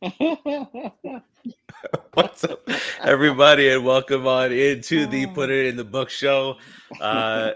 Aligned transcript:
What's 2.14 2.44
up, 2.44 2.68
everybody, 3.00 3.68
and 3.70 3.84
welcome 3.84 4.28
on 4.28 4.52
into 4.52 5.06
the 5.06 5.26
Put 5.26 5.50
It 5.50 5.66
in 5.66 5.76
the 5.76 5.82
Book 5.82 6.08
show, 6.08 6.54
uh, 7.00 7.50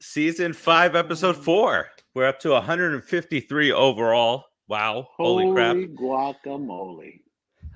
season 0.00 0.52
five, 0.54 0.96
episode 0.96 1.36
four. 1.36 1.86
We're 2.14 2.26
up 2.26 2.40
to 2.40 2.50
153 2.50 3.70
overall. 3.70 4.46
Wow! 4.66 5.06
Holy, 5.16 5.52
crap! 5.52 5.76
guacamole! 5.76 7.20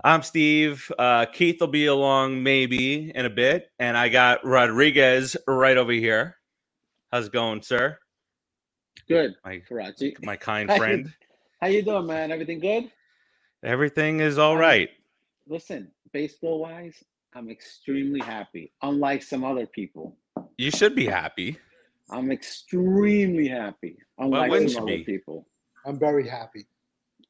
I'm 0.03 0.25
Steve. 0.25 0.91
Uh, 0.99 1.27
Keith 1.27 1.61
will 1.61 1.69
be 1.69 1.87
along 1.87 2.43
maybe 2.43 3.13
in 3.15 3.25
a 3.25 3.31
bit, 3.31 3.71
and 3.79 3.97
I 3.97 4.09
got 4.09 4.45
Rodriguez 4.45 5.37
right 5.47 5.77
over 5.77 5.93
here. 5.93 6.39
How's 7.13 7.27
it 7.29 7.33
going, 7.33 7.63
sir? 7.63 7.97
Good, 9.07 9.37
My 9.45 9.59
Karachi. 9.61 10.17
my 10.25 10.35
kind 10.35 10.69
friend. 10.73 11.13
How 11.61 11.69
you 11.69 11.83
doing, 11.83 12.07
man? 12.07 12.33
Everything 12.33 12.59
good? 12.59 12.91
Everything 13.65 14.21
is 14.21 14.39
all 14.39 14.57
right. 14.57 14.89
Listen, 15.47 15.91
baseball 16.13 16.61
wise, 16.61 17.03
I'm 17.35 17.49
extremely 17.51 18.21
happy. 18.21 18.73
Unlike 18.83 19.23
some 19.23 19.45
other 19.45 19.67
people, 19.67 20.17
You 20.59 20.71
should 20.71 20.95
be 20.95 21.07
happy. 21.07 21.59
I'm 22.11 22.31
extremely 22.33 23.49
happy. 23.49 23.97
Unlike 24.19 24.51
wouldn't 24.51 24.71
some 24.73 24.83
other 24.83 24.97
be? 24.99 25.05
people. 25.05 25.47
I'm 25.87 25.99
very 25.99 26.29
happy. 26.29 26.67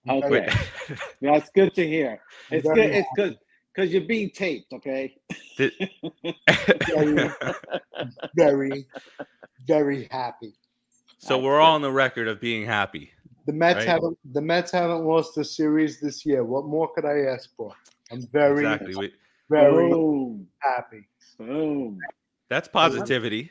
I'm 0.09 0.17
Okay. 0.17 0.29
very- 0.29 0.47
Wait, 0.89 0.99
That's 1.21 1.51
good 1.51 1.75
to 1.75 1.87
hear. 1.87 2.21
I'm 2.51 2.59
It's 2.59 2.67
very 2.67 2.81
good. 2.89 2.95
It's 2.97 3.09
good 3.17 3.39
because 3.75 3.93
you're 3.93 4.03
being 4.03 4.31
taped. 4.31 4.73
Okay. 4.73 5.15
did- 5.57 5.73
very, 6.87 7.31
very, 8.35 8.87
very 9.67 10.09
happy. 10.11 10.55
so 11.19 11.39
we're 11.39 11.61
all 11.61 11.75
on 11.75 11.83
the 11.83 11.93
record 11.93 12.27
of 12.29 12.41
being 12.41 12.65
happy. 12.67 13.13
The 13.47 13.53
Mets 13.53 13.79
Right. 13.79 13.89
haven't 13.89 14.19
the 14.33 14.41
Mets 14.41 14.71
haven't 14.71 15.05
lost 15.05 15.37
a 15.39 15.45
series 15.45 16.01
this 16.01 16.25
year. 16.25 16.45
What 16.45 16.65
more 16.67 16.93
could 16.95 17.05
I 17.05 17.21
ask 17.35 17.55
for? 17.57 17.73
I'm 18.11 18.23
very, 18.29 18.59
Exactly. 18.65 18.95
We, 18.95 19.13
very 19.51 19.91
Boom. 19.91 20.47
happy. 20.59 21.09
Boom. 21.39 21.99
that's 22.49 22.69
positivity. 22.69 23.51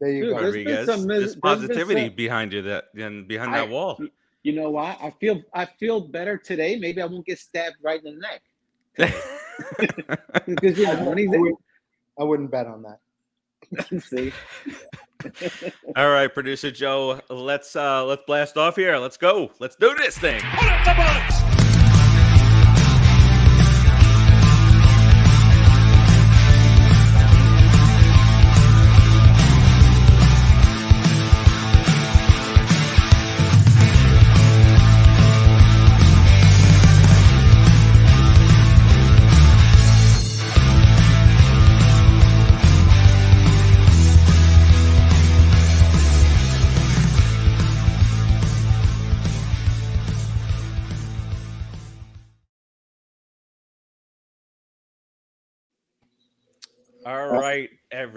There 0.00 0.10
you 0.10 0.24
Dude, 0.24 0.34
go. 0.34 0.40
there's 0.40 0.54
been 0.54 0.66
Rodriguez. 0.66 0.86
some 0.86 1.06
mis- 1.06 1.06
There's 1.06 1.20
there's 1.20 1.34
been 1.34 1.40
positivity 1.40 2.06
some- 2.08 2.16
behind 2.16 2.52
you 2.52 2.62
that 2.62 2.84
and 2.96 3.26
behind 3.28 3.54
I- 3.54 3.60
that 3.60 3.68
wall. 3.70 3.98
You 4.42 4.52
know 4.54 4.70
what? 4.70 4.98
I 5.00 5.10
feel 5.20 5.40
I 5.54 5.64
feel 5.66 6.00
better 6.00 6.36
today. 6.36 6.76
Maybe 6.76 7.00
I 7.00 7.06
won't 7.06 7.24
get 7.24 7.38
stabbed 7.38 7.76
right 7.82 8.02
in 8.04 8.14
the 8.16 8.20
neck. 8.20 8.42
Because 10.46 10.78
you 10.78 10.86
I, 10.88 10.94
know 10.96 11.08
when 11.10 11.18
he's 11.18 11.28
wouldn't, 11.28 11.58
I 12.18 12.24
wouldn't 12.24 12.50
bet 12.50 12.66
on 12.66 12.82
that. 12.82 12.98
see. 14.00 14.32
All 15.96 16.10
right, 16.10 16.32
producer 16.32 16.70
Joe, 16.70 17.20
let's 17.28 17.76
uh 17.76 18.04
let's 18.04 18.22
blast 18.26 18.56
off 18.56 18.76
here. 18.76 18.96
Let's 18.98 19.16
go. 19.16 19.52
Let's 19.60 19.76
do 19.76 19.94
this 19.94 20.18
thing. 20.18 20.42
All 20.44 21.41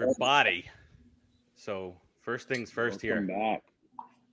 everybody. 0.02 0.64
So 1.54 1.96
first 2.20 2.48
things 2.48 2.70
first 2.70 3.02
Welcome 3.02 3.28
here. 3.28 3.36
back. 3.36 3.62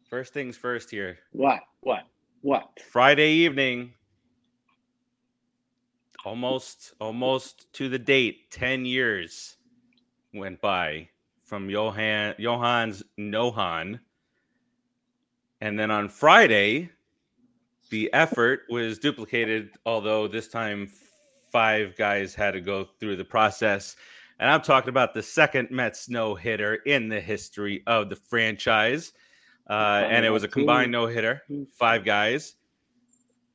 First 0.10 0.34
things 0.34 0.58
first 0.58 0.90
here. 0.90 1.18
What? 1.32 1.62
What? 1.82 2.04
What? 2.42 2.80
Friday 2.92 3.32
evening. 3.32 3.94
Almost 6.26 6.94
almost 7.00 7.72
to 7.74 7.90
the 7.90 8.00
date, 8.00 8.52
10 8.52 8.86
years 8.86 9.58
went 10.34 10.60
by 10.62 11.08
from 11.44 11.70
Johan 11.70 12.36
Johan's 12.40 13.04
Nohan. 13.18 14.00
And 15.62 15.80
then 15.80 15.92
on 15.92 16.10
Friday, 16.10 16.90
the 17.90 18.12
effort 18.14 18.64
was 18.70 19.00
duplicated, 19.00 19.72
although 19.86 20.28
this 20.28 20.50
time 20.50 20.90
five 21.52 21.96
guys 21.96 22.36
had 22.36 22.52
to 22.52 22.62
go 22.62 22.86
through 23.00 23.16
the 23.16 23.26
process. 23.26 23.96
And 24.40 24.50
I'm 24.50 24.62
talking 24.62 24.90
about 24.90 25.14
the 25.14 25.24
second 25.24 25.70
Mets 25.72 26.10
no 26.10 26.36
hitter 26.36 26.76
in 26.76 27.08
the 27.10 27.22
history 27.22 27.84
of 27.88 28.10
the 28.10 28.16
franchise. 28.16 29.14
Uh, 29.70 30.04
and 30.10 30.26
it 30.26 30.30
was 30.30 30.44
a 30.44 30.48
combined 30.48 30.92
no 30.92 31.08
hitter, 31.08 31.42
five 31.78 32.04
guys. 32.04 32.56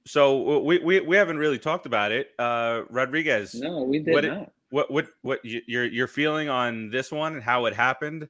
So 0.06 0.60
we, 0.60 0.78
we, 0.78 1.00
we 1.00 1.16
haven't 1.16 1.36
really 1.36 1.58
talked 1.58 1.84
about 1.84 2.12
it. 2.12 2.30
Uh, 2.38 2.82
Rodriguez, 2.88 3.54
No, 3.54 3.82
we 3.82 3.98
did 3.98 4.14
What 4.14 4.24
it- 4.24 4.28
not. 4.32 4.52
what 4.70 4.90
what 4.90 5.08
what 5.22 5.40
y- 5.44 5.60
your 5.66 5.84
your 5.84 6.06
feeling 6.06 6.48
on 6.48 6.88
this 6.90 7.12
one 7.12 7.34
and 7.34 7.42
how 7.42 7.66
it 7.66 7.74
happened? 7.74 8.22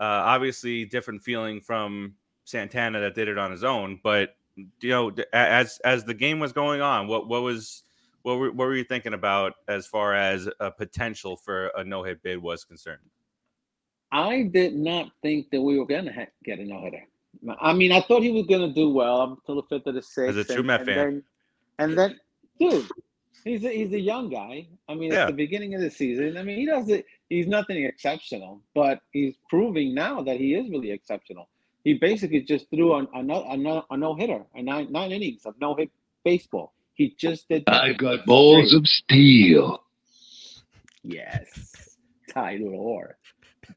Uh, 0.00 0.04
obviously, 0.04 0.84
different 0.86 1.22
feeling 1.22 1.60
from 1.60 2.14
Santana 2.44 2.98
that 3.00 3.14
did 3.14 3.28
it 3.28 3.38
on 3.38 3.52
his 3.52 3.62
own. 3.62 4.00
But 4.02 4.34
you 4.80 4.88
know, 4.90 5.12
as 5.32 5.78
as 5.84 6.04
the 6.04 6.14
game 6.14 6.40
was 6.40 6.52
going 6.52 6.80
on, 6.80 7.06
what 7.06 7.28
what 7.28 7.42
was 7.42 7.84
what 8.22 8.38
were, 8.38 8.50
what 8.52 8.66
were 8.68 8.74
you 8.76 8.84
thinking 8.84 9.14
about 9.14 9.54
as 9.68 9.86
far 9.86 10.14
as 10.14 10.48
a 10.60 10.70
potential 10.70 11.36
for 11.36 11.68
a 11.76 11.84
no 11.84 12.02
hit 12.02 12.22
bid 12.22 12.40
was 12.42 12.64
concerned? 12.64 13.00
I 14.12 14.42
did 14.52 14.74
not 14.74 15.10
think 15.22 15.50
that 15.50 15.60
we 15.60 15.78
were 15.78 15.86
gonna 15.86 16.12
ha- 16.12 16.26
get 16.44 16.58
a 16.58 16.64
no 16.64 16.80
hitter. 16.82 17.04
I 17.60 17.72
mean, 17.72 17.92
I 17.92 18.00
thought 18.00 18.22
he 18.22 18.32
was 18.32 18.46
gonna 18.46 18.72
do 18.72 18.90
well 18.90 19.20
up 19.20 19.30
until 19.38 19.56
the 19.56 19.62
fifth 19.68 19.86
of 19.86 19.94
the 19.94 20.02
sixth. 20.02 20.36
As 20.36 20.36
a 20.36 20.44
true 20.44 20.62
Met 20.64 20.84
fan. 20.84 20.96
Then, 20.96 21.22
and 21.78 21.98
then, 21.98 22.20
dude, 22.58 22.86
he's 23.44 23.64
a, 23.64 23.68
he's 23.70 23.92
a 23.92 24.00
young 24.00 24.28
guy. 24.28 24.66
I 24.88 24.94
mean, 24.94 25.12
Yeah. 25.12 25.22
at 25.22 25.26
the 25.28 25.32
beginning 25.32 25.74
of 25.74 25.80
the 25.80 25.90
season, 25.90 26.36
I 26.36 26.42
mean, 26.42 26.58
he 26.58 26.66
doesn't. 26.66 27.04
He's 27.28 27.46
nothing 27.46 27.84
exceptional, 27.84 28.60
but 28.74 29.00
he's 29.12 29.36
proving 29.48 29.94
now 29.94 30.20
that 30.22 30.36
he 30.38 30.54
is 30.54 30.68
really 30.68 30.90
exceptional. 30.90 31.48
He 31.84 31.94
basically 31.94 32.40
just 32.42 32.68
threw 32.68 32.92
a, 32.94 33.06
a, 33.14 33.22
no- 33.22 33.46
a, 33.48 33.56
no- 33.56 33.86
a 33.90 33.96
no 33.96 34.14
hitter, 34.16 34.44
a 34.56 34.62
nine 34.62 34.90
nine 34.90 35.12
innings 35.12 35.46
of 35.46 35.54
no 35.60 35.74
hit 35.76 35.90
baseball. 36.24 36.74
He 36.94 37.14
just 37.18 37.48
did. 37.48 37.64
that. 37.66 37.82
I've 37.82 37.98
got 37.98 38.26
balls 38.26 38.74
of 38.74 38.86
steel. 38.86 39.82
Yes, 41.02 41.96
Tyler 42.32 42.72
Orr. 42.72 43.16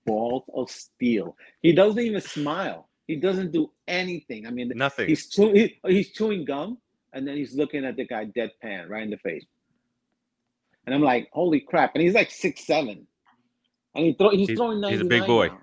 Balls 0.05 0.43
of 0.53 0.69
steel. 0.69 1.37
He 1.61 1.71
doesn't 1.73 2.01
even 2.03 2.19
smile. 2.21 2.89
He 3.07 3.15
doesn't 3.17 3.51
do 3.51 3.71
anything. 3.87 4.47
I 4.47 4.49
mean, 4.49 4.71
Nothing. 4.75 5.07
he's 5.07 5.29
chew- 5.29 5.53
he, 5.53 5.79
he's 5.87 6.11
chewing 6.11 6.45
gum, 6.45 6.79
and 7.13 7.27
then 7.27 7.37
he's 7.37 7.53
looking 7.55 7.85
at 7.85 7.95
the 7.95 8.05
guy 8.05 8.25
deadpan 8.25 8.89
right 8.89 9.03
in 9.03 9.09
the 9.11 9.17
face. 9.17 9.45
And 10.85 10.93
I'm 10.93 11.01
like, 11.01 11.29
holy 11.31 11.61
crap! 11.61 11.91
And 11.95 12.03
he's 12.03 12.13
like 12.13 12.31
six 12.31 12.65
seven, 12.65 13.07
and 13.95 14.05
he 14.05 14.13
throw, 14.13 14.31
he's, 14.31 14.47
He's- 14.49 14.57
throwing 14.57 14.83
he's 14.83 15.01
a 15.01 15.05
big 15.05 15.25
boy. 15.25 15.47
now. 15.47 15.59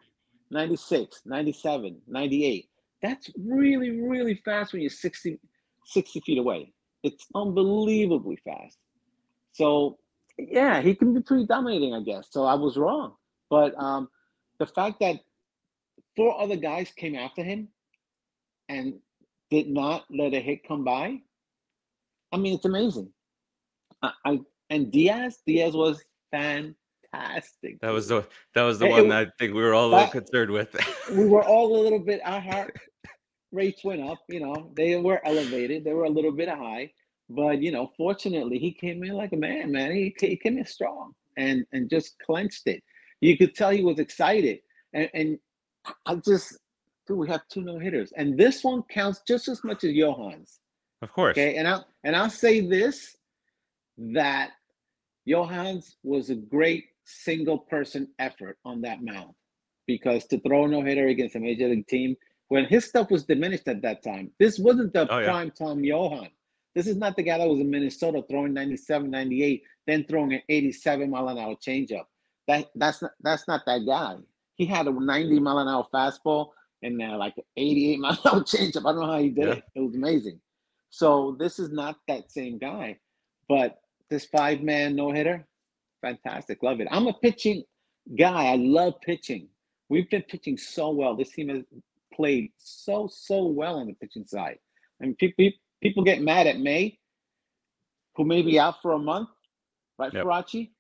96, 0.53 1.21
97, 1.27 2.01
98. 2.09 2.69
That's 3.03 3.31
really, 3.39 4.01
really 4.01 4.35
fast 4.45 4.73
when 4.73 4.83
you're 4.83 4.91
60, 4.91 5.39
60 5.85 6.21
feet 6.21 6.39
away. 6.39 6.73
It's 7.03 7.27
unbelievably 7.35 8.39
fast. 8.45 8.79
So, 9.53 9.99
yeah, 10.39 10.81
he 10.81 10.95
can 10.95 11.15
be 11.15 11.21
pretty 11.21 11.47
dominating, 11.47 11.95
I 11.95 12.01
guess. 12.03 12.29
So 12.31 12.45
I 12.45 12.55
was 12.55 12.77
wrong. 12.77 13.15
But 13.49 13.75
um, 13.79 14.09
the 14.59 14.67
fact 14.67 15.01
that 15.01 15.17
four 16.17 16.41
other 16.41 16.57
guys 16.57 16.91
came 16.97 17.15
after 17.17 17.43
him 17.43 17.69
and 18.69 18.95
did 19.51 19.69
not 19.69 20.05
let 20.11 20.35
a 20.35 20.41
hit 20.41 20.67
come 20.67 20.85
by, 20.85 21.21
I 22.33 22.37
mean, 22.37 22.55
it's 22.55 22.65
amazing. 22.65 23.11
I, 24.03 24.13
I 24.25 24.41
and 24.71 24.91
Diaz, 24.93 25.39
Diaz 25.47 25.75
was 25.75 26.03
fantastic. 26.31 27.81
that 27.81 27.91
was 27.91 28.07
the 28.09 28.25
that 28.55 28.63
was 28.63 28.79
the 28.79 28.87
It- 28.87 28.91
one 28.91 29.07
it- 29.07 29.09
that 29.09 29.27
I 29.27 29.31
think 29.39 29.55
we 29.55 29.63
were 29.63 29.75
all 29.75 29.87
a 29.87 29.91
little 29.91 29.99
that- 30.05 30.13
concerned 30.13 30.51
with. 30.53 30.77
we 31.13 31.25
were 31.27 31.43
all 31.43 31.77
a 31.77 31.81
little 31.83 31.99
bit 31.99 32.21
our 32.25 32.41
heart 32.41 32.79
rates 33.53 33.83
went 33.85 34.03
up 34.03 34.19
you 34.29 34.41
know 34.41 34.71
they 34.77 34.97
were 34.97 35.21
elevated 35.27 35.85
they 35.85 35.93
were 35.93 36.05
a 36.05 36.11
little 36.11 36.33
bit 36.33 36.49
high 36.49 36.91
but 37.31 37.63
you 37.63 37.71
know 37.71 37.91
fortunately 37.97 38.59
he 38.59 38.73
came 38.73 39.03
in 39.05 39.13
like 39.13 39.33
a 39.33 39.37
man 39.37 39.71
man. 39.71 39.93
He, 39.93 40.15
he 40.19 40.37
came 40.37 40.59
in 40.59 40.67
strong 40.67 41.13
and 41.37 41.65
and 41.73 41.89
just 41.89 42.19
clenched 42.19 42.67
it. 42.67 42.83
You 43.21 43.39
could 43.39 43.55
tell 43.55 43.71
he 43.71 43.85
was 43.85 43.99
excited. 43.99 44.61
And 44.93 45.09
and 45.15 45.39
i 46.05 46.15
just 46.17 46.59
dude 47.07 47.17
we 47.17 47.29
have 47.29 47.41
two 47.49 47.63
no 47.63 47.79
hitters 47.79 48.13
and 48.17 48.39
this 48.39 48.63
one 48.63 48.83
counts 48.91 49.23
just 49.27 49.49
as 49.49 49.65
much 49.65 49.83
as 49.83 49.95
johan's 49.95 50.61
of 51.01 51.11
course. 51.11 51.33
okay? 51.33 51.57
And 51.57 51.67
i 51.67 51.79
and 52.05 52.15
i'll 52.15 52.29
say 52.29 52.61
this 52.61 53.17
that 53.97 54.51
Johans 55.27 55.95
was 56.03 56.31
a 56.31 56.35
great 56.35 56.87
single 57.05 57.59
person 57.59 58.09
effort 58.19 58.59
on 58.65 58.83
that 58.83 59.03
mound 59.03 59.35
because 59.87 60.27
to 60.27 60.41
throw 60.41 60.65
a 60.65 60.69
no 60.69 60.83
hitter 60.83 61.09
against 61.09 61.37
a 61.37 61.41
major 61.41 61.69
league 61.69 61.87
team 61.87 62.17
when 62.51 62.67
his 62.67 62.85
stuff 62.85 63.11
was 63.11 63.25
diminished 63.25 63.67
at 63.69 63.81
that 63.83 64.03
time, 64.03 64.31
this 64.39 64.59
wasn't 64.59 64.93
the 64.93 65.07
Oh, 65.13 65.19
yeah. 65.21 65.27
prime 65.27 65.51
time 65.53 65.83
Johan. 65.83 66.29
This 66.75 66.87
is 66.87 66.97
not 66.97 67.17
the 67.17 67.23
guy 67.23 67.39
that 67.39 67.49
was 67.49 67.61
in 67.61 67.71
Minnesota 67.71 68.23
throwing 68.31 68.53
97, 68.55 69.11
98, 69.11 69.63
then 69.87 70.05
throwing 70.05 70.35
an 70.35 70.43
87 70.49 71.09
mile 71.11 71.29
an 71.29 71.39
hour 71.39 71.57
changeup. 71.57 72.05
That 72.49 72.67
that's 72.75 73.01
not 73.03 73.13
that's 73.23 73.49
not 73.49 73.63
that 73.67 73.87
guy. 73.87 74.17
He 74.57 74.67
had 74.67 74.87
a 74.87 74.93
90 74.93 75.41
mile 75.41 75.59
an 75.59 75.69
hour 75.69 75.87
fastball 75.95 76.51
and 76.83 77.01
uh, 77.01 77.17
like 77.17 77.35
88 77.57 77.99
mile 78.05 78.13
an 78.13 78.19
hour 78.27 78.41
changeup. 78.43 78.81
I 78.87 78.93
don't 78.93 79.01
know 79.01 79.07
how 79.07 79.19
he 79.19 79.31
did 79.31 79.47
Yeah. 79.47 79.53
it. 79.55 79.65
It 79.77 79.81
was 79.81 79.95
amazing. 79.95 80.41
So 80.91 81.37
this 81.39 81.59
is 81.59 81.71
not 81.71 81.97
that 82.09 82.31
same 82.33 82.59
guy, 82.59 82.99
but 83.49 83.81
this 84.11 84.25
five 84.27 84.61
man 84.61 84.97
no 84.97 85.13
hitter, 85.13 85.47
fantastic. 86.03 86.63
Love 86.65 86.81
it. 86.81 86.89
I'm 86.91 87.07
a 87.07 87.13
pitching 87.15 87.63
guy. 88.19 88.47
I 88.47 88.57
love 88.57 88.95
pitching. 89.03 89.49
We've 89.89 90.09
been 90.11 90.23
pitching 90.23 90.57
so 90.59 90.91
well. 90.91 91.15
This 91.17 91.31
team 91.31 91.49
has 91.49 91.63
played 92.13 92.53
so 92.57 93.09
so 93.11 93.47
well 93.47 93.77
on 93.77 93.87
the 93.87 93.95
pitching 93.95 94.27
side. 94.27 94.59
And 95.01 95.17
people 95.19 95.51
people 95.83 96.05
get 96.05 96.23
mad 96.23 96.47
at 96.47 96.59
May, 96.61 96.99
who 98.17 98.25
may 98.25 98.43
be 98.43 98.59
out 98.59 98.83
for 98.83 98.93
a 98.93 98.99
month, 98.99 99.29
right, 99.99 100.13
Yep. 100.13 100.25
Farace? 100.25 100.71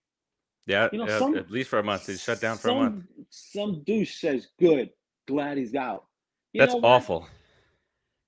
Yeah, 0.66 0.88
You 0.92 0.98
know, 0.98 1.06
yeah, 1.06 1.18
some- 1.18 1.36
at 1.36 1.50
least 1.50 1.70
for 1.70 1.78
a 1.78 1.82
month. 1.82 2.06
He's 2.06 2.22
shut 2.22 2.40
down 2.40 2.58
for 2.58 2.68
a 2.68 2.74
month. 2.74 3.06
Some 3.30 3.82
douche 3.82 4.20
says, 4.20 4.48
"Good, 4.58 4.92
glad 5.26 5.58
he's 5.58 5.74
out." 5.74 6.06
You 6.52 6.60
That's 6.60 6.74
awful. 6.74 7.26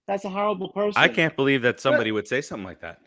That's 0.08 0.24
a 0.24 0.30
horrible 0.30 0.70
person. 0.70 1.00
I 1.00 1.08
can't 1.08 1.36
believe 1.36 1.62
that 1.62 1.80
somebody 1.80 2.10
would 2.10 2.26
say 2.26 2.40
something 2.40 2.64
like 2.64 2.80
that. 2.80 3.00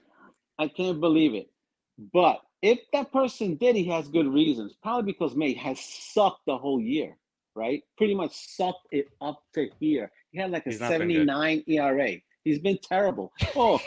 I 0.57 0.67
can't 0.67 0.99
believe 0.99 1.33
it. 1.33 1.51
But 1.97 2.41
if 2.61 2.79
that 2.93 3.11
person 3.11 3.55
did, 3.55 3.75
he 3.75 3.85
has 3.85 4.07
good 4.07 4.27
reasons. 4.27 4.73
Probably 4.81 5.11
because 5.11 5.35
May 5.35 5.53
has 5.53 5.79
sucked 5.79 6.45
the 6.45 6.57
whole 6.57 6.79
year, 6.79 7.17
right? 7.55 7.81
Pretty 7.97 8.13
much 8.15 8.33
sucked 8.35 8.87
it 8.91 9.07
up 9.21 9.41
to 9.55 9.69
here. 9.79 10.11
He 10.31 10.39
had 10.39 10.51
like 10.51 10.65
a 10.67 10.69
He's 10.69 10.79
not 10.79 10.89
been 10.91 11.07
good. 11.07 11.27
79 11.27 11.63
ERA. 11.67 12.11
He's 12.43 12.59
been 12.59 12.77
terrible. 12.81 13.31
Oh, 13.55 13.79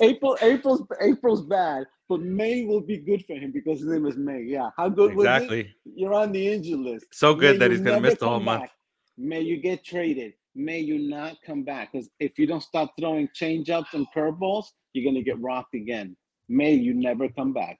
April, 0.00 0.36
April's 0.42 0.82
April's 1.00 1.46
bad, 1.46 1.84
but 2.08 2.20
May 2.20 2.64
will 2.64 2.80
be 2.80 2.98
good 2.98 3.24
for 3.24 3.34
him 3.34 3.52
because 3.52 3.80
his 3.80 3.88
name 3.88 4.04
is 4.06 4.16
May. 4.16 4.42
Yeah, 4.42 4.70
how 4.76 4.88
good 4.88 5.14
was 5.14 5.24
it? 5.24 5.28
Exactly. 5.28 5.74
You're 5.84 6.14
on 6.14 6.32
the 6.32 6.52
injured 6.52 6.80
list. 6.80 7.06
So 7.12 7.34
good 7.34 7.54
May 7.54 7.58
that 7.58 7.70
he's 7.70 7.80
going 7.80 8.02
to 8.02 8.08
miss 8.08 8.18
the 8.18 8.28
whole 8.28 8.40
month. 8.40 8.70
May 9.16 9.40
you 9.40 9.58
get 9.62 9.84
traded. 9.84 10.34
May 10.54 10.80
you 10.80 10.98
not 10.98 11.36
come 11.46 11.62
back. 11.62 11.92
Because 11.92 12.10
if 12.20 12.38
you 12.38 12.46
don't 12.46 12.62
stop 12.62 12.92
throwing 12.98 13.28
changeups 13.28 13.94
and 13.94 14.06
curveballs, 14.14 14.66
you're 14.92 15.10
gonna 15.10 15.24
get 15.24 15.40
rocked 15.40 15.74
again. 15.74 16.16
May 16.48 16.74
you 16.74 16.92
never 16.94 17.28
come 17.28 17.52
back. 17.52 17.78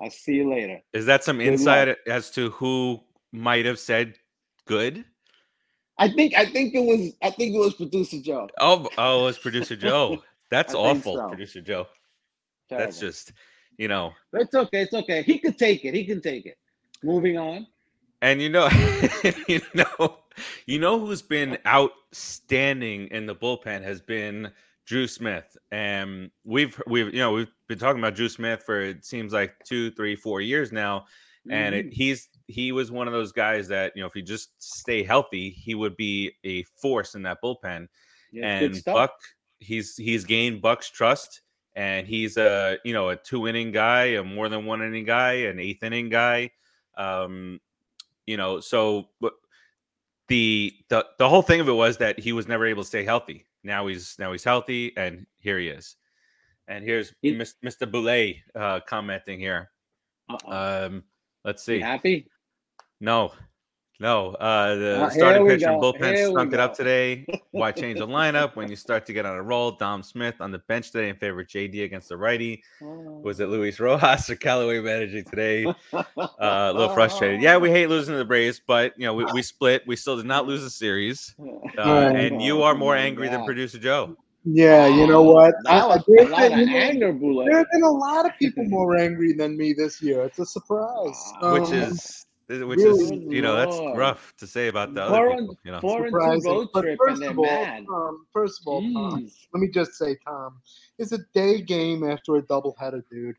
I'll 0.00 0.10
see 0.10 0.34
you 0.34 0.50
later. 0.50 0.80
Is 0.92 1.06
that 1.06 1.24
some 1.24 1.38
Good 1.38 1.44
luck. 1.46 1.52
insight 1.52 1.96
as 2.06 2.30
to 2.32 2.50
who 2.50 3.00
might 3.32 3.64
have 3.66 3.78
said 3.78 4.14
good? 4.66 5.04
I 5.98 6.08
think 6.08 6.34
I 6.34 6.46
think 6.46 6.74
it 6.74 6.80
was 6.80 7.12
I 7.22 7.30
think 7.30 7.54
it 7.54 7.58
was 7.58 7.74
producer 7.74 8.20
Joe. 8.20 8.48
Oh, 8.60 8.88
oh, 8.98 9.22
it 9.22 9.24
was 9.24 9.38
producer 9.38 9.76
Joe. 9.76 10.22
That's 10.50 10.74
awful, 10.74 11.16
so. 11.16 11.28
producer 11.28 11.60
Joe. 11.60 11.86
That's 12.68 12.98
just, 12.98 13.32
you 13.78 13.88
know, 13.88 14.12
But 14.32 14.42
it's 14.42 14.54
okay, 14.54 14.82
it's 14.82 14.94
okay. 14.94 15.22
He 15.22 15.38
could 15.38 15.58
take 15.58 15.84
it. 15.84 15.94
He 15.94 16.04
can 16.06 16.20
take 16.22 16.46
it. 16.46 16.56
Moving 17.02 17.36
on. 17.38 17.66
and 18.22 18.40
you 18.40 18.48
know, 18.48 18.68
you 19.48 19.60
know, 19.74 20.18
you 20.66 20.78
know 20.78 20.98
who's 20.98 21.20
been 21.22 21.58
outstanding 21.66 23.08
in 23.08 23.26
the 23.26 23.34
bullpen 23.34 23.82
has 23.82 24.00
been 24.00 24.50
Drew 24.86 25.06
Smith, 25.06 25.56
and 25.70 26.30
we've 26.44 26.80
we've 26.86 27.12
you 27.12 27.20
know 27.20 27.32
we've 27.32 27.50
been 27.68 27.78
talking 27.78 28.00
about 28.00 28.14
Drew 28.14 28.28
Smith 28.28 28.62
for 28.64 28.80
it 28.80 29.04
seems 29.04 29.32
like 29.32 29.54
two, 29.64 29.90
three, 29.92 30.16
four 30.16 30.40
years 30.40 30.72
now, 30.72 31.06
and 31.50 31.74
Mhm. 31.74 31.78
it, 31.88 31.92
he's 31.92 32.28
he 32.52 32.72
was 32.72 32.90
one 32.90 33.06
of 33.06 33.12
those 33.12 33.32
guys 33.32 33.68
that 33.68 33.92
you 33.96 34.02
know 34.02 34.06
if 34.06 34.12
he 34.14 34.22
just 34.22 34.50
stay 34.62 35.02
healthy, 35.02 35.50
he 35.50 35.74
would 35.74 35.96
be 35.96 36.32
a 36.44 36.62
force 36.64 37.14
in 37.14 37.22
that 37.22 37.38
bullpen. 37.42 37.88
Yeah, 38.32 38.46
and. 38.46 38.82
Buck, 38.84 39.12
he's 39.60 39.96
he's 39.96 40.24
gained 40.24 40.60
Buck's 40.60 40.90
trust, 40.90 41.42
and 41.76 42.06
he's 42.06 42.36
a 42.36 42.78
you 42.84 42.92
know 42.92 43.10
a 43.10 43.16
two 43.16 43.46
inning 43.48 43.72
guy, 43.72 44.04
a 44.16 44.22
more 44.22 44.48
than 44.48 44.64
one 44.66 44.82
inning 44.82 45.04
guy, 45.04 45.32
an 45.32 45.58
eighth 45.58 45.82
inning 45.82 46.08
guy. 46.08 46.50
Um, 46.96 47.60
you 48.26 48.36
know, 48.36 48.60
so 48.60 49.08
but 49.20 49.34
the 50.28 50.72
the 50.88 51.06
the 51.18 51.28
whole 51.28 51.42
thing 51.42 51.60
of 51.60 51.68
it 51.68 51.72
was 51.72 51.96
that 51.98 52.18
he 52.18 52.32
was 52.32 52.48
never 52.48 52.66
able 52.66 52.82
to 52.82 52.86
stay 52.88 53.04
healthy. 53.04 53.44
Now 53.64 53.86
he's 53.86 54.16
now 54.18 54.32
he's 54.32 54.44
healthy, 54.44 54.92
and 54.96 55.26
here 55.38 55.58
he 55.58 55.68
is. 55.68 55.96
And 56.68 56.84
here's 56.84 57.12
He- 57.22 57.34
Mr. 57.34 57.90
Boulay 57.90 58.42
uh, 58.54 58.80
commenting 58.86 59.38
here. 59.38 59.70
Uh-oh. 60.28 60.86
Um, 60.86 61.04
let's 61.44 61.66
You 61.68 61.76
see. 61.76 61.80
happy? 61.80 62.26
No, 63.02 63.32
no. 63.98 64.28
Uh, 64.34 64.76
the 64.76 65.02
Uh, 65.02 65.10
starting 65.10 65.42
we 65.42 65.48
pitcher 65.50 65.68
and 65.70 65.80
go, 65.80 65.92
bullpen 65.92 66.14
here 66.14 66.30
stunk 66.30 66.52
it 66.54 66.60
up 66.60 66.72
today. 66.72 67.26
Why 67.50 67.72
change 67.82 67.98
the 67.98 68.06
lineup 68.06 68.54
when 68.54 68.70
you 68.70 68.76
start 68.76 69.04
to 69.06 69.12
get 69.12 69.26
on 69.26 69.36
a 69.36 69.42
roll? 69.42 69.72
Dom 69.72 70.04
Smith 70.04 70.36
on 70.40 70.52
the 70.52 70.60
bench 70.68 70.92
today 70.92 71.08
in 71.08 71.16
favor 71.16 71.40
of 71.40 71.48
JD 71.48 71.82
against 71.84 72.08
the 72.10 72.16
righty. 72.16 72.62
Was 72.80 73.40
it 73.40 73.48
Luis 73.48 73.80
Rojas 73.80 74.30
or 74.30 74.36
Callaway 74.36 74.78
managing 74.80 75.24
today? 75.24 75.66
Uh, 75.92 76.04
a 76.38 76.72
little 76.76 76.94
frustrated. 76.94 77.42
Yeah, 77.42 77.56
we 77.56 77.70
hate 77.70 77.88
losing 77.88 78.12
to 78.14 78.18
the 78.18 78.24
Braves, 78.24 78.60
but 78.64 78.92
you 78.96 79.04
know 79.04 79.14
we, 79.14 79.24
we 79.34 79.42
split. 79.42 79.82
We 79.84 79.96
still 79.96 80.16
did 80.16 80.26
not 80.26 80.46
lose 80.46 80.62
a 80.62 80.70
series, 80.70 81.34
uh, 81.40 81.44
Right. 81.76 82.14
and 82.14 82.40
you 82.40 82.62
are 82.62 82.76
more 82.76 82.94
Oh 82.94 83.00
my 83.00 83.04
angry 83.04 83.28
than 83.28 83.44
producer 83.44 83.78
Joe. 83.80 84.16
Yeah, 84.44 84.86
you 84.86 85.08
know 85.08 85.22
what? 85.22 85.54
That 85.64 85.88
was 85.88 86.04
there's 86.06 86.28
a 86.28 86.32
lot 86.32 86.40
been- 86.50 86.52
of 86.52 86.58
you 86.60 86.66
know, 86.66 86.76
anger, 86.76 87.44
There 87.46 87.58
have 87.58 87.66
been 87.72 87.82
a 87.82 87.90
lot 87.90 88.26
of 88.26 88.32
people 88.38 88.64
more 88.64 88.96
angry 88.96 89.32
than 89.32 89.56
me 89.56 89.72
this 89.72 90.00
year. 90.00 90.22
It's 90.24 90.38
a 90.38 90.46
surprise. 90.46 91.16
Which 91.42 91.68
Um, 91.70 91.74
is 91.74 92.26
which 92.60 92.78
really? 92.78 93.04
is 93.04 93.10
you 93.10 93.42
know 93.42 93.56
that's 93.56 93.78
rough 93.96 94.34
to 94.38 94.46
say 94.46 94.68
about 94.68 94.94
the 94.94 95.02
other 95.02 95.30
people. 95.30 95.58
You 95.64 95.72
know, 95.72 95.80
Four 95.80 96.06
and 96.06 96.12
two 96.20 96.20
surprising. 96.20 96.50
road 96.52 96.68
But 96.72 96.82
trip 96.82 96.98
and 97.00 97.08
first 97.08 97.20
they're 97.20 97.30
of 97.30 97.38
all, 97.38 97.44
mad. 97.44 97.84
Tom, 97.86 98.26
first 98.32 98.60
of 98.60 98.66
all, 98.66 98.80
Tom, 98.92 99.30
let 99.54 99.60
me 99.60 99.68
just 99.68 99.94
say, 99.94 100.16
Tom, 100.26 100.60
it's 100.98 101.12
a 101.12 101.18
day 101.34 101.60
game 101.62 102.08
after 102.08 102.36
a 102.36 102.42
doubleheader, 102.42 103.02
dude. 103.10 103.36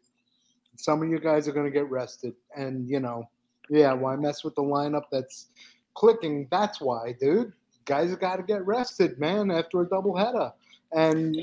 Some 0.78 1.02
of 1.04 1.10
you 1.10 1.20
guys 1.20 1.48
are 1.48 1.52
going 1.52 1.66
to 1.66 1.72
get 1.72 1.90
rested, 1.90 2.34
and 2.56 2.90
you 2.90 3.00
know, 3.00 3.30
yeah, 3.70 3.94
why 3.94 4.16
mess 4.16 4.44
with 4.44 4.56
the 4.56 4.64
lineup 4.64 5.04
that's 5.12 5.48
clicking? 5.94 6.48
That's 6.52 6.82
why, 6.82 7.16
dude. 7.20 7.54
Guys 7.86 8.10
have 8.12 8.20
got 8.22 8.38
to 8.38 8.44
get 8.44 8.66
rested, 8.66 9.20
man, 9.20 9.52
after 9.52 9.82
a 9.82 9.86
doubleheader. 9.86 10.54
And 10.94 11.36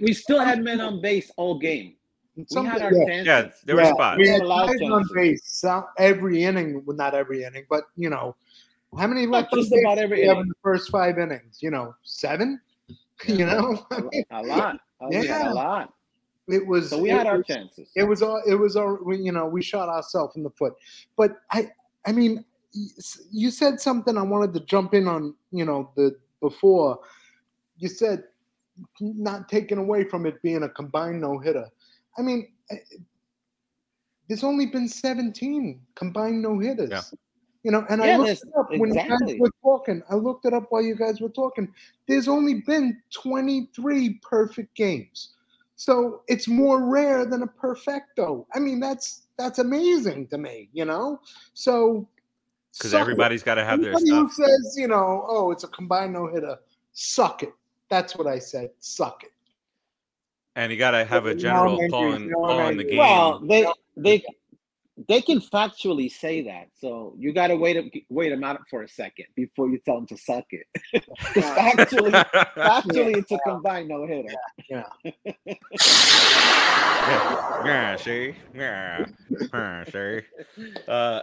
We 0.00 0.12
still 0.12 0.40
had 0.40 0.62
men 0.62 0.80
on 0.80 1.00
base 1.00 1.30
all 1.36 1.58
game. 1.58 1.96
We 2.36 2.44
some, 2.48 2.66
had 2.66 2.82
our 2.82 2.92
yeah, 2.92 3.04
chances. 3.06 3.26
Yeah, 3.26 3.48
there 3.64 3.76
were 3.76 3.82
yeah, 3.82 3.92
spots. 3.92 4.18
we 4.18 4.24
We 4.24 4.28
had 4.28 4.40
had 4.40 4.42
a 4.46 4.48
lot 4.48 4.68
of 4.70 4.80
guys 4.80 4.90
on 4.90 5.08
base 5.14 5.42
so- 5.44 5.86
every 5.98 6.42
inning. 6.42 6.82
Well, 6.84 6.96
not 6.96 7.14
every 7.14 7.44
inning, 7.44 7.64
but 7.70 7.84
you 7.96 8.10
know, 8.10 8.34
how 8.98 9.06
many 9.06 9.26
Not 9.26 9.32
left 9.32 9.52
on 9.52 9.58
just 9.60 9.72
about 9.72 9.96
did 9.96 10.04
every 10.04 10.20
we 10.22 10.26
have 10.26 10.38
in 10.38 10.48
the 10.48 10.54
first 10.62 10.90
five 10.90 11.18
innings? 11.18 11.58
You 11.62 11.70
know, 11.70 11.94
seven. 12.02 12.60
You 13.28 13.46
know, 13.46 13.86
A 13.92 14.02
lot. 14.02 14.12
A 14.30 14.42
lot. 14.42 14.80
Oh, 15.00 15.08
Yeah. 15.12 15.52
a 15.52 15.54
lot. 15.54 15.94
it 16.48 16.66
was. 16.66 16.90
So 16.90 16.98
we 16.98 17.08
had 17.10 17.26
our 17.28 17.38
was- 17.38 17.46
chances. 17.46 17.88
It 17.94 18.02
was 18.02 18.20
all. 18.22 18.42
It 18.46 18.54
was 18.56 18.74
all. 18.76 18.98
we- 19.04 19.18
You 19.18 19.30
know, 19.32 19.46
we 19.46 19.62
shot 19.62 19.88
ourselves 19.88 20.34
in 20.36 20.42
the 20.42 20.50
foot. 20.50 20.74
But 21.16 21.36
I, 21.52 21.70
I 22.06 22.10
mean, 22.12 22.44
you 23.30 23.50
said 23.52 23.80
something. 23.80 24.18
I 24.18 24.22
wanted 24.22 24.52
to 24.54 24.60
jump 24.66 24.94
in 24.94 25.06
on. 25.06 25.34
You 25.52 25.64
know, 25.64 25.90
the 25.96 26.16
before 26.40 26.98
you 27.78 27.88
said 27.88 28.24
not 29.00 29.48
taken 29.48 29.78
away 29.78 30.02
from 30.02 30.26
it 30.26 30.42
being 30.42 30.64
a 30.64 30.68
combined 30.68 31.20
no 31.20 31.38
hitter. 31.38 31.68
I 32.18 32.22
mean, 32.22 32.48
eh, 32.70 32.76
there's 34.28 34.44
only 34.44 34.66
been 34.66 34.88
17 34.88 35.80
combined 35.94 36.42
no 36.42 36.58
hitters. 36.58 36.90
Yeah. 36.90 37.02
You 37.62 37.70
know, 37.70 37.86
and 37.88 38.02
I 38.02 38.08
Yeah, 38.08 38.18
looked 38.18 38.30
it 38.30 38.52
up 38.58 38.70
when 38.70 38.92
you 38.92 39.00
guys 39.00 39.36
were 39.38 39.50
talking. 39.62 40.02
I 40.10 40.16
looked 40.16 40.44
it 40.44 40.52
up 40.52 40.66
while 40.68 40.82
you 40.82 40.94
guys 40.94 41.20
were 41.20 41.30
talking. 41.30 41.72
There's 42.06 42.28
only 42.28 42.62
been 42.66 43.00
23 43.10 44.20
perfect 44.22 44.74
games. 44.74 45.30
So 45.76 46.22
it's 46.28 46.46
more 46.46 46.84
rare 46.84 47.24
than 47.24 47.42
a 47.42 47.46
perfecto. 47.46 48.46
I 48.54 48.58
mean, 48.58 48.80
that's 48.80 49.22
that's 49.36 49.58
amazing 49.58 50.28
to 50.28 50.38
me, 50.38 50.68
you 50.72 50.84
know? 50.84 51.20
So 51.54 52.06
because 52.76 52.92
suck 52.92 53.00
everybody's 53.00 53.42
got 53.42 53.54
to 53.54 53.64
have 53.64 53.80
their 53.80 53.92
Anybody 53.92 54.10
who 54.10 54.30
stuff. 54.30 54.46
says, 54.46 54.74
you 54.76 54.88
know, 54.88 55.24
oh, 55.28 55.50
it's 55.50 55.64
a 55.64 55.68
combined 55.68 56.12
no 56.12 56.26
hitter, 56.26 56.58
suck 56.92 57.42
it. 57.42 57.52
That's 57.88 58.16
what 58.16 58.26
I 58.26 58.38
said. 58.38 58.70
Suck 58.80 59.24
it. 59.24 59.30
And 60.56 60.70
you 60.70 60.78
got 60.78 60.92
to 60.92 61.04
have 61.04 61.26
a 61.26 61.34
general 61.34 61.80
man, 61.80 61.90
call 61.90 62.12
dude, 62.12 62.30
no, 62.30 62.36
call 62.46 62.76
the 62.76 62.84
game. 62.84 62.98
Well, 62.98 63.40
they 63.48 63.66
they 63.96 64.22
they 65.08 65.20
can 65.20 65.40
factually 65.40 66.08
say 66.10 66.42
that. 66.42 66.68
So 66.78 67.14
you 67.18 67.32
got 67.32 67.48
to 67.48 67.56
wait 67.56 67.76
a, 67.76 67.90
wait 68.08 68.28
them 68.30 68.44
out 68.44 68.60
for 68.70 68.82
a 68.82 68.88
second 68.88 69.26
before 69.34 69.68
you 69.68 69.78
tell 69.84 69.96
them 69.96 70.06
to 70.06 70.16
suck 70.16 70.44
it. 70.50 70.66
'Cause 71.34 71.50
factually, 71.56 72.12
factually, 72.56 73.16
it's 73.16 73.32
a 73.32 73.38
combined 73.44 73.88
no 73.88 74.06
hitter. 74.06 74.28
yeah, 77.64 77.96
see, 77.96 78.34
yeah, 78.54 79.06
yeah, 79.52 79.84
see. 79.84 80.20
Uh, 80.86 81.20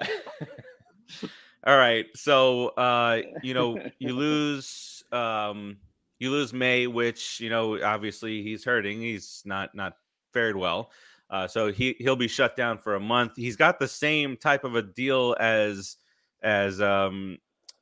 all 1.66 1.78
right, 1.78 2.06
so 2.16 2.70
uh, 2.70 3.22
you 3.42 3.54
know, 3.54 3.80
you 4.00 4.14
lose, 4.14 5.04
um, 5.12 5.78
you 6.22 6.30
lose 6.30 6.54
May, 6.54 6.86
which 6.86 7.40
you 7.40 7.50
know, 7.50 7.82
obviously 7.84 8.44
he's 8.44 8.64
hurting. 8.64 9.02
He's 9.02 9.42
not 9.44 9.74
not 9.74 9.94
fared 10.34 10.56
well. 10.56 10.92
Uh, 11.32 11.48
so 11.48 11.72
he 11.72 11.96
he'll 11.98 12.16
be 12.16 12.28
shut 12.28 12.56
down 12.56 12.78
for 12.78 12.94
a 12.94 13.00
month. 13.00 13.34
He's 13.36 13.56
got 13.56 13.80
the 13.80 13.88
same 13.88 14.38
type 14.38 14.64
of 14.64 14.76
a 14.76 14.84
deal 14.84 15.36
as 15.40 15.98
as 16.44 16.80
um 16.80 17.40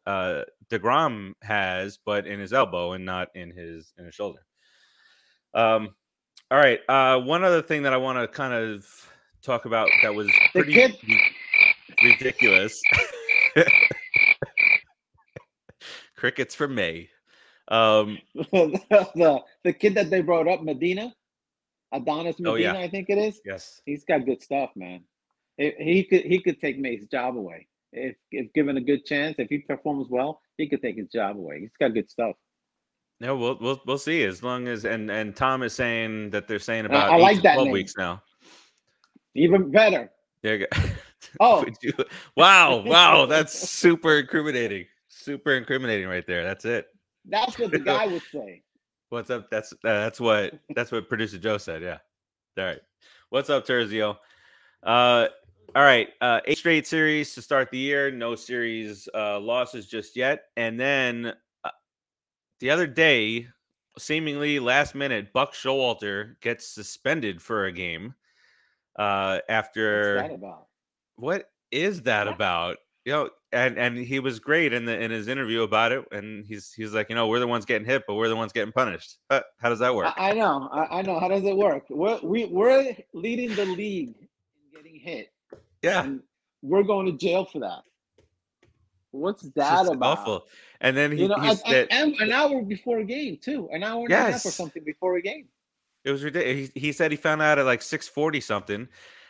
uh 0.07 0.43
Degrom 0.69 1.33
has, 1.41 1.99
but 2.05 2.27
in 2.27 2.39
his 2.39 2.53
elbow 2.53 2.93
and 2.93 3.03
not 3.05 3.27
in 3.35 3.51
his 3.51 3.91
in 3.97 4.05
his 4.05 4.15
shoulder. 4.15 4.39
Um, 5.53 5.89
All 6.49 6.57
right. 6.57 6.79
Uh, 6.87 7.19
one 7.19 7.43
other 7.43 7.61
thing 7.61 7.83
that 7.83 7.93
I 7.93 7.97
want 7.97 8.19
to 8.19 8.27
kind 8.27 8.53
of 8.53 8.87
talk 9.41 9.65
about 9.65 9.89
that 10.01 10.15
was 10.15 10.31
pretty 10.53 10.75
ri- 10.75 11.21
ridiculous. 12.03 12.81
Crickets 16.15 16.55
for 16.55 16.67
May. 16.67 17.09
Um, 17.69 18.17
the 18.35 19.41
the 19.63 19.73
kid 19.73 19.93
that 19.95 20.09
they 20.09 20.21
brought 20.21 20.47
up, 20.47 20.63
Medina, 20.63 21.13
Adonis 21.91 22.39
Medina, 22.39 22.51
Oh, 22.51 22.55
yeah. 22.55 22.73
I 22.79 22.89
think 22.89 23.09
it 23.09 23.17
is. 23.17 23.41
yes. 23.45 23.81
He's 23.85 24.03
got 24.03 24.25
good 24.25 24.41
stuff, 24.41 24.71
man. 24.75 25.03
If 25.57 25.75
he 25.77 26.03
could 26.03 26.21
he 26.23 26.41
could 26.41 26.59
take 26.61 26.79
May's 26.79 27.05
job 27.07 27.37
away 27.37 27.67
if 27.93 28.15
if 28.31 28.51
given 28.53 28.77
a 28.77 28.81
good 28.81 29.05
chance. 29.05 29.35
If 29.39 29.49
he 29.49 29.59
performs 29.59 30.07
well, 30.09 30.41
he 30.57 30.67
could 30.67 30.81
take 30.81 30.97
his 30.97 31.09
job 31.09 31.37
away. 31.37 31.59
He's 31.61 31.75
got 31.79 31.93
good 31.93 32.09
stuff. 32.09 32.35
No, 33.19 33.35
we'll 33.35 33.57
we'll 33.59 33.81
we'll 33.85 33.97
see. 33.97 34.23
As 34.23 34.41
long 34.41 34.67
as 34.67 34.85
and 34.85 35.11
and 35.11 35.35
Tom 35.35 35.61
is 35.63 35.73
saying 35.73 36.29
that 36.31 36.47
they're 36.47 36.59
saying 36.59 36.85
I- 36.85 36.87
about 36.87 37.11
I 37.11 37.17
eight 37.17 37.21
like 37.21 37.41
that 37.43 37.53
twelve 37.55 37.65
name. 37.65 37.73
weeks 37.73 37.93
now. 37.97 38.23
Even 39.35 39.69
better. 39.71 40.11
There 40.41 40.55
you 40.55 40.67
go. 40.71 40.79
Oh. 41.39 41.65
You- 41.81 41.91
wow, 42.37 42.77
wow, 42.77 43.25
that's 43.25 43.53
super 43.69 44.17
incriminating. 44.19 44.85
Super 45.09 45.51
incriminating 45.55 46.07
right 46.07 46.25
there. 46.25 46.43
That's 46.45 46.63
it. 46.65 46.87
That's 47.25 47.57
what 47.59 47.71
the 47.71 47.79
guy 47.93 48.07
would 48.07 48.23
say. 48.31 48.63
What's 49.09 49.29
up? 49.29 49.49
That's 49.49 49.73
uh, 49.73 49.77
that's 49.83 50.19
what 50.19 50.59
that's 50.75 50.91
what 50.91 51.09
producer 51.09 51.37
Joe 51.37 51.57
said. 51.57 51.81
Yeah. 51.81 51.97
All 52.57 52.65
right. 52.65 52.79
What's 53.29 53.49
up, 53.49 53.65
Terzio? 53.65 54.17
Uh, 54.83 55.27
all 55.75 55.83
right. 55.83 56.09
Uh, 56.21 56.41
eight 56.45 56.57
straight 56.57 56.87
series 56.87 57.33
to 57.35 57.41
start 57.41 57.69
the 57.71 57.77
year. 57.77 58.11
No 58.11 58.35
series 58.35 59.07
uh, 59.13 59.39
losses 59.39 59.87
just 59.87 60.15
yet. 60.15 60.45
And 60.57 60.79
then 60.79 61.33
uh, 61.63 61.69
the 62.59 62.69
other 62.69 62.87
day, 62.87 63.47
seemingly 63.97 64.59
last 64.59 64.95
minute, 64.95 65.31
Buck 65.33 65.53
Showalter 65.53 66.39
gets 66.41 66.67
suspended 66.67 67.41
for 67.41 67.65
a 67.65 67.71
game. 67.71 68.13
Uh, 68.97 69.39
after 69.47 70.15
What's 70.17 70.29
that 70.29 70.35
about? 70.35 70.67
what 71.15 71.51
is 71.71 72.01
that 72.03 72.27
about? 72.27 72.77
You 73.05 73.13
know, 73.13 73.29
and 73.51 73.77
and 73.77 73.97
he 73.97 74.19
was 74.19 74.39
great 74.39 74.73
in 74.73 74.85
the 74.85 74.99
in 74.99 75.11
his 75.11 75.27
interview 75.27 75.63
about 75.63 75.91
it, 75.91 76.05
and 76.11 76.45
he's 76.45 76.71
he's 76.71 76.93
like, 76.93 77.09
you 77.09 77.15
know, 77.15 77.27
we're 77.27 77.39
the 77.39 77.47
ones 77.47 77.65
getting 77.65 77.85
hit, 77.87 78.03
but 78.07 78.15
we're 78.15 78.29
the 78.29 78.35
ones 78.35 78.51
getting 78.53 78.71
punished. 78.71 79.17
Uh, 79.29 79.41
how 79.57 79.69
does 79.69 79.79
that 79.79 79.93
work? 79.95 80.13
I, 80.17 80.31
I 80.31 80.33
know. 80.33 80.69
I, 80.71 80.99
I 80.99 81.01
know. 81.01 81.19
How 81.19 81.27
does 81.27 81.43
it 81.43 81.55
work? 81.57 81.85
We're 81.89 82.19
we, 82.21 82.45
we're 82.45 82.95
leading 83.13 83.55
the 83.55 83.65
league 83.65 84.15
in 84.19 84.27
getting 84.73 84.99
hit, 84.99 85.31
yeah, 85.81 86.03
and 86.03 86.21
we're 86.61 86.83
going 86.83 87.05
to 87.07 87.13
jail 87.13 87.45
for 87.45 87.59
that. 87.59 87.81
What's 89.11 89.41
that 89.55 89.87
about? 89.87 90.19
awful. 90.19 90.45
And 90.81 90.95
then 90.95 91.11
he, 91.11 91.23
You 91.23 91.29
know, 91.29 91.39
he 91.39 91.49
and, 91.49 91.57
said 91.57 91.87
and, 91.89 92.11
and 92.13 92.21
an 92.21 92.31
hour 92.31 92.61
before 92.61 92.99
a 92.99 93.03
game 93.03 93.37
too, 93.41 93.67
an 93.71 93.83
hour 93.83 94.03
and 94.03 94.11
a 94.13 94.31
half 94.31 94.45
or 94.45 94.51
something 94.51 94.83
before 94.83 95.17
a 95.17 95.21
game. 95.21 95.47
it 96.05 96.11
was 96.11 96.23
ridiculous. 96.23 96.71
He, 96.73 96.79
he 96.79 96.91
said 96.91 97.11
he 97.11 97.17
found 97.17 97.41
out 97.41 97.57
at 97.57 97.65
like 97.65 97.81
six 97.81 98.07
forty 98.07 98.39
something, 98.39 98.87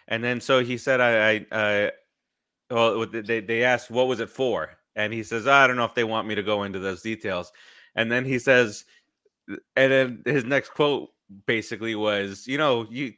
and 0.10 0.24
then 0.24 0.42
so 0.42 0.60
he 0.64 0.78
said, 0.78 1.00
I, 1.00 1.30
I, 1.30 1.46
I 1.52 1.92
well, 2.70 3.06
they 3.06 3.42
they 3.42 3.64
asked 3.64 3.90
what 3.90 4.08
was 4.08 4.20
it 4.20 4.30
for, 4.30 4.72
and 4.96 5.14
he 5.14 5.24
says, 5.24 5.48
I 5.48 5.68
don't 5.68 5.78
know 5.78 5.86
if 5.86 5.96
they 5.96 6.04
want 6.04 6.28
me 6.28 6.36
to 6.36 6.44
go 6.44 6.64
into 6.64 6.80
those 6.80 7.02
details, 7.02 7.52
and 7.96 8.12
then 8.12 8.26
he 8.26 8.40
says, 8.40 8.86
and 9.76 9.92
then 9.92 10.22
his 10.26 10.46
next 10.46 10.70
quote 10.70 11.10
basically 11.46 11.96
was, 11.96 12.48
you 12.48 12.58
know, 12.58 12.88
you 12.90 13.14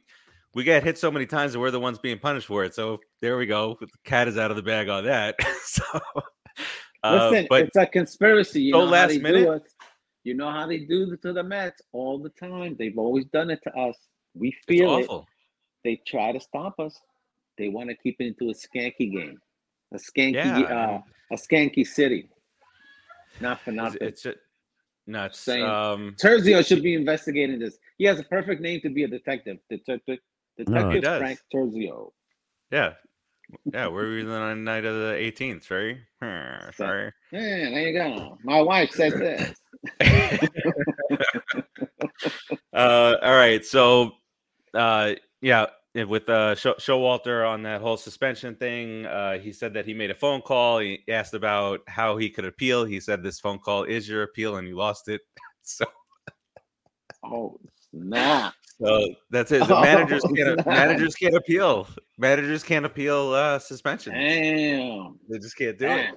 we 0.54 0.64
get 0.64 0.82
hit 0.84 0.98
so 0.98 1.10
many 1.10 1.26
times 1.26 1.52
that 1.52 1.60
we're 1.60 1.70
the 1.70 1.80
ones 1.80 1.98
being 1.98 2.18
punished 2.18 2.46
for 2.46 2.64
it. 2.64 2.74
So 2.74 3.00
there 3.20 3.36
we 3.36 3.46
go. 3.46 3.76
The 3.80 3.88
cat 4.04 4.28
is 4.28 4.36
out 4.36 4.50
of 4.50 4.56
the 4.56 4.62
bag 4.62 4.88
on 4.88 5.04
that. 5.04 5.36
so, 5.64 5.82
uh, 7.02 7.28
Listen, 7.30 7.46
but 7.48 7.62
it's 7.62 7.76
a 7.76 7.86
conspiracy. 7.86 8.62
You 8.62 8.72
so 8.74 8.80
know 8.80 8.86
how 8.86 8.92
last 8.92 9.08
they 9.10 9.18
minute- 9.18 9.64
do. 9.64 9.70
You 10.24 10.34
know 10.34 10.50
how 10.50 10.68
they 10.68 10.78
do 10.78 11.12
it 11.12 11.20
to 11.22 11.32
the 11.32 11.42
Mets 11.42 11.82
all 11.90 12.16
the 12.16 12.28
time. 12.28 12.76
They've 12.78 12.96
always 12.96 13.24
done 13.26 13.50
it 13.50 13.60
to 13.64 13.74
us. 13.76 13.96
We 14.34 14.54
feel 14.68 14.98
it. 14.98 15.10
They 15.82 16.00
try 16.06 16.30
to 16.30 16.38
stop 16.38 16.78
us. 16.78 16.96
They 17.58 17.68
want 17.68 17.90
to 17.90 17.96
keep 17.96 18.16
it 18.20 18.26
into 18.26 18.50
a 18.50 18.54
skanky 18.54 19.12
game, 19.12 19.38
a 19.92 19.96
skanky, 19.98 20.34
Yeah, 20.34 20.60
uh, 20.60 21.00
a 21.30 21.36
skanky 21.36 21.86
city. 21.86 22.28
Not 23.40 23.60
for 23.60 23.70
It's, 23.70 23.76
nothing. 23.76 23.98
it's 24.08 24.22
just 24.22 24.38
nuts. 25.06 25.38
Saying- 25.40 25.64
Um, 25.64 26.14
Terzio 26.20 26.64
should 26.66 26.82
be 26.82 26.94
investigating 26.94 27.58
this. 27.58 27.78
He 27.98 28.04
has 28.04 28.18
a 28.20 28.24
perfect 28.24 28.60
name 28.62 28.80
to 28.82 28.90
be 28.90 29.04
a 29.04 29.08
detective. 29.08 29.58
Detective, 29.70 30.18
Detective 30.56 31.02
does. 31.02 31.18
Frank 31.18 31.38
Terzio. 31.52 32.12
Yeah. 32.70 32.94
Yeah, 33.72 33.88
we're 33.88 34.18
even 34.18 34.32
on 34.32 34.64
the 34.64 34.70
night 34.70 34.84
of 34.86 34.94
the 34.94 35.12
18th, 35.14 35.70
right? 35.70 35.98
Hmm, 36.22 36.70
Sorry. 36.74 37.12
Yeah, 37.32 37.40
there 37.70 37.88
you 37.88 37.92
go. 37.98 38.38
My 38.44 38.62
wife 38.62 38.90
said 38.92 39.12
this. 39.12 39.54
uh, 42.72 43.16
all 43.22 43.34
right. 43.36 43.64
So, 43.64 44.12
uh, 44.74 45.14
yeah, 45.40 45.66
eh, 45.94 46.04
with 46.04 46.28
uh, 46.28 46.54
Show- 46.54 46.74
Showalter 46.74 47.48
on 47.48 47.62
that 47.64 47.80
whole 47.80 47.96
suspension 47.96 48.54
thing, 48.56 49.06
uh, 49.06 49.38
he 49.38 49.52
said 49.52 49.74
that 49.74 49.86
he 49.86 49.94
made 49.94 50.10
a 50.10 50.14
phone 50.14 50.40
call. 50.42 50.78
He 50.78 51.02
asked 51.08 51.34
about 51.34 51.80
how 51.86 52.16
he 52.16 52.30
could 52.30 52.44
appeal. 52.44 52.84
He 52.84 53.00
said, 53.00 53.22
This 53.22 53.40
phone 53.40 53.58
call 53.58 53.84
is 53.84 54.08
your 54.08 54.22
appeal, 54.22 54.56
and 54.56 54.66
you 54.68 54.76
lost 54.76 55.08
it. 55.08 55.20
So, 55.64 55.84
Oh 57.24 57.56
snap! 57.92 58.52
so 58.80 59.14
that's 59.30 59.52
it. 59.52 59.60
The 59.68 59.80
managers 59.80 60.24
Oh, 60.24 60.34
can't 60.34 60.60
snap. 60.60 60.66
managers 60.66 61.14
can't 61.14 61.36
appeal. 61.36 61.86
Managers 62.18 62.64
can't 62.64 62.84
appeal 62.84 63.30
uh, 63.32 63.60
suspension. 63.60 64.12
Damn. 64.12 65.20
They 65.28 65.38
just 65.38 65.56
can't 65.56 65.78
do 65.78 65.86
it. 65.86 66.14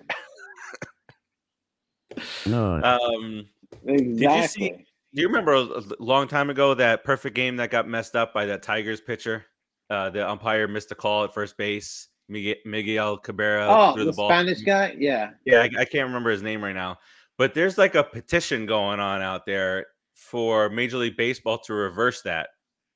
No. 2.46 2.82
Um, 2.82 3.46
Exactly. 3.86 4.48
see- 4.48 4.72
Do 5.13 5.22
you 5.22 5.27
remember 5.27 5.53
a 5.53 5.60
a 5.63 5.84
long 6.00 6.27
time 6.27 6.50
ago 6.50 6.74
that 6.74 7.03
perfect 7.03 7.36
game 7.36 7.58
that 7.58 7.70
got 7.72 7.88
messed 7.88 8.15
up 8.15 8.34
by 8.34 8.46
that 8.48 8.63
Tigers 8.63 9.01
pitcher? 9.01 9.46
Uh, 9.89 10.10
the 10.10 10.27
umpire 10.27 10.68
missed 10.68 10.92
a 10.92 10.96
call 10.96 11.24
at 11.24 11.34
first 11.34 11.58
base. 11.58 12.10
Miguel, 12.27 12.56
Miguel 12.65 13.18
Cabrera 13.18 13.68
oh, 13.70 13.94
threw 13.94 14.06
the, 14.06 14.12
the, 14.12 14.15
ball. 14.15 14.30
Spanish 14.30 14.62
guy. 14.62 14.96
Yeah. 14.98 15.32
Yeah, 15.46 15.62
I, 15.62 15.82
I 15.82 15.86
can't 15.86 16.08
remember 16.08 16.32
his 16.32 16.42
name 16.42 16.63
right 16.63 16.74
now. 16.74 16.98
But 17.38 17.54
there's 17.54 17.77
like 17.77 17.96
a 17.96 18.04
petition 18.04 18.65
going 18.65 19.00
on 19.00 19.22
out 19.22 19.46
there 19.46 19.86
for 20.13 20.70
Major 20.70 20.98
League 20.98 21.18
Baseball 21.18 21.60
to 21.60 21.74
reverse 21.74 22.22
that 22.24 22.48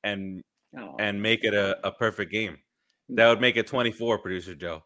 and 0.02 0.42
Oh, 0.78 0.94
and 1.00 1.20
make 1.20 1.44
it 1.44 1.54
a, 1.54 1.84
a 1.86 1.90
perfect 1.90 2.30
game. 2.30 2.56
That 3.08 3.28
would 3.28 3.40
make 3.40 3.56
it 3.56 3.66
24, 3.66 4.18
producer 4.18 4.54
Joe. 4.54 4.82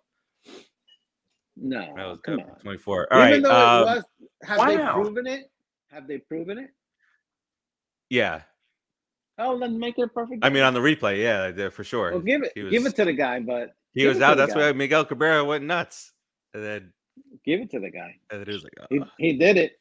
no. 1.57 1.93
That 1.95 2.07
was 2.07 2.21
come 2.25 2.37
good. 2.37 2.45
on. 2.45 2.61
24. 2.61 3.13
All 3.13 3.21
Even 3.21 3.33
right. 3.33 3.43
though 3.43 3.55
um, 3.55 3.83
it 3.83 3.97
was, 3.97 4.05
have 4.45 4.69
they 4.69 4.77
wow. 4.79 4.95
proven 4.95 5.27
it? 5.27 5.51
Have 5.91 6.09
they 6.09 6.19
proven 6.19 6.59
it? 6.59 6.71
yeah. 8.09 8.43
Oh, 9.39 9.59
then 9.59 9.79
make 9.79 9.99
it 9.99 10.03
a 10.03 10.09
perfect. 10.09 10.45
I 10.45 10.49
mean, 10.51 10.63
on 10.63 10.75
the 10.75 10.81
replay, 10.81 11.21
yeah, 11.21 11.69
for 11.71 11.83
sure. 11.85 12.13
well, 12.13 12.21
give 12.21 12.43
it, 12.43 12.53
he 12.55 12.69
give 12.71 12.87
it 12.87 12.95
to 12.97 13.05
the 13.05 13.13
guy, 13.13 13.41
but 13.41 13.75
He 13.93 14.07
was 14.07 14.21
out. 14.21 14.37
That's 14.37 14.55
guy. 14.55 14.67
why 14.67 14.73
Miguel 14.73 15.05
Cabrera 15.05 15.45
went 15.45 15.65
nuts. 15.65 16.13
And 16.53 16.65
then, 16.65 16.93
give 17.45 17.61
it 17.61 17.71
to 17.73 17.81
the 17.81 17.91
guy. 17.91 18.17
and 18.31 18.41
then 18.41 18.47
he 18.47 18.53
was 18.53 18.63
like, 18.63 18.73
He, 18.91 19.01
"Uh." 19.01 19.05
he 19.19 19.33
did 19.37 19.57
it. 19.57 19.79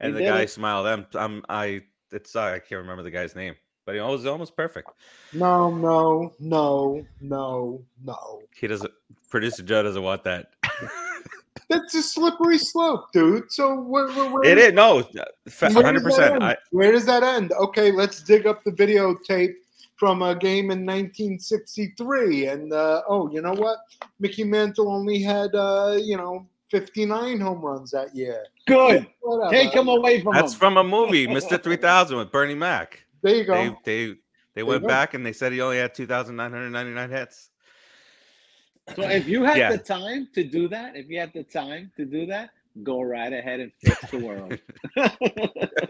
and 0.00 0.14
he 0.16 0.22
the 0.22 0.28
guy 0.30 0.40
it. 0.42 0.50
smiled. 0.50 0.86
I'm, 0.86 1.06
I'm, 1.14 1.42
I. 1.48 1.82
It's 2.12 2.34
I 2.36 2.58
can't 2.58 2.80
remember 2.80 3.02
the 3.02 3.10
guy's 3.10 3.34
name, 3.36 3.54
but 3.84 3.94
he 3.96 4.00
was 4.00 4.24
almost 4.26 4.56
perfect. 4.56 4.90
No, 5.34 5.74
no, 5.74 6.32
no, 6.38 7.04
no, 7.20 7.84
no. 8.02 8.40
He 8.58 8.66
doesn't. 8.66 8.92
Producer 9.28 9.62
Joe 9.62 9.82
doesn't 9.82 10.02
want 10.02 10.24
that. 10.24 10.46
That's 11.68 11.94
a 11.94 12.02
slippery 12.02 12.58
slope, 12.58 13.12
dude. 13.12 13.50
So 13.50 13.80
where, 13.80 14.08
where, 14.08 14.30
where 14.30 14.44
it 14.44 14.58
is 14.58 14.72
no, 14.72 15.02
hundred 15.02 15.14
does 15.44 15.58
that 15.58 16.02
percent. 16.02 16.42
end? 16.42 16.56
Where 16.70 16.92
does 16.92 17.06
that 17.06 17.22
end? 17.22 17.52
Okay, 17.52 17.90
let's 17.92 18.22
dig 18.22 18.46
up 18.46 18.62
the 18.64 18.72
videotape 18.72 19.54
from 19.96 20.22
a 20.22 20.34
game 20.34 20.70
in 20.70 20.84
1963. 20.84 22.46
And 22.46 22.72
uh, 22.72 23.02
oh, 23.08 23.30
you 23.30 23.40
know 23.42 23.54
what? 23.54 23.78
Mickey 24.20 24.44
Mantle 24.44 24.90
only 24.90 25.20
had 25.20 25.54
uh, 25.54 25.98
you 26.00 26.16
know 26.16 26.46
59 26.70 27.40
home 27.40 27.60
runs 27.60 27.90
that 27.92 28.14
year. 28.14 28.44
Good. 28.66 29.06
Whatever. 29.20 29.50
Take 29.50 29.72
him 29.72 29.88
away 29.88 30.22
from 30.22 30.34
that's 30.34 30.52
him. 30.52 30.58
from 30.58 30.76
a 30.76 30.84
movie, 30.84 31.26
Mister 31.26 31.58
Three 31.58 31.76
Thousand, 31.76 32.18
with 32.18 32.30
Bernie 32.30 32.54
Mac. 32.54 33.02
There 33.22 33.34
you 33.34 33.44
go. 33.44 33.54
They, 33.84 34.06
they, 34.08 34.14
they 34.54 34.62
went 34.62 34.82
go. 34.82 34.88
back 34.88 35.14
and 35.14 35.24
they 35.24 35.32
said 35.32 35.52
he 35.52 35.60
only 35.60 35.78
had 35.78 35.94
two 35.94 36.06
thousand 36.06 36.36
nine 36.36 36.50
hundred 36.50 36.70
ninety 36.70 36.92
nine 36.92 37.10
hits. 37.10 37.50
So 38.94 39.02
if 39.02 39.26
you 39.26 39.42
had 39.42 39.56
Yeah. 39.58 39.72
the 39.72 39.78
time 39.78 40.28
to 40.34 40.44
do 40.44 40.68
that, 40.68 40.94
if 40.96 41.08
you 41.08 41.18
had 41.18 41.32
the 41.32 41.42
time 41.42 41.90
to 41.96 42.04
do 42.04 42.26
that, 42.26 42.50
go 42.82 43.02
right 43.02 43.32
ahead 43.32 43.60
and 43.60 43.72
fix 43.82 44.10
the 44.10 44.18
world. 44.18 44.58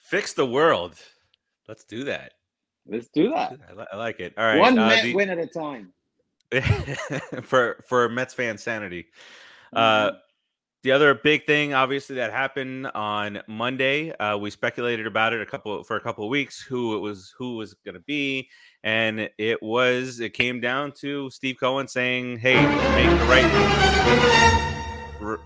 Fix 0.00 0.32
the 0.32 0.46
world. 0.46 0.96
Let's 1.68 1.84
do 1.84 2.04
that. 2.04 2.32
Let's 2.86 3.08
do 3.08 3.28
that. 3.30 3.58
I, 3.68 3.72
li- 3.74 3.86
I 3.92 3.96
like 3.96 4.18
it. 4.20 4.32
All 4.38 4.44
right. 4.44 4.58
One 4.58 4.78
uh, 4.78 4.88
Met 4.88 5.02
the- 5.04 5.14
win 5.14 5.28
at 5.30 5.38
a 5.38 5.46
time. 5.46 5.92
for 7.42 7.84
for 7.86 8.08
Mets 8.08 8.32
fan 8.32 8.56
sanity. 8.56 9.06
Mm-hmm. 9.74 9.76
Uh, 9.76 10.18
the 10.82 10.92
other 10.92 11.14
big 11.14 11.44
thing, 11.44 11.74
obviously, 11.74 12.16
that 12.16 12.30
happened 12.30 12.86
on 12.94 13.40
Monday, 13.48 14.12
uh, 14.12 14.36
we 14.36 14.50
speculated 14.50 15.06
about 15.06 15.32
it 15.32 15.40
a 15.40 15.46
couple 15.46 15.82
for 15.82 15.96
a 15.96 16.00
couple 16.00 16.24
of 16.24 16.30
weeks 16.30 16.60
who 16.60 16.96
it 16.96 17.00
was 17.00 17.34
who 17.36 17.56
was 17.56 17.74
going 17.74 17.94
to 17.94 18.00
be, 18.00 18.48
and 18.84 19.28
it 19.38 19.60
was 19.60 20.20
it 20.20 20.34
came 20.34 20.60
down 20.60 20.92
to 21.00 21.30
Steve 21.30 21.56
Cohen 21.58 21.88
saying, 21.88 22.38
"Hey, 22.38 22.64
make 22.64 23.18
the 23.18 23.26
right 23.26 23.50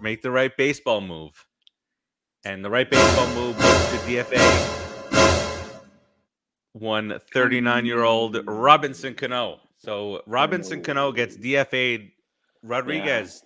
make 0.03 0.21
the 0.21 0.31
right 0.31 0.55
baseball 0.57 1.01
move," 1.01 1.47
and 2.45 2.63
the 2.63 2.71
right 2.71 2.91
baseball 2.91 3.27
move 3.35 3.57
was 3.57 3.93
the 3.93 3.99
DFA. 4.17 4.79
one 6.75 7.19
39 7.33 7.87
year 7.87 8.03
old 8.03 8.39
Robinson 8.47 9.15
Cano. 9.15 9.61
So 9.79 10.23
Robinson 10.27 10.83
Cano 10.83 11.11
gets 11.11 11.37
DFA'd. 11.37 12.11
Rodriguez, 12.63 13.43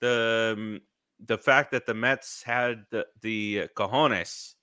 the 0.00 0.54
um, 0.58 0.80
the 1.24 1.38
fact 1.38 1.72
that 1.72 1.86
the 1.86 1.94
Mets 1.94 2.42
had 2.42 2.84
the, 2.90 3.06
the 3.22 3.68
cojones 3.76 4.54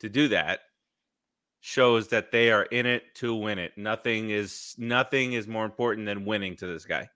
to 0.00 0.08
do 0.08 0.28
that 0.28 0.60
shows 1.60 2.08
that 2.08 2.30
they 2.30 2.50
are 2.50 2.62
in 2.64 2.86
it 2.86 3.02
to 3.16 3.34
win 3.34 3.58
it. 3.58 3.72
Nothing 3.76 4.30
is 4.30 4.74
nothing 4.78 5.32
is 5.32 5.46
more 5.48 5.64
important 5.64 6.06
than 6.06 6.24
winning 6.24 6.56
to 6.56 6.66
this 6.66 6.84
guy. 6.84 7.08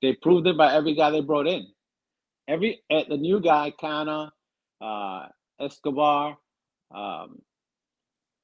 They 0.00 0.14
proved 0.14 0.46
it 0.48 0.56
by 0.56 0.74
every 0.74 0.94
guy 0.94 1.10
they 1.10 1.20
brought 1.20 1.46
in. 1.46 1.66
Every 2.48 2.82
uh, 2.90 3.02
the 3.08 3.16
new 3.16 3.40
guy, 3.40 3.72
Canha, 3.80 4.30
uh, 4.80 5.26
Escobar, 5.60 6.36
um, 6.92 7.40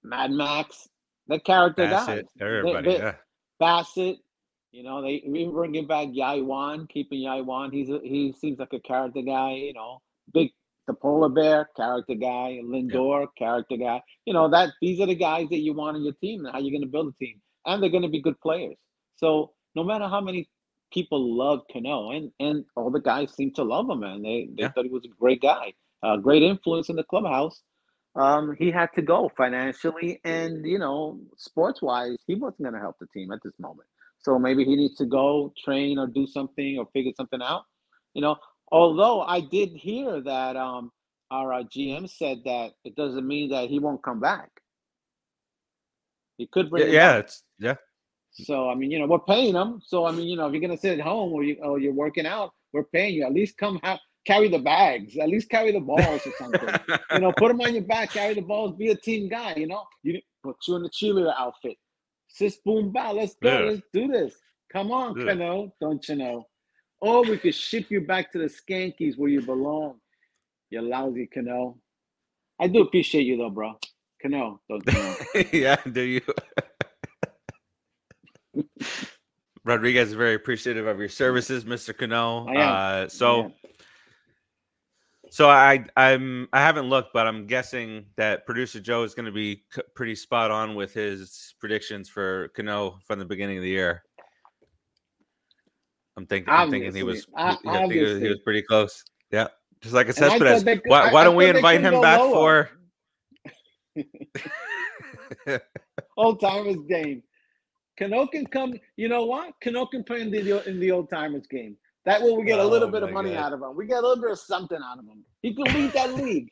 Mad 0.05 0.31
Max, 0.31 0.89
the 1.27 1.41
character 1.41 1.85
Bassitt, 1.85 2.07
guys. 2.07 2.25
everybody, 2.41 2.91
they- 2.91 2.99
yeah. 2.99 3.15
Bassitt, 3.61 4.19
you 4.73 4.83
know, 4.83 5.03
they 5.03 5.23
even 5.27 5.53
bringing 5.53 5.87
back 5.87 6.09
Taijuan, 6.09 6.89
keeping 6.89 7.21
Taijuan. 7.23 7.73
He's 7.73 7.91
a, 7.91 8.01
he 8.03 8.35
seems 8.39 8.59
like 8.59 8.73
a 8.73 8.81
character 8.81 9.23
guy. 9.23 9.53
You 9.55 9.75
know, 9.75 10.01
big 10.33 10.51
the 10.87 10.95
polar 10.95 11.29
bear 11.29 11.69
character 11.77 12.15
guy, 12.15 12.61
Lindor 12.65 13.29
character 13.37 13.77
guy. 13.77 14.03
You 14.27 14.35
know 14.35 14.49
that 14.51 14.71
these 14.83 15.01
are 15.01 15.07
the 15.07 15.15
guys 15.15 15.49
that 15.51 15.59
you 15.59 15.75
want 15.75 15.97
on 15.97 16.05
your 16.05 16.15
team 16.15 16.45
and 16.45 16.53
how 16.53 16.61
you're 16.61 16.73
going 16.73 16.83
to 16.83 16.89
build 16.89 17.15
a 17.15 17.25
team, 17.25 17.41
and 17.67 17.83
they're 17.83 17.91
going 17.91 18.03
to 18.03 18.09
be 18.09 18.21
good 18.23 18.41
players. 18.41 18.77
So 19.17 19.53
no 19.75 19.85
matter 19.85 20.09
how 20.09 20.21
many 20.21 20.49
people 20.93 21.37
love 21.37 21.63
Cano, 21.73 22.11
and 22.11 22.31
and 22.41 22.65
all 22.77 22.91
the 22.91 23.01
guys 23.01 23.33
seem 23.35 23.53
to 23.55 23.65
love 23.65 23.89
him, 23.89 24.01
man. 24.01 24.23
They 24.23 24.49
they 24.57 24.65
Yeah. 24.65 24.69
thought 24.69 24.85
he 24.85 24.91
was 24.91 25.05
a 25.07 25.09
great 25.21 25.41
guy, 25.43 25.73
a 26.03 26.19
great 26.19 26.43
influence 26.43 26.89
in 26.91 26.97
the 26.97 27.05
clubhouse. 27.05 27.63
Um, 28.17 28.57
he 28.59 28.71
had 28.71 28.93
to 28.95 29.03
go 29.03 29.31
financially 29.37 30.21
and 30.25 30.67
you 30.67 30.79
know 30.79 31.21
sports 31.37 31.81
wise, 31.83 32.19
he 32.27 32.35
wasn't 32.35 32.63
going 32.63 32.75
to 32.75 32.81
help 32.81 32.97
the 33.01 33.07
team 33.09 33.33
at 33.33 33.41
this 33.45 33.55
moment. 33.59 33.89
So 34.29 34.39
maybe 34.39 34.63
he 34.63 34.77
needs 34.77 34.95
to 34.97 35.07
go 35.07 35.55
train 35.65 35.99
or 35.99 36.07
do 36.07 36.27
something 36.27 36.77
or 36.79 36.87
figure 36.93 37.13
something 37.17 37.41
out. 37.41 37.65
You 38.13 38.21
know, 38.21 38.37
although 38.71 39.23
I 39.23 39.41
did 39.41 39.71
hear 39.71 40.21
that 40.21 40.55
um, 40.55 40.93
our 41.31 41.55
uh, 41.55 41.63
GM 41.63 42.07
said 42.11 42.43
that 42.45 42.73
it 42.85 42.95
doesn't 42.95 43.27
mean 43.27 43.49
that 43.49 43.71
he 43.71 43.79
won't 43.79 44.03
come 44.03 44.21
back. 44.21 44.51
He 46.37 46.47
could 46.47 46.69
bring 46.69 46.89
Yeah, 46.89 46.93
yeah, 46.93 47.17
it's 47.17 47.43
yeah. 47.59 47.75
So 48.33 48.69
I 48.69 48.75
mean, 48.75 48.91
you 48.91 48.99
know, 48.99 49.07
we're 49.07 49.19
paying 49.21 49.55
him. 49.55 49.81
So 49.83 50.05
I 50.05 50.13
mean, 50.13 50.29
you 50.29 50.37
know, 50.37 50.47
if 50.47 50.53
you're 50.53 50.61
gonna 50.61 50.77
sit 50.77 50.99
at 50.99 51.07
home 51.07 51.33
or 51.33 51.43
you 51.43 51.57
or 51.63 51.79
you're 51.79 51.95
working 51.95 52.27
out, 52.27 52.51
we're 52.75 52.85
paying 52.85 53.15
you. 53.15 53.25
At 53.25 53.33
least 53.33 53.57
come 53.57 53.81
have 53.83 53.99
carry 54.27 54.51
the 54.51 54.59
bags. 54.59 55.17
At 55.17 55.31
least 55.31 55.49
carry 55.49 55.73
the 55.73 55.81
balls 55.81 56.21
or 56.27 56.33
something. 56.39 56.99
you 57.15 57.21
know, 57.21 57.33
put 57.39 57.49
them 57.49 57.63
on 57.63 57.73
your 57.73 57.85
back, 57.85 58.13
carry 58.13 58.35
the 58.35 58.43
balls, 58.43 58.77
be 58.77 58.91
a 58.91 58.95
team 58.95 59.31
guy. 59.31 59.55
You 59.55 59.69
know, 59.69 59.85
you 60.03 60.21
put 60.45 60.57
you 60.67 60.77
in 60.77 60.83
the 60.83 60.91
cheerleader 60.91 61.33
outfit. 61.39 61.79
Sis 62.39 62.59
boom 62.65 62.93
ba, 62.93 63.11
let's 63.13 63.35
go, 63.43 63.51
Yeah. 63.51 63.71
let's 63.71 63.83
do 63.93 64.07
this. 64.07 64.35
Come 64.73 64.93
on, 64.93 65.19
Yeah. 65.19 65.27
Cano, 65.27 65.73
don't 65.81 66.09
you 66.09 66.15
know? 66.15 66.47
Or 67.01 67.23
we 67.23 67.37
could 67.37 67.55
ship 67.55 67.91
you 67.91 68.01
back 68.01 68.31
to 68.33 68.39
the 68.39 68.45
Skankies 68.47 69.19
where 69.19 69.29
you 69.29 69.43
belong. 69.43 70.01
You 70.71 70.83
lousy 70.83 71.27
Cano. 71.27 71.81
I 72.61 72.69
do 72.69 72.83
appreciate 72.83 73.25
you 73.27 73.37
though, 73.39 73.51
bro. 73.51 73.77
Cano, 74.23 74.61
don't 74.69 74.87
you 74.87 74.93
know? 74.93 75.17
yeah, 75.53 75.77
do 75.91 76.03
you? 76.03 76.21
Rodriguez 79.65 80.09
is 80.09 80.15
very 80.15 80.35
appreciative 80.35 80.87
of 80.87 81.01
your 81.01 81.09
services, 81.09 81.65
Mr. 81.65 81.97
Cano. 81.97 82.47
I 82.47 82.53
am. 82.53 83.05
Uh, 83.05 83.09
so. 83.09 83.53
So 85.31 85.49
I, 85.49 85.85
I'm, 85.97 86.49
I 86.53 86.61
haven't 86.61 86.89
looked, 86.89 87.13
but 87.13 87.27
I'm 87.27 87.47
guessing 87.47 88.07
that 88.17 88.47
producer 88.47 88.81
Joe 88.81 89.03
is 89.05 89.15
going 89.15 89.27
to 89.27 89.33
be 89.33 89.63
c- 89.75 89.83
pretty 89.95 90.15
spot 90.15 90.51
on 90.51 90.75
with 90.75 90.93
his 90.95 91.55
predictions 91.61 92.09
for 92.09 92.49
Cano 92.57 92.99
from 93.07 93.19
the 93.19 93.25
beginning 93.25 93.57
of 93.59 93.63
the 93.63 93.69
year. 93.69 94.03
I'm 96.17 96.27
thinking, 96.27 96.53
I'm 96.53 96.71
thinking 96.71 96.95
he 96.95 97.03
was, 97.05 97.27
I 97.37 97.55
think 97.55 97.93
he 97.93 98.01
was, 98.01 98.21
he 98.21 98.29
was 98.29 98.39
pretty 98.45 98.63
close. 98.63 99.05
Yeah, 99.31 99.49
just 99.81 99.95
like 99.95 100.09
a 100.09 100.13
Cespedes. 100.13 100.65
could- 100.65 100.83
Why, 100.87 101.09
I- 101.09 101.13
why 101.13 101.21
I 101.21 101.25
don't 101.25 101.37
we 101.37 101.47
thought 101.47 101.57
invite 101.57 101.81
him 101.81 102.01
back 102.01 102.19
lower. 102.21 102.71
for? 105.45 105.61
old 106.17 106.41
timers 106.41 106.77
game. 106.89 107.23
Cano 107.99 108.27
can 108.27 108.47
come. 108.47 108.75
You 108.97 109.09
know 109.09 109.25
what? 109.27 109.55
Cano 109.63 109.87
can 109.87 110.05
play 110.05 110.21
in 110.21 110.31
the 110.31 110.69
in 110.69 110.79
the 110.81 110.91
old 110.91 111.11
timers 111.11 111.47
game. 111.49 111.77
That 112.09 112.23
way 112.23 112.33
we 112.33 112.43
get 112.45 112.59
a 112.59 112.65
little 112.65 112.89
Oh 112.89 112.91
bit 112.91 113.03
of 113.03 113.13
money 113.13 113.33
God. 113.35 113.39
out 113.39 113.53
of 113.53 113.61
him. 113.61 113.77
We 113.77 113.87
get 113.87 113.99
a 113.99 114.01
little 114.01 114.23
bit 114.23 114.31
of 114.31 114.39
something 114.39 114.79
out 114.83 114.99
of 114.99 115.05
him. 115.05 115.23
He 115.43 115.55
can 115.55 115.65
lead 115.75 115.93
that 115.93 116.15
league. 116.23 116.49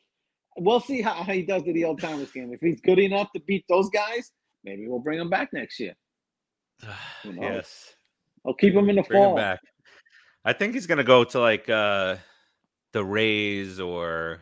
We'll 0.55 0.79
see 0.79 1.01
how, 1.01 1.13
how 1.13 1.33
he 1.33 1.41
does 1.41 1.63
in 1.63 1.73
the 1.73 1.83
old 1.83 1.99
timers 1.99 2.31
game. 2.31 2.53
If 2.53 2.59
he's 2.61 2.79
good 2.81 2.99
enough 2.99 3.29
to 3.35 3.41
beat 3.41 3.65
those 3.67 3.89
guys, 3.89 4.31
maybe 4.63 4.87
we'll 4.87 4.99
bring 4.99 5.19
him 5.19 5.31
back 5.31 5.49
next 5.53 5.79
year. 5.79 5.95
Who 7.23 7.33
knows? 7.33 7.41
yes. 7.41 7.95
I'll 8.45 8.53
keep 8.53 8.75
him 8.75 8.87
in 8.89 8.97
the 8.97 9.01
Bring 9.01 9.19
fall. 9.23 9.35
back. 9.35 9.59
I 10.45 10.53
think 10.53 10.75
he's 10.75 10.85
gonna 10.85 11.03
go 11.03 11.23
to 11.23 11.39
like 11.39 11.67
uh 11.69 12.17
the 12.93 13.03
Rays 13.03 13.79
or 13.79 14.41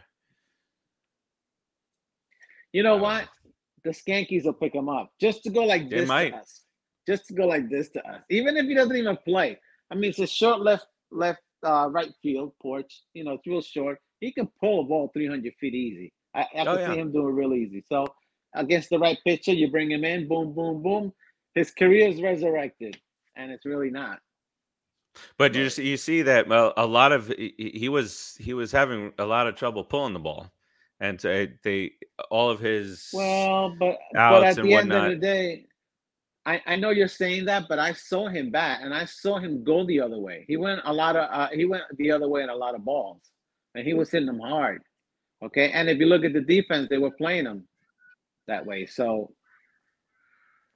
You 2.73 2.83
know 2.83 2.97
what? 2.97 3.29
The 3.85 3.91
Skankies 3.91 4.43
will 4.43 4.53
pick 4.53 4.75
him 4.75 4.89
up 4.89 5.11
just 5.19 5.43
to 5.43 5.49
go 5.49 5.63
like 5.63 5.89
They 5.89 5.99
this 6.01 6.07
might. 6.09 6.31
to 6.31 6.37
us. 6.37 6.61
Just 7.07 7.27
to 7.27 7.33
go 7.33 7.45
like 7.47 7.69
this 7.69 7.89
to 7.91 8.05
us. 8.05 8.21
Even 8.29 8.57
if 8.57 8.65
he 8.65 8.73
doesn't 8.73 8.95
even 8.97 9.17
play. 9.25 9.57
I 9.91 9.95
mean, 9.95 10.09
it's 10.09 10.19
a 10.19 10.27
short 10.27 10.61
left, 10.61 10.85
left, 11.11 11.41
uh, 11.65 11.89
right 11.91 12.11
field 12.23 12.53
porch. 12.61 13.01
You 13.13 13.25
know, 13.25 13.33
it's 13.33 13.47
real 13.47 13.61
short. 13.61 13.99
He 14.19 14.31
can 14.33 14.49
pull 14.59 14.81
a 14.81 14.85
ball 14.85 15.11
300 15.13 15.53
feet 15.59 15.73
easy. 15.75 16.13
I, 16.35 16.47
I 16.59 16.65
can 16.67 16.79
Oh, 16.79 16.79
see 16.81 16.97
him 16.97 17.11
doing 17.11 17.29
it 17.29 17.39
real 17.39 17.53
easy. 17.53 17.83
So 17.89 18.07
against 18.55 18.89
the 18.89 18.99
right 18.99 19.17
pitcher, 19.25 19.53
you 19.53 19.71
bring 19.71 19.91
him 19.91 20.05
in, 20.05 20.27
boom, 20.27 20.53
boom, 20.53 20.83
boom. 20.83 21.13
His 21.55 21.71
career 21.71 22.09
is 22.09 22.21
resurrected, 22.21 22.97
and 23.37 23.51
it's 23.51 23.65
really 23.65 23.91
not. 23.91 24.19
but 25.37 25.55
you 25.55 25.65
just 25.65 25.79
you 25.79 25.97
see 25.97 26.23
that 26.23 26.47
well, 26.49 26.73
a 26.77 26.87
lot 26.87 27.11
of 27.13 27.27
he, 27.29 27.53
was 27.89 28.37
he 28.39 28.53
was 28.53 28.71
having 28.71 29.13
a 29.19 29.25
lot 29.25 29.47
of 29.47 29.55
trouble 29.55 29.83
pulling 29.85 30.13
the 30.13 30.19
ball, 30.19 30.51
and 30.99 31.21
so 31.21 31.47
they 31.63 31.93
all 32.31 32.51
of 32.51 32.59
his 32.61 33.13
Well, 33.13 33.75
but 33.79 33.97
but 34.27 34.43
at 34.43 34.61
and 34.61 34.61
the 34.61 34.75
end 34.75 34.93
of 34.93 35.03
whatnot. 35.03 35.05
the 35.05 35.17
day, 35.17 35.67
I, 36.45 36.61
I 36.65 36.75
know 36.75 36.91
you're 36.91 37.07
saying 37.07 37.45
that, 37.45 37.65
but 37.67 37.79
I 37.79 37.93
saw 37.93 38.27
him 38.27 38.51
bat 38.51 38.81
and 38.83 38.93
I 38.93 39.05
saw 39.05 39.39
him 39.39 39.63
go 39.63 39.85
the 39.85 39.99
other 39.99 40.19
way. 40.19 40.45
He 40.47 40.57
went 40.57 40.81
a 40.85 40.93
lot 40.93 41.15
of 41.15 41.27
uh, 41.31 41.49
he 41.51 41.65
went 41.65 41.83
the 41.97 42.11
other 42.11 42.27
way 42.27 42.43
in 42.43 42.49
a 42.49 42.55
lot 42.55 42.75
of 42.75 42.85
balls, 42.85 43.21
and 43.73 43.85
he 43.85 43.93
was 43.93 44.11
hitting 44.11 44.27
them 44.27 44.39
hard. 44.39 44.83
Okay, 45.43 45.71
and 45.71 45.89
if 45.89 45.97
you 45.97 46.05
look 46.05 46.23
at 46.23 46.33
the 46.33 46.41
defense, 46.41 46.87
they 46.89 46.99
were 46.99 47.11
playing 47.11 47.45
him 47.45 47.67
that 48.47 48.65
way. 48.65 48.85
So, 48.85 49.33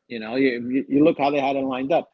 you 0.08 0.20
know, 0.20 0.36
you 0.36 0.86
you, 0.90 1.04
look 1.04 1.20
how 1.20 1.30
they 1.30 1.40
had 1.40 1.56
it 1.56 1.64
lined 1.64 1.92
up. 1.92 2.10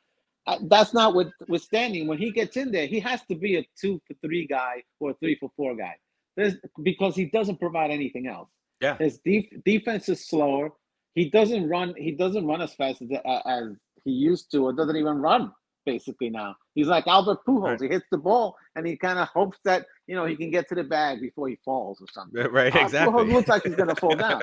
Uh, 0.47 0.59
that's 0.63 0.93
not 0.93 1.15
with 1.15 1.29
withstanding 1.47 2.07
when 2.07 2.17
he 2.17 2.31
gets 2.31 2.57
in 2.57 2.71
there, 2.71 2.87
he 2.87 2.99
has 2.99 3.21
to 3.29 3.35
be 3.35 3.55
a 3.55 3.65
two 3.79 4.01
for 4.05 4.15
three 4.21 4.45
guy 4.45 4.83
or 4.99 5.11
a 5.11 5.13
three 5.15 5.37
for 5.39 5.49
four 5.55 5.75
guy. 5.75 5.95
There's 6.35 6.55
because 6.83 7.15
he 7.15 7.25
doesn't 7.25 7.59
provide 7.59 7.89
anything 7.89 8.27
else. 8.27 8.49
Yeah. 8.81 8.97
His 8.97 9.19
def- 9.19 9.63
defense 9.63 10.09
is 10.09 10.27
slower. 10.27 10.71
He 11.15 11.29
doesn't 11.29 11.67
run. 11.67 11.95
He 11.97 12.11
doesn't 12.11 12.45
run 12.45 12.61
as 12.61 12.73
fast 12.73 13.01
as, 13.01 13.09
as 13.45 13.63
he 14.03 14.11
used 14.11 14.51
to, 14.51 14.65
or 14.65 14.73
doesn't 14.73 14.97
even 14.97 15.17
run. 15.17 15.51
Basically, 15.85 16.29
now 16.29 16.55
he's 16.73 16.87
like 16.87 17.07
Albert 17.07 17.39
Pujols. 17.47 17.63
Right. 17.63 17.81
He 17.81 17.87
hits 17.87 18.05
the 18.11 18.17
ball 18.17 18.55
and 18.75 18.85
he 18.87 18.97
kind 18.97 19.19
of 19.19 19.27
hopes 19.29 19.59
that 19.65 19.85
you 20.07 20.15
know 20.15 20.25
he 20.25 20.35
can 20.35 20.51
get 20.51 20.67
to 20.69 20.75
the 20.75 20.83
bag 20.83 21.21
before 21.21 21.47
he 21.47 21.57
falls 21.63 22.01
or 22.01 22.07
something. 22.11 22.51
right 22.51 22.75
Uh, 22.75 22.79
exactly. 22.79 23.13
Pujols 23.13 23.33
looks 23.33 23.47
like 23.47 23.63
he's 23.63 23.75
gonna 23.75 23.95
fall 23.95 24.15
down. 24.27 24.41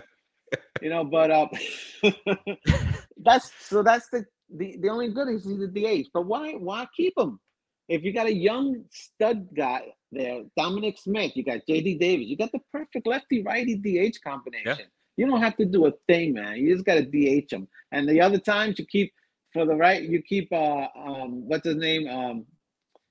You 0.81 0.91
know, 0.91 1.05
but 1.05 1.31
uh, 1.31 1.49
that's 3.19 3.53
so 3.67 3.83
that's 3.83 4.09
the, 4.11 4.25
the 4.55 4.77
the 4.81 4.89
only 4.89 5.13
good 5.13 5.29
is 5.29 5.45
he's 5.45 5.59
the 5.59 5.67
DH. 5.69 6.09
But 6.15 6.27
why 6.27 6.53
why 6.53 6.87
keep 6.97 7.15
him? 7.19 7.39
If 7.89 8.05
you 8.05 8.15
got 8.15 8.27
a 8.27 8.33
young 8.33 8.85
stud 8.91 9.49
guy 9.55 9.93
there, 10.13 10.45
Dominic 10.57 10.97
Smith, 10.99 11.33
you 11.35 11.45
got 11.45 11.61
JD 11.69 11.99
Davis, 11.99 12.27
you 12.27 12.37
got 12.37 12.53
the 12.53 12.61
perfect 12.73 13.07
lefty 13.07 13.43
righty 13.43 13.75
DH 13.75 14.17
combination. 14.25 14.87
You 15.16 15.27
don't 15.27 15.42
have 15.42 15.57
to 15.57 15.64
do 15.64 15.87
a 15.87 15.92
thing, 16.09 16.35
man. 16.35 16.57
You 16.57 16.72
just 16.72 16.87
got 16.87 16.94
to 16.94 17.03
DH 17.05 17.53
him. 17.53 17.68
And 17.92 18.09
the 18.09 18.20
other 18.20 18.38
times 18.38 18.79
you 18.79 18.87
keep 18.87 19.12
for 19.53 19.66
the 19.66 19.75
right, 19.77 20.03
you 20.03 20.22
keep 20.22 20.51
uh 20.53 20.88
um 20.96 21.46
what's 21.46 21.66
his 21.66 21.77
name 21.77 22.09
um 22.09 22.46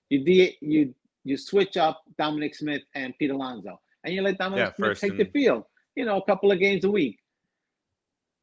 you 0.09 0.23
D 0.25 0.57
you 0.61 0.93
you 1.23 1.37
switch 1.37 1.77
up 1.77 2.01
Dominic 2.17 2.55
Smith 2.55 2.81
and 2.95 3.13
Pete 3.19 3.29
Alonso, 3.29 3.79
and 4.03 4.13
you 4.13 4.21
let 4.23 4.39
Dominic 4.39 4.65
Yeah, 4.69 4.73
Smith 4.75 4.99
take 4.99 5.17
the 5.17 5.25
field. 5.31 5.63
You 5.95 6.05
know, 6.05 6.17
a 6.17 6.25
couple 6.25 6.51
of 6.51 6.59
games 6.59 6.83
a 6.83 6.89
week. 6.91 7.19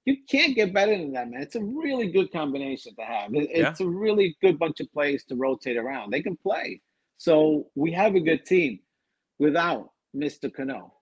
You 0.05 0.17
can't 0.31 0.55
get 0.55 0.73
better 0.73 0.97
than 0.97 1.13
that, 1.13 1.29
man. 1.29 1.43
It's 1.43 1.57
a 1.57 1.63
really 1.63 2.11
good 2.11 2.31
combination 2.33 2.95
to 2.97 3.03
have. 3.05 3.35
It- 3.35 3.51
Yeah. 3.51 3.71
It's 3.71 3.81
a 3.81 3.87
really 3.89 4.37
good 4.41 4.59
bunch 4.59 4.81
of 4.81 4.91
players 4.93 5.25
to 5.25 5.35
rotate 5.35 5.77
around. 5.77 6.11
They 6.13 6.23
can 6.23 6.37
play. 6.37 6.81
So 7.17 7.71
we 7.75 7.91
have 7.93 8.15
a 8.15 8.21
good 8.21 8.47
team 8.47 8.81
without 9.39 9.93
Mr. 10.17 10.53
Cano. 10.53 10.95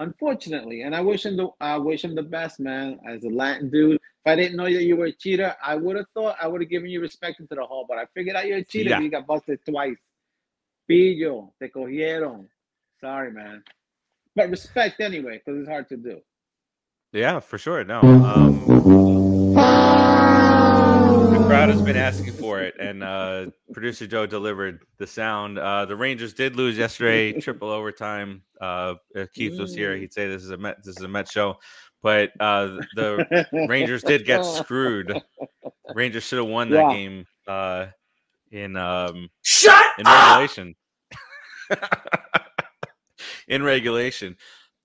Unfortunately, 0.00 0.82
and 0.82 0.94
I 0.94 1.00
wish 1.00 1.24
him 1.24 1.36
the 1.36 1.48
I 1.60 1.78
wish 1.78 2.02
him 2.02 2.14
the 2.16 2.22
best, 2.22 2.58
man. 2.58 2.98
As 3.08 3.22
a 3.22 3.28
Latin 3.28 3.70
dude, 3.70 3.94
if 3.94 4.00
I 4.26 4.34
didn't 4.34 4.56
know 4.56 4.64
that 4.64 4.82
you 4.82 4.96
were 4.96 5.06
a 5.06 5.12
cheater, 5.12 5.54
I 5.64 5.76
would 5.76 5.96
have 5.96 6.06
thought 6.14 6.36
I 6.40 6.48
would 6.48 6.60
have 6.62 6.70
given 6.70 6.90
you 6.90 7.00
respect 7.00 7.38
into 7.38 7.54
the 7.54 7.62
hall. 7.62 7.86
But 7.88 7.98
I 7.98 8.06
figured 8.12 8.34
out 8.34 8.46
you're 8.46 8.58
a 8.58 8.64
cheater. 8.64 8.90
Yeah. 8.90 9.00
You 9.00 9.10
got 9.10 9.26
busted 9.26 9.60
twice. 9.64 9.96
Pillo, 10.90 11.52
te 11.62 11.68
cogieron. 11.68 12.48
Sorry, 13.00 13.30
man. 13.30 13.62
But 14.34 14.50
respect 14.50 15.00
anyway, 15.00 15.40
because 15.44 15.60
it's 15.60 15.68
hard 15.68 15.88
to 15.90 15.96
do. 15.96 16.20
Yeah, 17.12 17.38
for 17.38 17.58
sure. 17.58 17.84
No. 17.84 18.00
Um, 18.00 19.23
crowd 21.64 21.74
has 21.74 21.82
been 21.86 21.96
asking 21.96 22.32
for 22.32 22.60
it, 22.60 22.74
and 22.78 23.02
uh, 23.02 23.46
producer 23.72 24.06
Joe 24.06 24.26
delivered 24.26 24.84
the 24.98 25.06
sound. 25.06 25.58
Uh, 25.58 25.84
the 25.86 25.96
Rangers 25.96 26.34
did 26.34 26.56
lose 26.56 26.76
yesterday, 26.76 27.32
triple 27.40 27.70
overtime. 27.70 28.42
Uh, 28.60 28.94
if 29.14 29.32
Keith 29.32 29.58
was 29.58 29.74
here, 29.74 29.96
he'd 29.96 30.12
say 30.12 30.28
this 30.28 30.42
is 30.42 30.50
a 30.50 30.56
Met, 30.56 30.76
this 30.84 30.96
is 30.96 31.02
a 31.02 31.08
Met 31.08 31.28
show, 31.28 31.56
but 32.02 32.30
uh, 32.40 32.78
the 32.96 33.46
Rangers 33.68 34.02
did 34.02 34.24
get 34.24 34.44
screwed. 34.44 35.20
Rangers 35.94 36.24
should 36.24 36.38
have 36.38 36.48
won 36.48 36.70
that 36.70 36.90
Yeah. 36.90 36.92
game 36.92 37.26
uh, 37.46 37.86
in 38.50 38.76
um, 38.76 39.28
Shut 39.42 39.84
in 39.98 40.04
regulation. 40.06 40.74
in 43.48 43.62
regulation. 43.62 44.36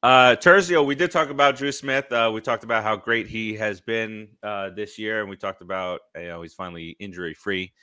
Uh 0.02 0.36
Terzio, 0.38 0.86
we 0.86 0.96
did 0.96 1.12
talk 1.12 1.30
about 1.30 1.58
Drew 1.58 1.74
Smith. 1.74 2.10
Uh, 2.12 2.32
we 2.34 2.40
talked 2.40 2.64
about 2.64 2.84
how 2.84 2.96
great 2.96 3.28
he 3.28 3.56
has 3.56 3.82
been 3.82 4.30
uh, 4.42 4.70
this 4.70 4.98
year, 4.98 5.20
and 5.20 5.30
we 5.30 5.36
talked 5.36 5.62
about 5.62 6.00
you 6.16 6.28
know 6.28 6.42
he's 6.42 6.54
finally 6.54 6.96
injury 7.02 7.34
free, 7.34 7.74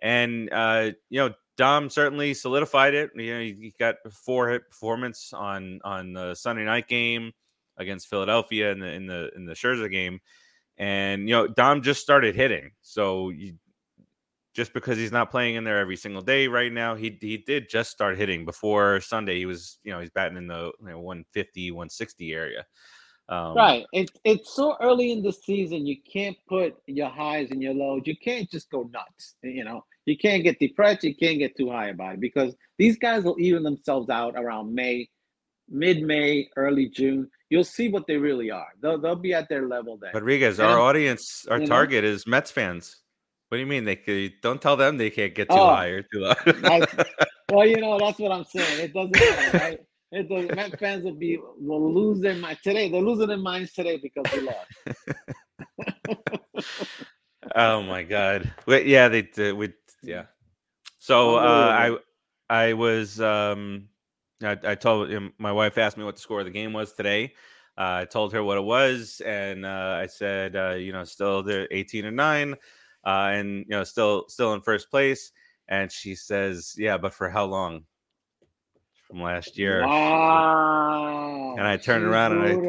and 0.00 0.50
uh, 0.52 0.92
you 1.10 1.20
know 1.20 1.34
Dom 1.58 1.90
certainly 1.90 2.32
solidified 2.32 2.94
it. 2.94 3.10
You 3.14 3.34
know 3.34 3.40
he, 3.40 3.52
he 3.60 3.74
got 3.78 3.96
four 4.10 4.48
hit 4.48 4.66
performance 4.70 5.34
on 5.34 5.80
on 5.84 6.14
the 6.14 6.34
Sunday 6.34 6.64
night 6.64 6.88
game 6.88 7.32
against 7.76 8.08
Philadelphia 8.08 8.72
in 8.72 8.78
the 8.78 8.90
in 8.90 9.06
the 9.06 9.30
in 9.36 9.44
the 9.44 9.52
Scherzer 9.52 9.90
game, 9.90 10.20
and 10.78 11.28
you 11.28 11.34
know 11.34 11.46
Dom 11.46 11.82
just 11.82 12.00
started 12.00 12.34
hitting, 12.34 12.70
so 12.80 13.28
you, 13.28 13.52
just 14.56 14.72
because 14.72 14.96
he's 14.96 15.12
not 15.12 15.30
playing 15.30 15.54
in 15.56 15.64
there 15.64 15.78
every 15.78 15.96
single 15.96 16.22
day 16.22 16.48
right 16.48 16.72
now, 16.72 16.94
he 16.94 17.18
he 17.20 17.36
did 17.36 17.68
just 17.68 17.90
start 17.90 18.16
hitting 18.16 18.46
before 18.46 19.02
Sunday. 19.02 19.36
He 19.36 19.44
was, 19.44 19.78
you 19.84 19.92
know, 19.92 20.00
he's 20.00 20.10
batting 20.10 20.38
in 20.38 20.46
the 20.46 20.72
you 20.80 20.88
know, 20.88 20.98
150, 20.98 21.70
160 21.72 22.32
area. 22.32 22.64
Um, 23.28 23.54
Right. 23.54 23.84
It's 23.92 24.12
it's 24.24 24.56
so 24.56 24.76
early 24.80 25.12
in 25.12 25.22
the 25.22 25.32
season. 25.32 25.86
You 25.86 25.96
can't 26.10 26.38
put 26.48 26.74
your 26.86 27.10
highs 27.10 27.50
and 27.50 27.62
your 27.62 27.74
lows. 27.74 28.02
You 28.06 28.16
can't 28.16 28.50
just 28.50 28.70
go 28.70 28.88
nuts. 28.90 29.36
You 29.42 29.64
know, 29.64 29.84
you 30.06 30.16
can't 30.16 30.42
get 30.42 30.58
depressed. 30.58 31.04
You 31.04 31.14
can't 31.14 31.38
get 31.38 31.54
too 31.54 31.70
high 31.70 31.88
about 31.88 32.14
it 32.14 32.20
because 32.20 32.54
these 32.78 32.96
guys 32.98 33.24
will 33.24 33.38
even 33.38 33.62
themselves 33.62 34.08
out 34.08 34.36
around 34.38 34.74
May, 34.74 35.06
mid-May, 35.68 36.48
early 36.56 36.88
June. 36.88 37.28
You'll 37.50 37.64
see 37.64 37.90
what 37.90 38.06
they 38.06 38.16
really 38.16 38.50
are. 38.50 38.68
They'll 38.80 38.98
they'll 38.98 39.16
be 39.16 39.34
at 39.34 39.50
their 39.50 39.68
level 39.68 39.98
then. 40.00 40.12
Rodriguez, 40.14 40.58
And 40.58 40.68
our 40.68 40.80
audience, 40.80 41.46
our 41.50 41.58
you 41.58 41.66
know? 41.66 41.68
target 41.68 42.04
is 42.04 42.26
Mets 42.26 42.50
fans. 42.50 43.02
What 43.48 43.58
do 43.58 43.60
you 43.60 43.66
mean 43.66 43.84
they 43.84 43.96
could, 43.96 44.34
don't 44.42 44.60
tell 44.60 44.76
them 44.76 44.96
they 44.96 45.10
can't 45.10 45.34
get 45.34 45.48
too 45.48 45.54
Oh, 45.54 45.66
high 45.66 45.86
or 45.86 46.02
too 46.02 46.20
low? 46.20 46.34
Well, 47.48 47.64
you 47.64 47.80
know, 47.80 47.96
that's 47.98 48.18
what 48.18 48.32
I'm 48.32 48.44
saying. 48.44 48.80
It 48.80 48.92
doesn't 48.92 49.12
matter, 49.12 49.58
right? 49.58 49.78
It 50.12 50.28
does, 50.28 50.50
Met 50.54 50.78
fans 50.78 51.04
will 51.04 51.14
be 51.14 51.38
will 51.60 51.92
lose 51.92 52.20
their 52.20 52.34
mind 52.36 52.58
today. 52.62 52.90
They're 52.90 53.00
losing 53.00 53.28
their 53.28 53.36
minds 53.36 53.72
today 53.72 53.98
because 53.98 54.24
we 54.34 54.40
lost. 54.40 54.68
oh 57.56 57.82
my 57.82 58.02
god. 58.02 58.52
Wait, 58.66 58.86
yeah, 58.86 59.08
they 59.08 59.22
did. 59.22 59.54
We 59.56 59.72
yeah. 60.02 60.24
So 60.98 61.36
uh, 61.36 61.98
I 62.50 62.68
I 62.68 62.72
was 62.72 63.20
um 63.20 63.88
I, 64.42 64.56
I 64.64 64.74
told 64.74 65.10
my 65.38 65.52
wife 65.52 65.78
asked 65.78 65.96
me 65.96 66.04
what 66.04 66.16
the 66.16 66.22
score 66.22 66.40
of 66.40 66.46
the 66.46 66.52
game 66.52 66.72
was 66.72 66.92
today. 66.92 67.34
Uh, 67.78 68.02
I 68.02 68.04
told 68.06 68.32
her 68.32 68.42
what 68.42 68.58
it 68.58 68.64
was, 68.64 69.20
and 69.24 69.66
uh, 69.66 69.98
I 70.00 70.06
said, 70.06 70.56
uh, 70.56 70.70
you 70.70 70.92
know, 70.92 71.04
still 71.04 71.42
the 71.42 71.68
eighteen 71.70 72.06
and 72.06 72.16
nine, 72.16 72.54
uh, 73.06 73.30
and 73.32 73.60
you 73.60 73.70
know, 73.70 73.84
still 73.84 74.24
still 74.28 74.52
in 74.52 74.60
first 74.60 74.90
place. 74.90 75.32
And 75.68 75.90
she 75.90 76.14
says, 76.14 76.74
"Yeah, 76.76 76.98
but 76.98 77.14
for 77.14 77.30
how 77.30 77.44
long?" 77.46 77.84
From 79.08 79.22
last 79.22 79.56
year. 79.56 79.86
Wow. 79.86 81.54
And 81.56 81.66
I 81.66 81.76
turned 81.76 82.02
she's 82.02 82.10
around 82.10 82.32
and 82.44 82.68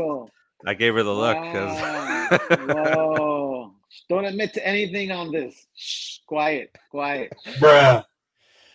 I- 0.68 0.72
I 0.72 0.74
gave 0.76 0.94
her 0.96 1.04
the 1.04 1.14
look 1.14 1.36
Wow. 1.38 2.30
because 2.30 2.60
Whoa. 2.60 3.74
Don't 4.10 4.26
admit 4.26 4.54
to 4.54 4.66
anything 4.68 5.12
on 5.12 5.32
this. 5.32 5.66
Shh, 5.76 6.20
quiet, 6.28 6.76
quiet. 6.92 7.34
Bruh. 7.60 8.04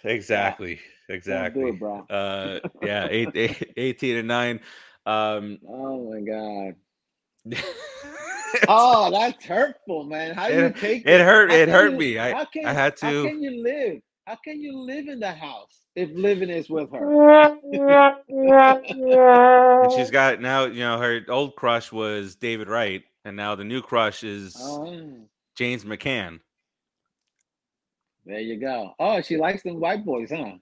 exactly, 0.04 0.76
Don't 0.76 1.08
do 1.08 1.14
exactly. 1.14 1.62
it, 1.70 1.78
bro. 1.78 2.00
Uh, 2.10 2.60
yeah, 2.82 3.06
eight, 3.10 3.30
eight, 3.34 3.72
18 3.76 4.16
and 4.16 4.28
nine. 4.28 4.60
Um, 5.06 5.58
Oh 5.68 6.10
my 6.12 6.20
god. 6.20 6.76
Oh, 8.68 9.10
that's 9.10 9.44
hurtful, 9.44 10.04
man. 10.04 10.34
How 10.34 10.48
do 10.48 10.54
you 10.54 10.70
take 10.70 11.02
it 11.02 11.08
It 11.08 11.20
hurt- 11.20 11.50
How 11.50 11.56
it 11.56 11.68
hurt 11.68 11.92
you- 11.92 11.98
me. 11.98 12.18
I- 12.18 12.44
can, 12.46 12.66
I 12.66 12.72
had 12.72 12.96
to. 12.98 13.06
How 13.06 13.28
can 13.28 13.42
you 13.42 13.62
live? 13.62 14.00
How 14.26 14.36
can 14.36 14.60
you 14.62 14.78
live 14.78 15.08
in 15.08 15.18
the 15.20 15.32
house 15.32 15.80
if 15.96 16.08
living 16.12 16.48
is 16.50 16.70
with 16.70 16.90
her? 16.92 17.50
and 18.28 19.92
she's 19.92 20.10
got 20.12 20.40
now, 20.40 20.64
you 20.66 20.80
know, 20.80 20.98
her 20.98 21.20
old 21.28 21.56
crush 21.56 21.90
was 21.90 22.36
David 22.36 22.68
Wright, 22.68 23.02
and 23.24 23.36
now 23.36 23.54
the 23.56 23.64
new 23.64 23.82
crush 23.82 24.22
is 24.22 24.54
Oh, 24.58 25.26
James 25.56 25.84
McCann. 25.84 26.38
there 28.24 28.38
you 28.40 28.58
go. 28.60 28.92
Oh, 29.00 29.20
she 29.20 29.36
likes 29.36 29.62
them 29.64 29.80
white 29.80 30.04
boys, 30.04 30.30
huh? 30.30 30.52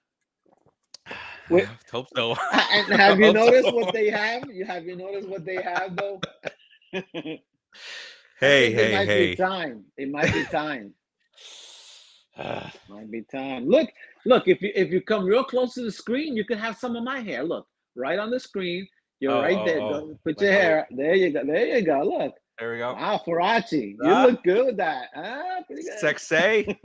Hope 1.91 2.07
so. 2.15 2.35
And 2.71 2.87
have 2.99 3.19
you 3.19 3.31
noticed 3.33 3.67
so. 3.69 3.75
what 3.75 3.93
they 3.93 4.09
have? 4.09 4.43
You 4.49 4.65
have 4.65 4.85
you 4.85 4.95
noticed 4.95 5.27
what 5.27 5.45
they 5.45 5.61
have 5.61 5.95
though? 5.97 6.19
I 7.73 7.77
Hey, 8.45 8.67
it 8.67 8.73
hey, 8.75 8.91
might 8.97 9.07
hey. 9.07 9.27
Be 9.31 9.35
time. 9.35 9.85
It 9.97 10.09
might 10.11 10.33
be 10.33 10.43
time. 10.45 10.93
might 12.89 13.11
be 13.11 13.21
time. 13.31 13.67
Look, 13.67 13.89
look. 14.25 14.47
If 14.47 14.61
you 14.61 14.71
if 14.75 14.89
you 14.91 15.01
come 15.01 15.25
real 15.25 15.43
close 15.43 15.73
to 15.75 15.83
the 15.83 15.91
screen, 15.91 16.35
you 16.35 16.43
can 16.45 16.57
have 16.57 16.77
some 16.77 16.95
of 16.95 17.03
my 17.03 17.19
hair. 17.19 17.43
Look, 17.43 17.67
right 17.95 18.17
on 18.17 18.31
the 18.31 18.39
screen. 18.39 18.87
You're 19.19 19.33
Oh, 19.33 19.41
right 19.41 19.57
oh, 19.57 19.65
there. 19.65 19.79
oh. 19.81 19.89
Go- 20.07 20.19
Put 20.23 20.41
your 20.41 20.49
oh. 20.49 20.53
hair. 20.53 20.87
There 20.91 21.13
you 21.15 21.29
go. 21.31 21.45
There 21.45 21.77
you 21.77 21.81
go. 21.85 22.01
Look. 22.01 22.33
there 22.59 22.71
we 22.71 22.79
go. 22.79 22.93
Wow, 22.93 23.21
Farace. 23.25 23.71
You 23.71 23.97
Ah. 24.03 24.25
look 24.25 24.43
good 24.43 24.65
with 24.65 24.77
that. 24.77 25.09
Ah, 25.15 25.59
pretty 25.67 25.83
good. 25.83 25.99
Sexy, 25.99 26.79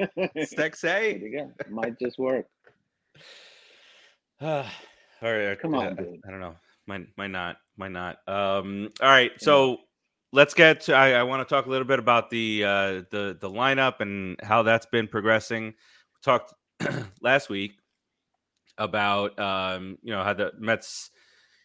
sexy. 0.45 1.19
pretty 1.19 1.31
good. 1.31 1.53
Might 1.71 1.99
just 1.99 2.19
work. 2.19 2.47
all 4.43 4.65
right, 5.23 5.59
Come 5.59 5.75
on, 5.75 5.97
dude. 5.97 6.21
I 6.27 6.31
don't 6.31 6.41
know. 6.41 6.57
Might 6.87 7.07
might 7.17 7.31
not. 7.31 7.57
Might 7.79 7.93
not. 7.93 8.19
Um. 8.29 8.91
All 9.01 9.09
right. 9.09 9.33
So 9.39 9.79
let's 10.33 10.55
get 10.55 10.81
to. 10.83 10.95
I, 10.95 11.13
I 11.13 11.23
want 11.23 11.47
to 11.47 11.55
talk 11.55 11.67
a 11.67 11.71
little 11.71 11.87
bit 11.87 11.99
about 11.99 12.31
the 12.31 12.65
uh, 12.65 12.93
the 13.11 13.37
the 13.41 13.51
lineup 13.51 14.01
and 14.01 14.37
how 14.43 14.63
that's 14.63 14.87
been 14.87 15.09
progressing. 15.09 15.67
We 15.67 15.73
talked 16.23 16.55
last 17.21 17.49
week 17.49 17.79
about 18.79 19.39
um, 19.39 19.99
you 20.03 20.13
know 20.13 20.23
how 20.23 20.35
the 20.35 20.53
Mets. 20.59 21.11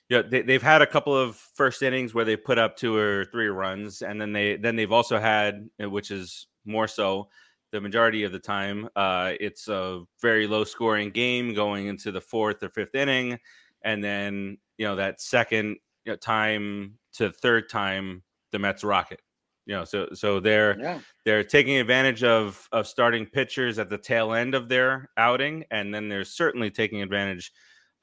You 0.10 0.22
know, 0.22 0.30
they, 0.30 0.42
they've 0.42 0.62
had 0.62 0.82
a 0.82 0.88
couple 0.88 1.16
of 1.16 1.38
first 1.38 1.82
innings 1.82 2.14
where 2.14 2.26
they 2.26 2.36
put 2.36 2.58
up 2.58 2.76
two 2.76 2.94
or 2.98 3.26
three 3.32 3.48
runs, 3.48 4.02
and 4.02 4.20
then 4.20 4.34
they 4.34 4.58
then 4.58 4.76
they've 4.76 4.92
also 4.92 5.20
had, 5.20 5.70
uh, 5.82 5.90
which 5.90 6.12
is 6.12 6.48
more 6.66 6.88
so, 6.88 7.30
the 7.72 7.80
majority 7.80 8.24
of 8.24 8.34
the 8.34 8.40
time, 8.40 8.90
uh, 8.96 9.32
it's 9.40 9.70
a 9.70 10.04
very 10.22 10.48
low 10.48 10.66
scoring 10.66 11.10
game 11.12 11.54
going 11.54 11.88
into 11.88 12.12
the 12.12 12.20
fourth 12.20 12.62
or 12.62 12.70
fifth 12.70 12.94
inning, 12.94 13.40
and 13.84 14.04
then 14.04 14.58
you 14.78 14.86
know 14.86 14.98
that 14.98 15.22
second 15.22 15.78
you 16.06 16.12
know, 16.12 16.16
time 16.18 16.96
to 17.14 17.32
third 17.32 17.70
time 17.70 18.22
the 18.52 18.60
Mets 18.60 18.84
rocket. 18.84 19.22
You 19.68 19.76
know, 19.76 19.86
so 19.86 20.08
so 20.14 20.40
they're 20.40 20.80
Yeah. 20.80 21.00
they're 21.26 21.44
taking 21.44 21.78
advantage 21.78 22.24
of 22.24 22.68
of 22.72 22.88
starting 22.88 23.26
pitchers 23.28 23.78
at 23.80 23.90
the 23.90 23.98
tail 23.98 24.34
end 24.34 24.56
of 24.56 24.68
their 24.70 25.10
outing, 25.18 25.66
and 25.72 25.94
then 25.94 26.10
they're 26.10 26.24
certainly 26.26 26.72
taking 26.72 27.02
advantage 27.02 27.52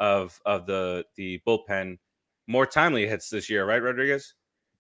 of 0.01 0.39
of 0.47 0.67
the 0.67 1.05
the 1.17 1.41
bullpen 1.47 1.99
more 2.47 2.65
timely 2.65 3.07
hits 3.07 3.29
this 3.29 3.51
year, 3.51 3.67
right, 3.67 3.83
Rodriguez? 3.83 4.35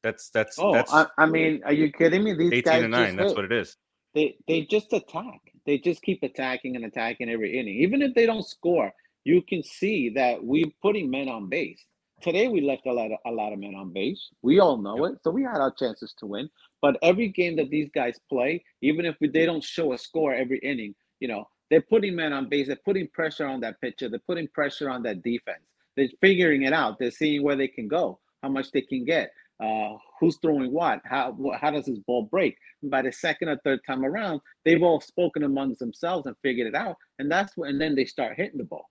That's 0.05 0.31
that's 0.31 0.57
Oh, 0.59 0.73
that's 0.73 0.93
I, 0.95 1.07
I 1.19 1.27
mean, 1.27 1.61
are 1.65 1.73
you 1.73 1.91
kidding 1.93 2.23
me? 2.23 2.33
These 2.35 2.53
eighteen 2.53 2.73
guys 2.73 2.83
and 2.85 2.93
nine. 2.93 3.17
That's 3.17 3.31
hit. 3.31 3.37
what 3.37 3.45
it 3.45 3.53
is. 3.53 3.77
they 4.15 4.37
they 4.47 4.63
just 4.63 4.93
attack. 4.93 5.41
They 5.67 5.77
just 5.79 6.01
keep 6.03 6.23
attacking 6.23 6.77
and 6.77 6.85
attacking 6.87 7.29
every 7.29 7.59
inning. 7.59 7.75
Even 7.83 8.01
if 8.03 8.15
they 8.15 8.25
don't 8.25 8.47
score, 8.47 8.91
you 9.25 9.43
can 9.43 9.63
see 9.63 10.09
that 10.11 10.43
we're 10.43 10.71
putting 10.81 11.11
men 11.11 11.29
on 11.29 11.49
base. 11.51 11.85
Today 12.21 12.49
we 12.49 12.61
left 12.61 12.87
a 12.87 12.93
lot 12.93 13.13
of 13.13 13.19
a 13.27 13.31
lot 13.31 13.53
of 13.53 13.61
men 13.61 13.75
on 13.77 13.93
base. 13.93 14.29
We 14.43 14.59
all 14.59 14.77
know 14.77 15.05
it, 15.05 15.19
so 15.23 15.31
we 15.31 15.43
had 15.45 15.59
our 15.61 15.71
chances 15.71 16.15
to 16.19 16.27
win. 16.27 16.51
But 16.83 16.97
every 17.03 17.29
game 17.29 17.57
that 17.57 17.71
these 17.71 17.89
guys 17.95 18.19
play, 18.29 18.65
even 18.83 19.05
if 19.07 19.17
we, 19.21 19.29
they 19.29 19.47
don't 19.47 19.63
show 19.63 19.93
a 19.93 19.99
score 19.99 20.35
every 20.35 20.59
inning, 20.59 20.95
you 21.21 21.29
know 21.29 21.49
they're 21.71 21.81
putting 21.83 22.17
men 22.17 22.33
on 22.33 22.49
base. 22.49 22.67
They're 22.67 22.77
putting 22.85 23.09
pressure 23.09 23.47
on 23.47 23.61
that 23.61 23.81
pitcher. 23.81 24.09
They're 24.09 24.19
putting 24.27 24.49
pressure 24.49 24.91
on 24.91 25.03
that 25.05 25.23
defense. 25.23 25.63
They're 25.97 26.09
figuring 26.21 26.63
it 26.63 26.73
out. 26.73 26.99
They're 26.99 27.11
seeing 27.13 27.43
where 27.43 27.57
they 27.57 27.69
can 27.69 27.87
go, 27.89 28.19
how 28.43 28.49
much 28.49 28.71
they 28.73 28.81
can 28.83 29.05
get, 29.05 29.31
uh, 29.63 29.95
who's 30.21 30.39
throwing 30.43 30.73
what, 30.73 31.01
how 31.05 31.37
how 31.61 31.71
does 31.71 31.87
this 31.87 31.99
ball 32.01 32.23
break. 32.25 32.57
And 32.83 32.91
by 32.91 33.03
the 33.03 33.13
second 33.13 33.49
or 33.49 33.59
third 33.65 33.81
time 33.87 34.05
around, 34.05 34.41
they've 34.65 34.83
all 34.83 35.01
spoken 35.01 35.45
amongst 35.45 35.79
themselves 35.79 36.27
and 36.27 36.35
figured 36.43 36.67
it 36.67 36.75
out, 36.75 36.97
and 37.21 37.31
that's 37.31 37.57
when 37.57 37.71
and 37.71 37.81
then 37.81 37.95
they 37.95 38.07
start 38.07 38.37
hitting 38.37 38.59
the 38.59 38.65
ball. 38.65 38.89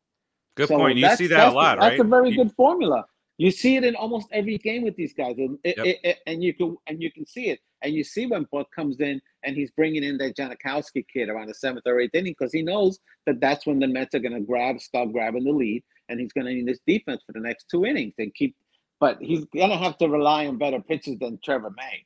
Good 0.56 0.70
So 0.70 0.78
point. 0.78 0.98
You 0.98 1.10
see 1.16 1.28
that 1.28 1.36
that's 1.38 1.52
a 1.52 1.56
lot, 1.56 1.76
the- 1.76 1.82
right? 1.82 1.90
That's 1.92 2.02
a 2.02 2.04
very 2.06 2.30
You- 2.30 2.38
good 2.38 2.54
formula. 2.54 3.06
You 3.38 3.52
see 3.52 3.76
it 3.76 3.84
in 3.84 3.96
almost 3.96 4.28
every 4.32 4.58
game 4.58 4.84
with 4.84 4.96
these 4.96 5.14
guys, 5.14 5.36
and 5.38 5.60
it, 5.64 5.78
Yep. 5.78 5.86
it- 5.86 6.00
it- 6.04 6.20
and 6.26 6.44
you 6.44 6.54
can 6.54 6.76
and 6.88 7.02
you 7.02 7.12
can 7.12 7.26
see 7.26 7.50
it, 7.50 7.60
and 7.84 7.94
you 7.94 8.04
see 8.04 8.26
when 8.26 8.48
Buck 8.52 8.68
comes 8.76 9.00
in 9.00 9.22
and 9.44 9.56
he's 9.56 9.70
bringing 9.72 10.04
in 10.04 10.18
that 10.18 10.36
Jankowski 10.36 11.06
kid 11.12 11.30
around 11.30 11.48
the 11.48 11.54
seventh 11.54 11.86
or 11.86 12.00
eighth 12.00 12.16
inning 12.16 12.34
because 12.38 12.52
he 12.52 12.64
knows 12.64 13.00
that 13.28 13.40
that's 13.40 13.66
when 13.68 13.80
the 13.80 13.88
Mets 13.88 14.16
are 14.16 14.20
going 14.20 14.34
to 14.34 14.40
grab, 14.42 14.80
start 14.82 15.12
grabbing 15.14 15.44
the 15.44 15.52
lead, 15.52 15.84
and 16.10 16.20
he's 16.20 16.34
going 16.34 16.46
to 16.48 16.54
need 16.54 16.68
this 16.68 16.80
defense 16.88 17.22
for 17.26 17.34
the 17.34 17.40
next 17.40 17.66
two 17.70 17.86
innings 17.86 18.16
and 18.18 18.34
keep 18.34 18.56
but 19.00 19.22
he's 19.22 19.46
gonna 19.56 19.78
have 19.78 19.96
to 20.00 20.10
rely 20.10 20.48
on 20.48 20.58
better 20.58 20.82
pitches 20.82 21.20
than 21.20 21.38
Trevor 21.44 21.70
May. 21.78 22.04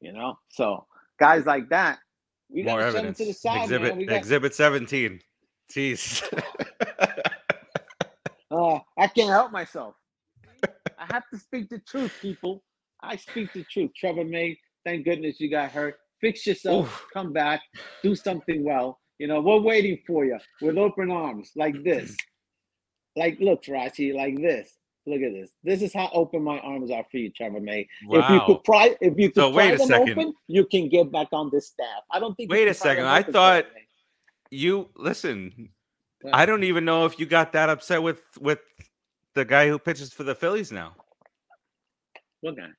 You 0.00 0.12
know, 0.14 0.38
so 0.48 0.86
guys 1.20 1.44
like 1.44 1.68
that, 1.68 1.98
we 2.48 2.62
More 2.62 2.78
gotta 2.78 2.84
shove 2.84 2.92
them 2.94 2.98
evidence. 3.00 3.18
to 3.18 3.24
the 3.26 3.32
side, 3.34 3.62
Exhibit. 3.64 4.08
Got, 4.08 4.16
Exhibit 4.16 4.54
17. 4.54 5.20
Jeez. 5.70 6.22
uh, 8.50 8.78
I 8.98 9.06
can't 9.08 9.28
help 9.30 9.52
myself. 9.52 9.94
I 11.02 11.14
have 11.14 11.24
to 11.32 11.38
speak 11.38 11.68
the 11.68 11.80
truth, 11.80 12.12
people. 12.20 12.62
I 13.02 13.16
speak 13.16 13.52
the 13.52 13.64
truth. 13.64 13.90
Trevor 13.96 14.24
May, 14.24 14.58
thank 14.84 15.04
goodness 15.04 15.40
you 15.40 15.50
got 15.50 15.70
hurt. 15.72 15.96
Fix 16.20 16.46
yourself, 16.46 16.86
Oof. 16.86 17.06
come 17.12 17.32
back, 17.32 17.60
do 18.02 18.14
something 18.14 18.62
well. 18.64 19.00
You 19.18 19.26
know, 19.26 19.40
we're 19.40 19.60
waiting 19.60 19.98
for 20.06 20.24
you 20.24 20.38
with 20.60 20.78
open 20.78 21.10
arms 21.10 21.50
like 21.56 21.82
this. 21.82 22.16
Like, 23.16 23.38
look, 23.40 23.64
Rachi, 23.64 24.14
like 24.14 24.36
this. 24.36 24.76
Look 25.04 25.20
at 25.20 25.32
this. 25.32 25.50
This 25.64 25.82
is 25.82 25.92
how 25.92 26.08
open 26.12 26.44
my 26.44 26.60
arms 26.60 26.92
are 26.92 27.04
for 27.10 27.16
you, 27.16 27.30
Trevor 27.30 27.60
May. 27.60 27.88
Wow. 28.06 28.20
If 28.20 28.30
you 28.30 28.40
could 28.46 28.64
pry, 28.64 28.94
if 29.00 29.18
you 29.18 29.28
could 29.30 29.34
So 29.42 29.52
pry 29.52 29.74
them 29.74 29.86
second. 29.88 30.10
open, 30.12 30.34
you 30.46 30.64
can 30.66 30.88
get 30.88 31.10
back 31.10 31.26
on 31.32 31.50
this 31.52 31.68
staff. 31.68 32.02
I 32.12 32.20
don't 32.20 32.36
think. 32.36 32.50
Wait 32.52 32.68
a 32.68 32.74
second. 32.74 33.06
I 33.06 33.22
thought- 33.22 33.66
You 34.50 34.90
listen. 34.96 35.70
I 36.32 36.46
don't 36.46 36.62
even 36.62 36.84
know 36.84 37.04
if 37.04 37.18
you 37.18 37.26
got 37.26 37.52
that 37.54 37.68
upset 37.68 38.00
with 38.00 38.22
with 38.40 38.60
the 39.34 39.44
guy 39.44 39.68
who 39.68 39.78
pitches 39.78 40.12
for 40.12 40.24
the 40.24 40.34
Phillies 40.34 40.72
now. 40.72 40.94
What 42.40 42.56
guy? 42.56 42.70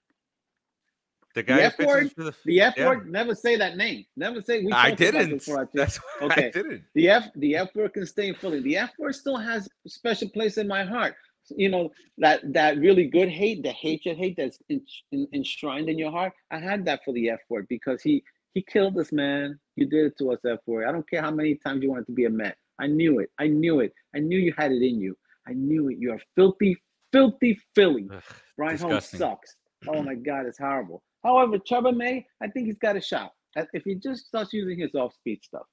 The 1.36 1.44
guy 1.44 1.62
F 1.64 1.78
who 1.78 1.86
word? 1.88 2.00
pitches 2.00 2.14
for 2.14 2.24
the 2.24 2.36
The 2.46 2.62
F 2.62 2.78
Yeah. 2.78 2.88
word. 2.90 3.12
Never 3.12 3.36
say 3.36 3.56
that 3.58 3.78
name. 3.78 4.06
Never 4.18 4.42
say. 4.42 4.64
We 4.64 4.72
I 4.72 4.92
didn't. 4.92 5.30
before, 5.40 5.62
I. 5.64 5.66
That's 5.74 5.98
why 5.98 6.04
I 6.22 6.26
Okay. 6.26 6.52
didn't. 6.52 6.84
The 6.96 7.10
F 7.10 7.30
the 7.36 7.56
F 7.56 7.76
word 7.76 7.94
can 7.94 8.06
stay 8.06 8.28
in 8.30 8.36
Philly. 8.36 8.62
The 8.62 8.78
F 8.78 8.92
word 9.00 9.14
still 9.16 9.38
has 9.38 9.68
a 9.86 9.90
special 9.90 10.30
place 10.30 10.58
in 10.58 10.68
my 10.68 10.84
heart. 10.84 11.16
You 11.50 11.70
know 11.70 11.92
that 12.20 12.42
that 12.54 12.78
really 12.78 13.08
good 13.08 13.30
hate, 13.30 13.64
the 13.64 13.72
hatred 13.72 14.18
hate 14.18 14.38
that's 14.38 14.60
en- 14.70 14.86
en- 15.14 15.28
enshrined 15.34 15.90
in 15.90 15.98
your 15.98 16.12
heart. 16.12 16.34
I 16.52 16.60
had 16.60 16.86
that 16.86 17.02
for 17.04 17.14
the 17.14 17.30
F 17.32 17.40
word 17.50 17.68
because 17.70 18.02
he 18.04 18.24
he 18.54 18.62
killed 18.62 18.98
us, 19.00 19.12
man. 19.12 19.60
You 19.76 19.88
did 19.88 20.06
it 20.08 20.18
to 20.20 20.32
us, 20.34 20.40
F 20.46 20.60
word. 20.68 20.88
I 20.88 20.92
don't 20.92 21.10
care 21.10 21.22
how 21.22 21.32
many 21.32 21.56
times 21.56 21.84
you 21.84 21.90
wanted 21.90 22.06
to 22.08 22.14
be 22.14 22.26
a 22.26 22.30
Met. 22.30 22.58
I 22.80 22.88
knew 22.88 23.20
it. 23.20 23.32
I 23.40 23.48
knew 23.48 23.80
it. 23.82 23.94
I 24.16 24.20
knew 24.20 24.38
you 24.40 24.54
had 24.58 24.72
it 24.72 24.82
in 24.84 25.00
you. 25.00 25.18
I 25.48 25.54
knew 25.54 25.90
it. 25.90 25.98
You're 26.00 26.16
a 26.16 26.20
filthy, 26.36 26.78
filthy 27.12 27.60
Philly. 27.76 28.08
Ugh, 28.14 28.22
Brian 28.58 28.78
Holmes 28.78 29.10
sucks. 29.10 29.56
Oh 29.86 30.02
my 30.02 30.16
God, 30.16 30.46
it's 30.46 30.58
horrible. 30.60 31.04
However, 31.26 31.58
Trevor 31.60 31.92
May, 31.92 32.26
I 32.42 32.48
think 32.48 32.68
he's 32.68 32.78
got 32.78 32.96
a 32.96 33.02
shot. 33.02 33.34
Uh, 33.58 33.66
If 33.74 33.84
he 33.84 33.96
just 33.96 34.28
starts 34.28 34.54
using 34.54 34.80
his 34.80 34.96
off-speed 34.96 35.40
stuff. 35.44 35.66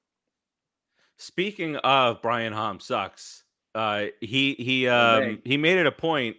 Speaking 1.17 1.77
of 1.77 2.21
Brian 2.21 2.53
Holmes 2.53 2.87
sucks. 2.87 3.45
Uh, 3.73 4.07
he 4.21 4.55
he 4.59 4.89
um 4.89 5.39
he 5.45 5.57
made 5.57 5.79
it 5.79 5.87
a 5.87 5.93
point 5.93 6.37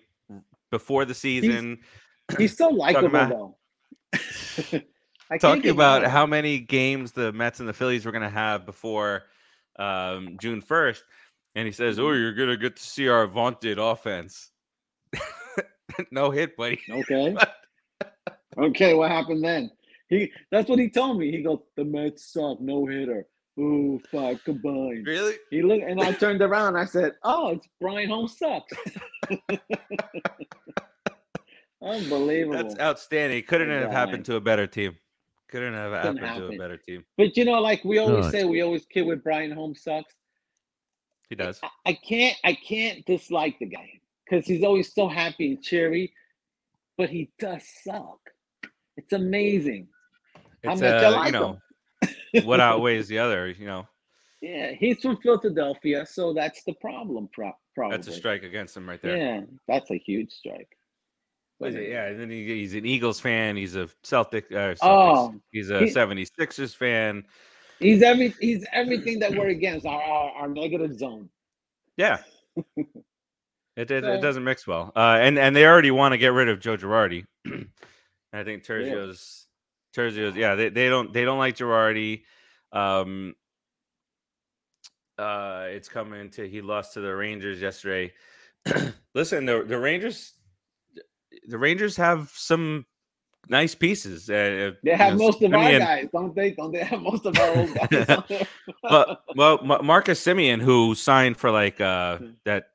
before 0.69 1.05
the 1.05 1.13
season 1.13 1.79
He's 2.37 2.51
still 2.51 2.75
likable 2.75 3.07
about- 3.07 3.29
though. 3.29 3.57
Talking 5.39 5.69
about 5.71 6.03
how 6.07 6.25
many 6.25 6.59
games 6.59 7.13
the 7.13 7.31
Mets 7.31 7.61
and 7.61 7.69
the 7.69 7.73
Phillies 7.73 8.05
were 8.05 8.11
going 8.11 8.23
to 8.23 8.29
have 8.29 8.65
before 8.65 9.23
um, 9.79 10.35
June 10.41 10.61
1st. 10.61 10.99
And 11.55 11.65
he 11.65 11.71
says, 11.71 11.99
Oh, 11.99 12.03
Mhm. 12.05 12.19
you're 12.19 12.33
going 12.33 12.49
to 12.49 12.57
get 12.57 12.75
to 12.77 12.83
see 12.83 13.07
our 13.09 13.27
vaunted 13.27 13.77
offense. 13.77 14.51
no 16.11 16.31
hit, 16.31 16.55
buddy. 16.55 16.79
Okay. 16.89 17.35
okay, 18.57 18.93
what 18.93 19.11
happened 19.11 19.43
then? 19.43 19.69
He 20.07 20.31
that's 20.51 20.69
what 20.69 20.79
he 20.79 20.89
told 20.89 21.17
me. 21.19 21.31
He 21.31 21.41
goes, 21.43 21.59
the 21.77 21.83
Mets 21.85 22.31
suck, 22.33 22.59
no 22.61 22.85
hitter. 22.85 23.25
Ooh, 23.59 23.99
five 24.11 24.41
combined. 24.45 25.05
Really? 25.05 25.35
He 25.49 25.61
looked 25.61 25.83
and 25.83 26.01
I 26.01 26.13
turned 26.13 26.41
around 26.41 26.69
and 26.69 26.77
I 26.77 26.85
said, 26.85 27.13
Oh, 27.23 27.49
it's 27.49 27.67
Brian 27.79 28.09
Holmes 28.09 28.37
sucks. 28.37 28.73
Unbelievable. 31.83 32.57
That's 32.57 32.79
outstanding. 32.79 33.43
Couldn't 33.43 33.69
Good 33.69 33.81
have 33.81 33.91
happened 33.91 34.23
guy. 34.25 34.33
to 34.33 34.35
a 34.37 34.41
better 34.41 34.67
team. 34.67 34.95
Couldn't 35.49 35.73
have 35.73 35.91
Couldn't 36.01 36.17
happened 36.23 36.49
to 36.49 36.55
a 36.55 36.57
better 36.57 36.77
team. 36.77 37.03
But 37.17 37.35
you 37.35 37.43
know, 37.45 37.59
like 37.59 37.83
we 37.83 37.97
always 37.97 38.25
Good. 38.27 38.31
say, 38.31 38.43
we 38.45 38.61
always 38.61 38.85
kid 38.85 39.01
with 39.03 39.23
Brian 39.23 39.51
Holmes 39.51 39.83
sucks. 39.83 40.13
He 41.31 41.35
does. 41.35 41.61
I, 41.85 41.93
can't 41.93 42.35
I 42.43 42.53
can't 42.53 43.05
dislike 43.05 43.57
the 43.57 43.65
guy 43.65 44.01
because 44.25 44.45
he's 44.45 44.65
always 44.65 44.93
so 44.93 45.07
happy 45.07 45.53
and 45.53 45.63
cheery, 45.63 46.13
but 46.97 47.09
he 47.09 47.31
does 47.39 47.63
suck. 47.85 48.19
It's 48.97 49.13
amazing. 49.13 49.87
It's, 50.61 50.81
uh, 50.81 51.11
like 51.15 51.27
you 51.27 51.39
know, 51.39 51.57
what 52.43 52.59
outweighs 52.59 53.07
the 53.07 53.19
other, 53.19 53.47
you 53.47 53.65
know, 53.65 53.87
Yeah, 54.41 54.73
he's 54.73 54.99
from 55.01 55.21
Philadelphia, 55.21 56.05
so 56.05 56.33
that's 56.33 56.65
the 56.65 56.73
problem. 56.73 57.29
Pro- 57.31 57.53
probably 57.75 57.95
that's 57.95 58.09
a 58.09 58.11
strike 58.11 58.43
against 58.43 58.75
him 58.75 58.89
right 58.89 59.01
there. 59.01 59.15
Yeah, 59.15 59.41
that's 59.69 59.89
a 59.89 59.97
huge 59.97 60.33
strike. 60.33 60.77
What 61.59 61.69
is 61.69 61.75
But 61.75 61.83
it? 61.83 61.91
Yeah, 61.91 62.07
and 62.07 62.19
then 62.19 62.29
he, 62.29 62.45
he's 62.45 62.73
an 62.73 62.85
Eagles 62.85 63.21
fan. 63.21 63.55
He's 63.55 63.77
a 63.77 63.87
Celtic. 64.03 64.51
Uh, 64.51 64.75
Celtics. 64.75 64.77
Oh, 64.81 65.33
he's 65.53 65.69
a 65.69 65.79
he- 65.79 65.93
76ers 65.93 66.75
fan. 66.75 67.23
He's 67.81 68.03
every 68.03 68.33
he's 68.39 68.65
everything 68.71 69.19
that 69.19 69.31
we're 69.31 69.49
against. 69.49 69.85
Our 69.85 70.01
our, 70.01 70.31
our 70.31 70.47
negative 70.47 70.97
zone. 70.97 71.29
Yeah. 71.97 72.19
It, 73.77 73.89
it, 73.89 74.03
it 74.03 74.21
doesn't 74.21 74.43
mix 74.43 74.67
well. 74.67 74.91
Uh, 74.95 75.17
and 75.21 75.39
and 75.39 75.55
they 75.55 75.65
already 75.65 75.91
want 75.91 76.11
to 76.11 76.17
get 76.17 76.33
rid 76.33 76.49
of 76.49 76.59
Joe 76.59 76.75
Girardi. 76.75 77.23
I 78.33 78.43
think? 78.43 78.65
Terzio's 78.65 79.47
Terzio's 79.95 80.35
yeah, 80.35 80.55
they, 80.55 80.69
they 80.69 80.89
don't 80.89 81.13
they 81.13 81.23
don't 81.23 81.39
like 81.39 81.55
Girardi. 81.55 82.23
Um 82.73 83.33
uh 85.17 85.67
it's 85.69 85.87
coming 85.87 86.29
to 86.31 86.47
he 86.47 86.61
lost 86.61 86.93
to 86.93 87.01
the 87.01 87.15
Rangers 87.15 87.61
yesterday. 87.61 88.13
Listen, 89.15 89.45
the 89.45 89.63
the 89.63 89.79
Rangers 89.79 90.33
the 91.47 91.57
Rangers 91.57 91.95
have 91.95 92.31
some 92.35 92.85
nice 93.49 93.75
pieces. 93.75 94.29
Uh, 94.29 94.71
They 94.83 94.91
you 94.91 94.97
have 94.97 95.13
know, 95.17 95.25
most 95.25 95.41
of 95.41 95.53
our 95.53 95.79
guys, 95.79 96.07
don't 96.13 96.35
they? 96.35 96.51
Don't 96.51 96.71
they 96.71 96.83
have 96.83 97.01
most 97.01 97.25
of 97.25 97.37
our 97.37 97.55
old 97.57 97.73
guys? 97.73 98.05
but 98.83 99.23
well, 99.35 99.57
Marcus 99.83 100.23
Semien, 100.23 100.61
who 100.61 100.95
signed 100.95 101.37
for 101.37 101.51
like 101.51 101.79
uh 101.81 102.17
Mhm. 102.17 102.35
that 102.45 102.69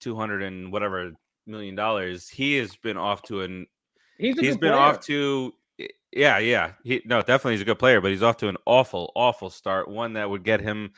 two 0.00 0.14
hundred 0.16 0.42
and 0.42 0.70
whatever 0.72 1.12
million 1.46 1.74
dollars, 1.74 2.28
he 2.28 2.56
has 2.56 2.76
been 2.76 2.96
off 2.96 3.22
to 3.22 3.42
an 3.42 3.66
he's 4.18 4.38
he's 4.38 4.56
been 4.56 4.70
player. 4.72 4.74
off 4.80 5.00
to 5.00 5.54
yeah 6.12 6.38
yeah 6.38 6.72
he 6.84 7.02
no 7.04 7.20
definitely 7.20 7.52
he's 7.52 7.62
a 7.62 7.64
good 7.66 7.78
player, 7.78 8.00
but 8.00 8.10
he's 8.10 8.22
off 8.22 8.36
to 8.38 8.48
an 8.48 8.56
awful 8.66 9.10
awful 9.14 9.50
start, 9.50 9.88
one 9.88 10.12
that 10.14 10.28
would 10.28 10.44
get 10.44 10.60
him 10.60 10.92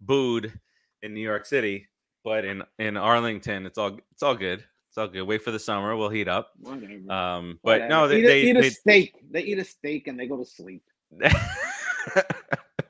booed 0.00 0.52
in 1.02 1.14
New 1.14 1.20
York 1.20 1.46
City, 1.46 1.88
but 2.24 2.44
in 2.44 2.62
in 2.78 2.96
Arlington, 2.96 3.66
it's 3.66 3.78
all 3.78 3.98
it's 4.12 4.22
all 4.22 4.34
good. 4.34 4.64
It's 4.92 4.98
all 4.98 5.08
good. 5.08 5.22
Wait 5.22 5.40
for 5.40 5.52
the 5.52 5.58
summer, 5.58 5.96
we'll 5.96 6.10
heat 6.10 6.28
up. 6.28 6.50
Whatever. 6.60 7.10
Um, 7.10 7.58
but 7.64 7.88
no, 7.88 8.06
they 8.06 8.18
eat, 8.18 8.24
a, 8.24 8.26
they, 8.26 8.42
eat 8.42 8.56
a 8.58 8.70
steak. 8.70 9.14
They 9.30 9.40
eat 9.40 9.58
a 9.58 9.64
steak 9.64 10.06
and 10.06 10.20
they 10.20 10.26
go 10.26 10.36
to 10.36 10.44
sleep. 10.44 10.82
they 11.10 11.30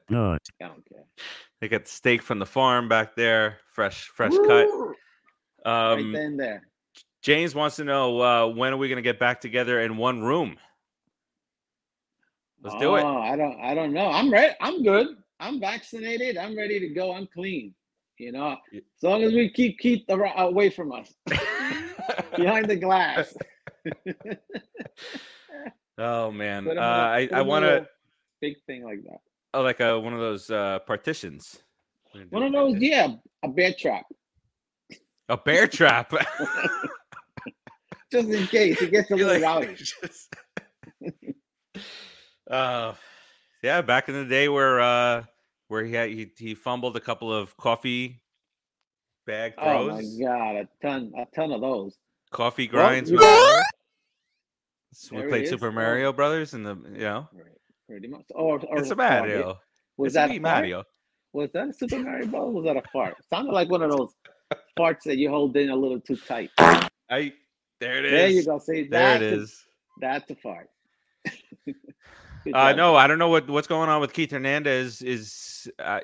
Good. 0.09 0.39
I 0.61 0.67
don't 0.67 0.85
care. 0.89 1.05
they 1.61 1.69
got 1.69 1.87
steak 1.87 2.23
from 2.23 2.41
the 2.41 2.45
farm 2.45 2.89
back 2.89 3.15
there, 3.15 3.59
fresh 3.73 4.09
fresh 4.09 4.33
cut. 4.33 4.67
Um, 4.67 4.97
right 5.65 6.11
then 6.13 6.37
there. 6.37 6.67
James 7.23 7.55
wants 7.55 7.77
to 7.77 7.85
know 7.85 8.21
uh, 8.21 8.47
when 8.49 8.73
are 8.73 8.79
we 8.79 8.89
going 8.89 8.97
to 8.97 9.03
get 9.03 9.21
back 9.21 9.41
together 9.41 9.81
in 9.81 9.97
one 9.97 10.23
room? 10.23 10.57
Let's 12.65 12.77
do 12.81 12.97
it. 12.97 13.05
Oh, 13.05 13.19
I 13.19 13.37
don't. 13.37 13.61
I 13.61 13.77
don't 13.77 13.93
know. 13.93 14.11
I'm 14.11 14.29
ready. 14.29 14.57
I'm 14.61 14.83
good. 14.83 15.07
I'm 15.39 15.61
vaccinated. 15.61 16.37
I'm 16.37 16.57
ready 16.57 16.81
to 16.81 16.89
go. 16.89 17.15
I'm 17.15 17.29
clean. 17.33 17.73
You 18.19 18.33
know, 18.33 18.57
as 18.75 18.83
long 19.03 19.23
as 19.23 19.33
we 19.33 19.51
keep 19.53 19.79
keep 19.79 20.09
the 20.09 20.19
ra- 20.19 20.49
away 20.49 20.69
from 20.69 20.91
us 20.91 21.15
behind 22.37 22.67
the 22.67 22.77
glass. 22.77 23.35
oh 25.99 26.31
man, 26.31 26.69
uh, 26.69 26.73
on- 26.73 26.79
I 26.81 27.29
I 27.33 27.43
want 27.43 27.65
a 27.65 27.81
to 27.81 27.87
big 28.41 28.57
thing 28.67 28.85
like 28.85 29.03
that. 29.05 29.19
oh, 29.55 29.63
like 29.63 29.81
a 29.81 29.99
one 29.99 30.13
of 30.15 30.21
those 30.21 30.51
uh, 30.51 30.79
partitions. 30.87 31.63
We're 32.15 32.25
gonna 32.25 32.31
do 32.31 32.35
One 32.35 32.45
of 32.67 32.73
those, 32.75 32.83
yeah, 32.83 33.09
a 33.43 33.49
bear 33.49 33.73
trap, 33.79 34.05
A 35.29 35.37
bear 35.37 35.67
trap. 35.67 36.13
just 38.13 38.29
in 38.29 38.47
case 38.49 38.81
it 38.83 38.91
gets 38.91 39.11
a 39.11 39.17
You're 39.17 39.27
little 39.29 39.43
like- 39.43 39.67
rowdy. 39.67 39.75
just- 39.77 40.35
uh, 42.51 42.93
yeah, 43.63 43.81
back 43.81 44.09
in 44.09 44.15
the 44.15 44.25
day 44.27 44.49
where 44.49 44.81
uh, 44.81 45.25
where 45.69 45.85
he 45.85 45.95
had 45.95 46.11
he, 46.11 46.31
he 46.37 46.55
fumbled 46.55 46.97
a 46.97 47.01
couple 47.01 47.33
of 47.33 47.57
coffee 47.57 48.21
bag 49.27 49.55
Oh 49.59 49.89
my 49.91 50.03
god, 50.21 50.57
a 50.57 50.69
ton, 50.83 51.13
a 51.19 51.27
ton 51.35 51.53
of 51.53 51.61
those. 51.61 51.97
coffee 52.31 52.69
Well, 52.73 52.89
grinds. 52.89 53.11
with- 53.11 53.21
know, 53.21 53.63
we 55.13 55.23
played 55.29 55.45
is. 55.45 55.51
Super. 55.51 55.73
Mario 55.73 56.13
Brothers 56.13 56.55
and 56.55 56.67
the 56.67 56.77
you 56.93 56.99
know 57.01 57.29
pretty 57.89 58.09
much. 58.09 58.25
Or, 58.35 58.61
or 58.67 58.79
it's 58.79 58.91
a 58.91 58.97
Mario. 58.97 59.51
it- 59.51 59.57
Was 59.97 60.07
it's 60.09 60.15
that 60.15 60.31
a? 60.31 60.39
Mario. 60.39 60.85
Was 61.33 61.51
that 61.53 61.69
a 61.69 61.73
Super 61.73 61.99
Mario 61.99 62.27
Bros? 62.27 62.55
Was 62.55 62.65
that 62.65 62.77
a 62.77 62.83
fart? 62.93 63.15
Sounded 63.31 63.53
like 63.53 63.71
one 63.71 63.83
of 63.83 63.91
those 63.91 64.13
farts 64.79 65.03
that 65.07 65.17
you 65.17 65.31
hold 65.31 65.57
in 65.57 65.71
a 65.71 65.77
little 65.77 66.01
too 66.01 66.17
tight. 66.17 66.51
I 66.59 67.33
there 67.81 67.99
it 67.99 68.05
is. 68.07 68.11
There 68.13 68.29
you 68.29 68.45
go. 68.45 68.59
See, 68.59 68.87
There 68.89 69.17
it 69.17 69.21
that's 69.21 69.23
a- 69.23 69.35
is. 69.43 69.65
that's 70.01 70.31
a 70.31 70.35
fart. 70.37 70.69
Uh, 72.53 72.73
no, 72.73 72.97
I 72.97 73.07
don't 73.07 73.21
know 73.21 73.29
what 73.29 73.49
what's 73.49 73.69
going 73.69 73.89
on 73.89 74.01
with 74.01 74.13
Keith 74.13 74.33
Hernandez. 74.33 75.01
Is 75.01 75.71
uh, 75.79 76.01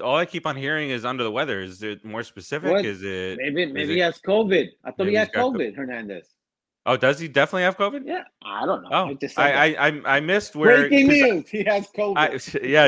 all 0.00 0.16
I 0.16 0.24
keep 0.24 0.46
on 0.46 0.56
hearing 0.56 0.90
is 0.90 1.04
under 1.04 1.24
the 1.24 1.30
weather. 1.30 1.60
Is 1.60 1.82
it 1.82 2.04
more 2.04 2.22
specific? 2.22 2.70
What? 2.70 2.84
Is 2.84 3.02
it 3.02 3.38
maybe 3.38 3.66
maybe 3.66 3.92
it- 3.92 3.96
he 3.96 3.98
has 4.00 4.18
COVID. 4.18 4.68
I 4.84 4.90
thought 4.92 5.06
he 5.06 5.14
had 5.14 5.32
got 5.32 5.42
co- 5.42 5.52
COVID. 5.52 5.76
Hernandez. 5.76 6.28
Oh, 6.84 6.96
does 6.96 7.20
he 7.20 7.28
definitely 7.28 7.62
have 7.62 7.76
COVID? 7.76 8.02
Yeah, 8.04 8.24
I 8.44 8.66
don't 8.66 8.82
know. 8.82 8.88
Oh, 8.90 9.08
I 9.10 9.14
just 9.14 9.38
I. 9.38 9.52
I 9.52 9.88
I 9.88 10.16
I 10.16 10.20
missed 10.20 10.56
where 10.56 10.88
breaking 10.88 11.08
news. 11.08 11.48
He 11.48 11.62
has 11.64 11.88
COVID. 11.88 12.16
I, 12.16 12.66
yeah, 12.66 12.86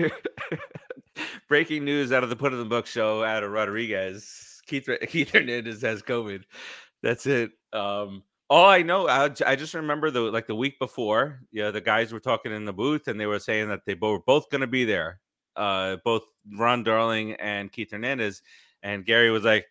yeah. 0.00 0.08
Breaking 1.48 1.84
news 1.84 2.12
out 2.12 2.22
of 2.24 2.30
the 2.30 2.36
Put 2.36 2.52
in 2.52 2.58
the 2.58 2.64
Book 2.64 2.86
show 2.86 3.22
out 3.22 3.42
of 3.42 3.50
Rodriguez. 3.50 4.60
Keith 4.66 4.88
Keith 5.08 5.30
Hernandez 5.30 5.82
has 5.82 6.02
COVID. 6.02 6.42
That's 7.02 7.26
it. 7.26 7.52
Um, 7.72 8.22
all 8.48 8.66
I 8.66 8.82
know, 8.82 9.08
I, 9.08 9.30
I, 9.44 9.56
just 9.56 9.74
remember 9.74 10.10
the 10.10 10.20
like 10.20 10.46
the 10.46 10.54
week 10.54 10.78
before. 10.78 11.40
Yeah, 11.50 11.70
the 11.70 11.80
guys 11.80 12.12
were 12.12 12.20
talking 12.20 12.52
in 12.52 12.64
the 12.64 12.72
booth 12.72 13.08
and 13.08 13.18
they 13.18 13.26
were 13.26 13.38
saying 13.38 13.68
that 13.68 13.80
they 13.86 13.94
were 13.94 14.20
both 14.20 14.50
going 14.50 14.60
to 14.60 14.66
be 14.66 14.84
there. 14.84 15.20
Uh, 15.56 15.96
both 16.04 16.22
Ron 16.54 16.82
Darling 16.82 17.32
and 17.34 17.70
Keith 17.72 17.90
Hernandez. 17.90 18.42
And 18.82 19.04
Gary 19.04 19.30
was 19.30 19.44
like, 19.44 19.66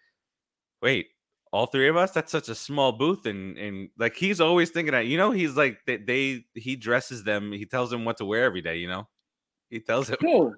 "Wait, 0.82 1.08
all 1.52 1.68
three 1.68 1.88
of 1.88 1.96
us? 1.96 2.12
That's 2.12 2.32
such 2.32 2.50
a 2.50 2.56
small 2.56 2.92
booth." 2.92 3.26
And 3.26 3.58
and 3.58 3.90
like 3.98 4.16
he's 4.16 4.42
always 4.42 4.72
thinking 4.72 4.94
that. 4.94 5.06
You 5.06 5.18
know, 5.18 5.32
he's 5.32 5.56
like 5.56 5.80
they, 5.86 5.98
they 5.98 6.46
he 6.54 6.76
dresses 6.76 7.24
them. 7.24 7.52
He 7.52 7.66
tells 7.66 7.90
them 7.90 8.04
what 8.06 8.18
to 8.18 8.26
wear 8.26 8.44
every 8.44 8.62
day. 8.62 8.78
You 8.78 8.88
know, 8.90 9.08
he 9.70 9.80
tells 9.80 10.08
them. 10.08 10.18
Who? 10.22 10.56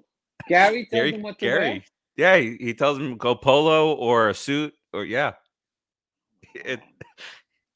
Gary 0.48 0.86
tells 0.90 1.00
Gary, 1.00 1.14
him 1.14 1.22
what 1.22 1.38
to 1.38 1.44
Gary. 1.44 1.70
wear. 1.70 1.82
Yeah, 2.16 2.36
he, 2.36 2.56
he 2.58 2.74
tells 2.74 2.98
him 2.98 3.16
go 3.16 3.34
polo 3.34 3.92
or 3.94 4.30
a 4.30 4.34
suit 4.34 4.74
or 4.92 5.04
yeah. 5.04 5.34
It, 6.54 6.80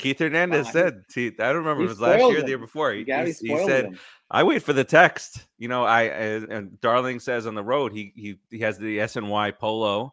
Keith 0.03 0.19
Hernandez 0.19 0.67
Wow, 0.67 0.73
said, 0.73 1.05
see, 1.09 1.29
I 1.29 1.31
don't 1.31 1.59
remember 1.59 1.83
he 1.83 1.87
it 1.87 1.91
was 1.91 2.01
last 2.01 2.19
year 2.19 2.41
or 2.41 2.43
the 2.43 2.49
year 2.49 2.59
before. 2.59 2.93
He, 2.93 3.05
he, 3.05 3.49
he 3.49 3.67
said, 3.67 3.85
him. 3.87 3.99
I 4.31 4.43
wait 4.43 4.63
for 4.63 4.73
the 4.73 4.83
text. 4.83 5.47
You 5.59 5.69
know, 5.69 5.85
I 5.85 6.03
and, 6.03 6.53
and 6.53 6.81
Darling 6.81 7.21
says 7.21 7.47
on 7.47 7.55
the 7.55 7.63
road 7.63 7.93
he 7.93 8.13
he 8.17 8.39
he 8.51 8.59
has 8.61 8.79
the 8.79 8.99
SNY 8.99 9.59
polo 9.59 10.13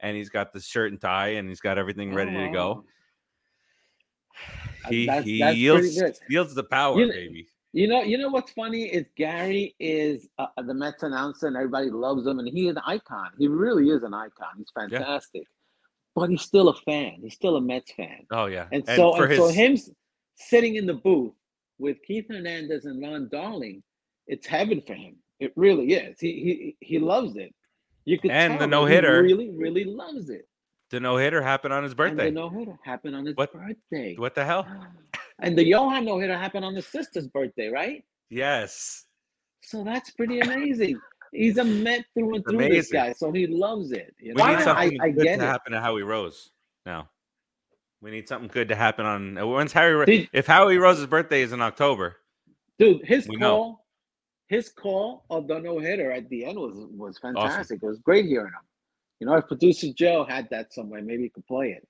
and 0.00 0.16
he's 0.16 0.28
got 0.28 0.52
the 0.52 0.60
shirt 0.60 0.90
and 0.90 1.00
tie 1.00 1.28
and 1.28 1.48
he's 1.48 1.60
got 1.60 1.78
everything 1.78 2.12
ready 2.12 2.32
to 2.32 2.52
go. 2.52 2.84
Oh. 2.84 4.90
He 4.90 5.06
That's- 5.06 5.24
he 5.24 5.38
that's 5.38 5.56
yields 5.56 6.02
yields 6.28 6.54
the 6.54 6.64
power, 6.64 6.98
You 6.98 7.12
baby. 7.12 7.46
You 7.72 7.86
know, 7.86 8.02
you 8.02 8.16
know 8.16 8.30
what's 8.30 8.50
funny 8.52 8.84
is 8.84 9.04
Gary 9.14 9.74
is 9.78 10.26
uh, 10.38 10.46
the 10.56 10.72
Mets 10.72 11.02
announcer, 11.02 11.48
and 11.48 11.56
everybody 11.56 11.90
loves 11.90 12.26
him, 12.26 12.38
and 12.38 12.48
he 12.48 12.68
is 12.68 12.76
an 12.76 12.82
icon. 12.86 13.30
He 13.38 13.46
really 13.46 13.90
is 13.90 14.02
an 14.02 14.14
icon. 14.14 14.48
He's 14.56 14.72
Yeah. 14.90 15.20
But 16.18 16.30
he's 16.30 16.42
still 16.42 16.68
a 16.68 16.74
fan. 16.74 17.18
He's 17.22 17.34
still 17.34 17.56
a 17.56 17.60
Mets 17.60 17.92
fan, 17.92 18.26
Oh 18.30 18.46
yeah. 18.46 18.66
and 18.72 18.84
so 18.86 19.14
for 19.16 19.26
and 19.26 19.36
so 19.36 19.48
him 19.48 19.76
sitting 20.36 20.76
in 20.76 20.86
the 20.86 20.94
booth 20.94 21.32
with 21.78 21.96
Keith 22.06 22.26
Hernandez 22.28 22.84
and 22.84 23.00
Ron 23.02 23.28
Darling, 23.30 23.82
it's 24.26 24.46
heaven 24.46 24.82
for 24.86 24.94
him. 24.94 25.16
It 25.40 25.52
really 25.56 25.92
is. 25.94 26.18
He 26.20 26.74
he 26.80 26.86
he 26.94 26.98
loves 26.98 27.36
it. 27.36 27.54
You 28.04 28.18
could 28.18 28.30
And 28.30 28.54
the 28.54 28.58
tell 28.58 28.66
that 28.66 28.66
no-hitter. 28.68 29.22
really 29.22 29.50
really 29.50 29.84
loves 29.84 30.30
it. 30.30 30.48
the 30.90 30.98
no 31.00 31.16
hitter 31.18 31.42
happened 31.42 31.74
on 31.74 31.82
his 31.84 31.94
birthday. 31.94 32.28
And 32.28 32.36
the 32.36 32.40
no 32.40 32.48
hitter 32.48 32.78
happened 32.82 33.14
on 33.14 33.26
his 33.26 33.36
What- 33.36 33.52
birthday. 33.52 34.14
What 34.16 34.34
the 34.34 34.44
hell? 34.44 34.66
And 35.40 35.56
the 35.56 35.64
Johan 35.64 36.04
no 36.04 36.18
hitter 36.18 36.36
happened 36.36 36.64
on 36.64 36.74
his 36.74 36.86
sister's 36.88 37.28
birthday, 37.28 37.68
right? 37.68 38.02
Yes. 38.28 39.04
So 39.62 39.84
that's 39.84 40.10
pretty 40.10 40.40
amazing. 40.40 40.98
He's 41.32 41.58
a 41.58 41.64
Met 41.64 42.04
through 42.14 42.34
and 42.36 42.44
through, 42.44 42.68
this 42.68 42.90
guy. 42.90 43.12
So 43.12 43.30
he 43.32 43.46
loves 43.46 43.92
it. 43.92 44.14
You 44.18 44.34
We 44.34 44.42
know? 44.42 44.46
need 44.48 44.54
I, 44.56 44.62
something 44.64 45.00
I 45.00 45.10
good 45.10 45.24
get 45.24 45.36
to 45.38 45.44
it. 45.44 45.46
happen 45.46 45.72
to 45.72 45.80
Howie 45.80 46.02
Rose 46.02 46.50
now. 46.86 47.08
We 48.00 48.10
need 48.12 48.28
something 48.28 48.48
good 48.48 48.68
to 48.68 48.74
happen 48.76 49.04
on 49.06 49.34
when's 49.50 49.72
Harry. 49.72 50.06
Did- 50.06 50.28
if 50.32 50.46
Howie 50.46 50.78
Rose's 50.78 51.06
birthday 51.06 51.42
is 51.42 51.52
in 51.52 51.60
October, 51.60 52.16
Dude, 52.78 53.04
his 53.04 53.26
We 53.26 53.34
know. 53.36 53.48
call, 53.50 53.86
his 54.46 54.68
call 54.68 55.24
of 55.30 55.48
the 55.48 55.58
no 55.58 55.78
hitter 55.80 56.12
at 56.12 56.28
the 56.28 56.44
end 56.44 56.58
was 56.58 56.76
was 56.92 57.18
fantastic. 57.18 57.80
It 57.82 57.86
was 57.86 57.98
great 57.98 58.26
hearing 58.26 58.46
him. 58.52 58.60
You 59.20 59.26
know, 59.26 59.34
if 59.34 59.48
producer 59.48 59.88
Joe 59.92 60.24
had 60.24 60.48
that 60.50 60.72
somewhere, 60.72 61.02
maybe 61.02 61.24
he 61.24 61.28
could 61.28 61.46
play 61.48 61.70
it. 61.72 61.86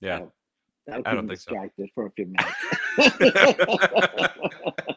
yeah. 0.00 0.20
So 0.20 0.32
that 0.86 0.96
would 0.96 1.06
I 1.06 1.14
don't 1.14 1.28
think 1.28 1.38
so. 1.38 1.50
distracted 1.50 1.90
for 1.94 2.06
a 2.06 2.10
few 2.12 2.26
minutes. 2.26 2.56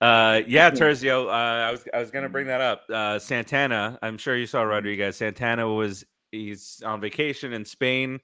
Uh, 0.00 0.42
yeah, 0.46 0.70
Terzio. 0.70 1.26
Uh, 1.26 1.30
I 1.30 1.70
was 1.70 1.84
I 1.94 1.98
was 1.98 2.10
gonna 2.10 2.28
bring 2.28 2.46
that 2.48 2.60
up. 2.60 2.82
Uh, 2.92 3.18
Santana. 3.18 3.98
I'm 4.02 4.18
sure 4.18 4.36
you 4.36 4.46
saw 4.46 4.62
Rodriguez. 4.62 5.16
Santana 5.16 5.66
was 5.66 6.04
he's 6.32 6.82
on 6.84 7.00
vacation 7.00 7.52
in 7.52 7.64
Spain, 7.64 8.20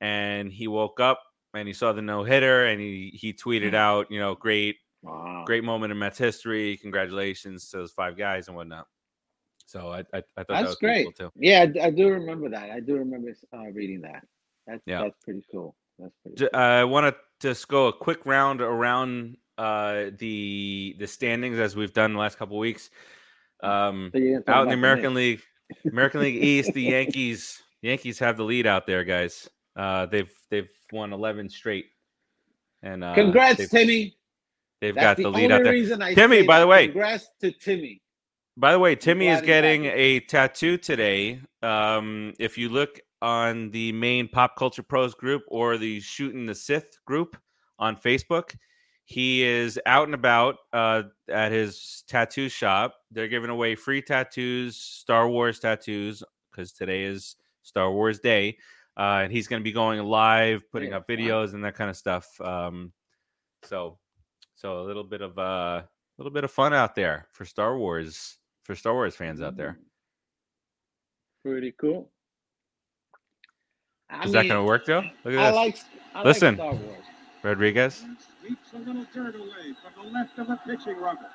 and 0.00 0.50
he 0.50 0.66
woke 0.66 1.00
up 1.00 1.20
and 1.54 1.66
he 1.66 1.74
saw 1.74 1.92
the 1.92 2.02
no 2.02 2.24
hitter, 2.24 2.66
and 2.66 2.80
he 2.80 3.10
he 3.14 3.32
tweeted 3.32 3.74
out, 3.74 4.10
you 4.10 4.18
know, 4.18 4.34
great 4.34 4.76
wow. 5.02 5.44
great 5.46 5.64
moment 5.64 5.92
in 5.92 5.98
Mets 5.98 6.18
history. 6.18 6.78
Congratulations 6.78 7.68
to 7.70 7.78
those 7.78 7.92
five 7.92 8.16
guys 8.16 8.48
and 8.48 8.56
whatnot. 8.56 8.86
So 9.66 9.90
I 9.90 9.98
I, 9.98 10.02
I 10.14 10.20
thought 10.20 10.24
that 10.36 10.46
That's 10.48 10.66
was 10.68 10.76
great. 10.76 11.04
cool 11.04 11.12
too. 11.12 11.32
Yeah, 11.36 11.66
I, 11.80 11.86
I 11.86 11.90
do 11.90 12.08
remember 12.08 12.48
that. 12.48 12.70
I 12.70 12.80
do 12.80 12.96
remember 12.96 13.32
uh, 13.54 13.70
reading 13.72 14.00
that. 14.02 14.24
That's 14.66 14.82
Yeah. 14.86 15.02
that's 15.02 15.16
pretty 15.22 15.44
cool. 15.50 15.76
That's 15.98 16.14
pretty. 16.22 16.48
Cool. 16.50 16.60
I 16.60 16.84
want 16.84 17.14
to 17.14 17.20
just 17.40 17.68
go 17.68 17.88
a 17.88 17.92
quick 17.92 18.24
round 18.24 18.60
around 18.60 19.36
uh, 19.60 20.10
the 20.18 20.96
the 20.98 21.06
standings 21.06 21.58
as 21.58 21.76
we've 21.76 21.92
done 21.92 22.12
the 22.14 22.18
last 22.18 22.38
couple 22.38 22.58
weeks. 22.58 22.90
Um, 23.62 24.10
gonna 24.12 24.40
talk 24.40 24.56
out 24.56 24.62
in 24.62 24.68
the 24.68 24.74
American. 24.74 25.14
League, 25.14 25.42
American 25.84 26.20
League 26.22 26.42
East, 26.42 26.72
the 26.72 26.82
Yankees 26.82 27.62
Yankees 27.82 28.18
have 28.18 28.36
the 28.36 28.44
lead 28.44 28.66
out 28.66 28.86
there, 28.86 29.04
guys. 29.04 29.48
Uh, 29.76 30.06
they've 30.06 30.32
they've 30.50 30.70
won 30.92 31.12
eleven 31.12 31.48
straight, 31.48 31.86
and 32.82 33.04
uh, 33.04 33.14
Congrats, 33.14 33.58
they've, 33.58 33.70
Timmy. 33.70 34.16
they've 34.80 34.94
That's 34.94 35.04
got 35.04 35.16
the, 35.18 35.22
the 35.24 35.30
lead 35.30 35.52
out 35.52 35.62
there. 35.62 35.72
reason 35.72 36.00
I 36.02 36.14
Timmy, 36.14 36.42
by 36.42 36.58
the 36.60 36.66
way- 36.66 36.88
Congrats 36.88 37.28
to 37.40 37.52
Timmy. 37.52 38.00
By 38.56 38.72
the 38.72 38.78
way, 38.78 38.94
Timmy 38.96 39.28
is 39.28 39.40
getting 39.40 39.86
a 39.86 40.20
tattoo 40.20 40.76
today. 40.76 41.40
Um, 41.62 42.34
if 42.38 42.58
you 42.58 42.68
look 42.68 43.00
on 43.22 43.70
the 43.70 43.92
main 43.92 44.28
Pop 44.28 44.56
Culture 44.56 44.82
Pros 44.82 45.14
group 45.14 45.42
or 45.48 45.78
the 45.78 46.00
Shooting 46.00 46.44
the 46.46 46.54
Sith 46.54 46.98
group 47.06 47.36
on 47.78 47.96
Facebook, 47.96 48.54
he 49.10 49.42
is 49.42 49.76
out 49.86 50.04
and 50.06 50.14
about 50.14 50.58
uh, 50.72 51.02
at 51.28 51.50
his 51.50 52.04
tattoo 52.06 52.48
shop. 52.48 52.94
They're 53.10 53.26
giving 53.26 53.50
away 53.50 53.74
free 53.74 54.02
tattoos, 54.02 54.76
Star 54.76 55.28
Wars 55.28 55.58
tattoos, 55.58 56.22
because 56.48 56.70
today 56.72 57.02
is 57.02 57.34
Star 57.62 57.90
Wars 57.90 58.20
Day. 58.20 58.56
Uh, 58.96 59.22
and 59.24 59.32
he's 59.32 59.48
going 59.48 59.60
to 59.60 59.64
be 59.64 59.72
going 59.72 59.98
live, 60.04 60.62
putting 60.70 60.90
Yeah, 60.90 60.98
up 60.98 61.06
wow. 61.08 61.16
videos 61.16 61.54
and 61.54 61.64
that 61.64 61.74
kind 61.74 61.90
of 61.90 61.96
stuff. 61.96 62.40
Um, 62.40 62.92
so, 63.64 63.98
so 64.54 64.80
a 64.80 64.84
little 64.84 65.02
bit 65.02 65.22
of 65.22 65.36
uh, 65.36 65.82
a 65.82 65.88
little 66.16 66.32
bit 66.32 66.44
of 66.44 66.52
fun 66.52 66.72
out 66.72 66.94
there 66.94 67.26
for 67.32 67.44
Star 67.44 67.76
Wars 67.76 68.36
for 68.62 68.76
Star 68.76 68.92
Wars 68.94 69.16
fans 69.16 69.42
out 69.42 69.56
there. 69.56 69.76
Pretty 71.44 71.72
cool. 71.80 72.12
I 74.08 74.24
Is 74.24 74.30
that 74.32 74.46
going 74.46 74.54
to 74.60 74.62
work, 74.62 74.86
though? 74.86 75.02
Look 75.24 75.34
at 75.34 75.38
I 75.40 75.46
this, 75.50 75.56
like 75.56 75.78
I 76.14 76.22
Listen. 76.22 76.56
like 76.56 76.74
Star 76.74 76.74
Wars. 76.86 77.04
Rodriguez. 77.42 78.04
Sweeps 78.50 78.72
a 78.74 78.88
little 78.88 79.06
dirt 79.14 79.34
away 79.36 79.74
from 79.82 80.04
the 80.04 80.10
left 80.10 80.38
of 80.38 80.48
the 80.48 80.56
pitching 80.66 81.00
rubber. 81.00 81.28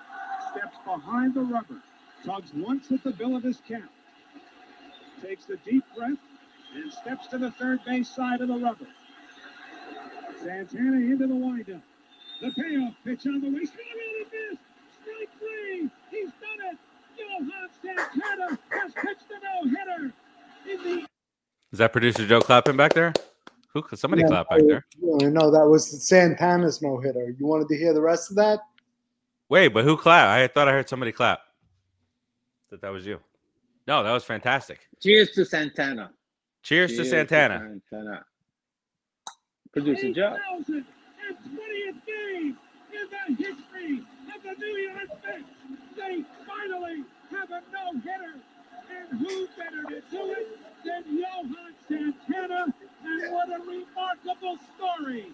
Steps 0.52 0.78
behind 0.86 1.34
the 1.34 1.42
rubber. 1.42 1.82
Tugs 2.26 2.52
once 2.54 2.92
at 2.92 3.04
the 3.04 3.12
bill 3.12 3.36
of 3.36 3.44
his 3.44 3.62
cap. 3.68 3.90
Takes 5.22 5.50
a 5.50 5.58
deep 5.58 5.84
breath 5.96 6.18
and 6.76 6.92
steps 6.92 7.28
to 7.28 7.38
the 7.38 7.52
third 7.52 7.80
base 7.86 8.10
side 8.10 8.42
of 8.42 8.50
the 8.50 8.58
rubber. 8.58 8.88
Santana 10.44 10.98
into 10.98 11.28
the 11.28 11.36
windup. 11.36 11.82
The 12.42 12.52
payoff 12.52 12.94
pitch 13.06 13.26
on 13.28 13.42
the 13.42 13.48
way. 13.48 13.60
And 13.60 13.68
missed. 13.68 14.62
Strike 15.02 15.30
three. 15.40 15.90
He's 16.12 16.32
done 16.42 16.72
it. 16.72 16.78
Johan 17.18 17.70
Santana 17.82 18.60
has 18.72 18.94
pitched 18.94 19.32
a 19.32 19.64
no-hitter. 19.64 20.14
In 20.70 20.84
the 20.84 21.08
Is 21.72 21.80
that 21.80 21.94
producer 21.94 22.28
Joe 22.28 22.42
clapping 22.42 22.76
back 22.76 22.94
there? 22.94 23.14
Who? 23.76 23.84
Somebody 23.94 24.22
Yeah, 24.22 24.30
clap 24.30 24.50
back 24.50 24.62
there. 24.66 24.86
No, 25.02 25.28
no, 25.28 25.52
that 25.52 25.68
was 25.68 26.08
Santana's 26.08 26.82
no 26.82 26.98
hitter. 26.98 27.36
You 27.38 27.46
wanted 27.46 27.68
to 27.68 27.78
hear 27.78 27.94
the 27.94 28.02
rest 28.02 28.30
of 28.30 28.38
that? 28.38 28.62
Wait, 29.50 29.68
but 29.68 29.84
who 29.84 29.98
clapped? 29.98 30.30
I 30.30 30.48
thought 30.48 30.70
I 30.70 30.72
heard 30.72 30.88
somebody 30.88 31.12
clap. 31.12 31.42
That 32.72 32.82
that 32.82 32.94
was 32.94 33.06
you. 33.06 33.20
No, 33.86 34.02
that 34.02 34.14
was 34.14 34.24
fantastic. 34.24 34.80
Cheers 35.04 35.32
to 35.32 35.44
Santana. 35.44 36.12
Cheers, 36.64 36.92
to 36.92 36.98
Cheers 36.98 37.10
Santana. 37.10 37.80
Santana. 37.90 38.26
Producer 39.74 40.14
Joe. 40.14 40.38
game 42.08 42.58
in 42.94 43.10
the 43.12 43.44
history 43.44 44.00
of 44.34 44.42
the 44.42 44.54
New 44.58 44.78
York 44.78 45.10
Mets. 45.22 45.44
They 45.98 46.24
finally 46.48 47.04
have 47.30 47.52
a 47.52 47.62
no-hitter. 47.74 48.40
And 48.90 49.20
who 49.20 49.48
better 49.58 49.84
to 49.84 50.02
do 50.10 50.32
it 50.32 50.48
than 50.86 51.18
Johan 51.18 51.74
Santana? 51.90 52.74
And 54.46 54.60
what 54.80 55.00
a 55.00 55.04
remarkable 55.04 55.26
story. 55.26 55.32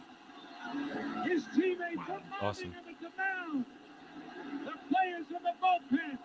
His 1.26 1.44
teammates 1.56 1.98
are 2.08 2.08
mounting 2.08 2.32
awesome. 2.42 2.72
him 2.72 2.84
at 2.90 3.02
the 3.02 3.10
mound. 3.18 3.66
The 4.66 4.74
players 4.94 5.26
in 5.30 5.44
the 5.44 5.54
bullpen 5.62 6.18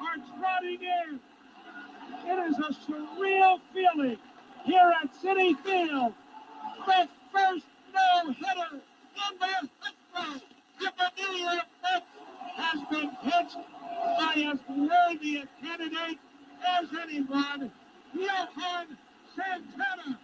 are 0.00 0.38
trotting 0.38 0.78
in. 0.82 1.20
It 2.26 2.50
is 2.50 2.58
a 2.58 2.90
surreal 2.90 3.60
feeling 3.72 4.18
here 4.64 4.92
at 5.02 5.14
Citi 5.14 5.56
Field. 5.60 6.12
The 6.86 7.08
first 7.32 7.64
no-hitter 7.94 8.74
in 8.74 9.38
the 9.38 9.46
history 9.46 10.42
the 10.78 11.10
New 11.18 11.36
York 11.38 11.66
Mets 11.82 12.06
has 12.56 12.80
been 12.90 13.10
pitched 13.22 13.56
by 14.18 14.52
as 14.52 14.58
worthy 14.68 15.36
a 15.38 15.48
candidate 15.62 16.18
as 16.66 16.88
anyone, 17.02 17.72
Johan 18.14 18.98
Santana. 19.34 20.18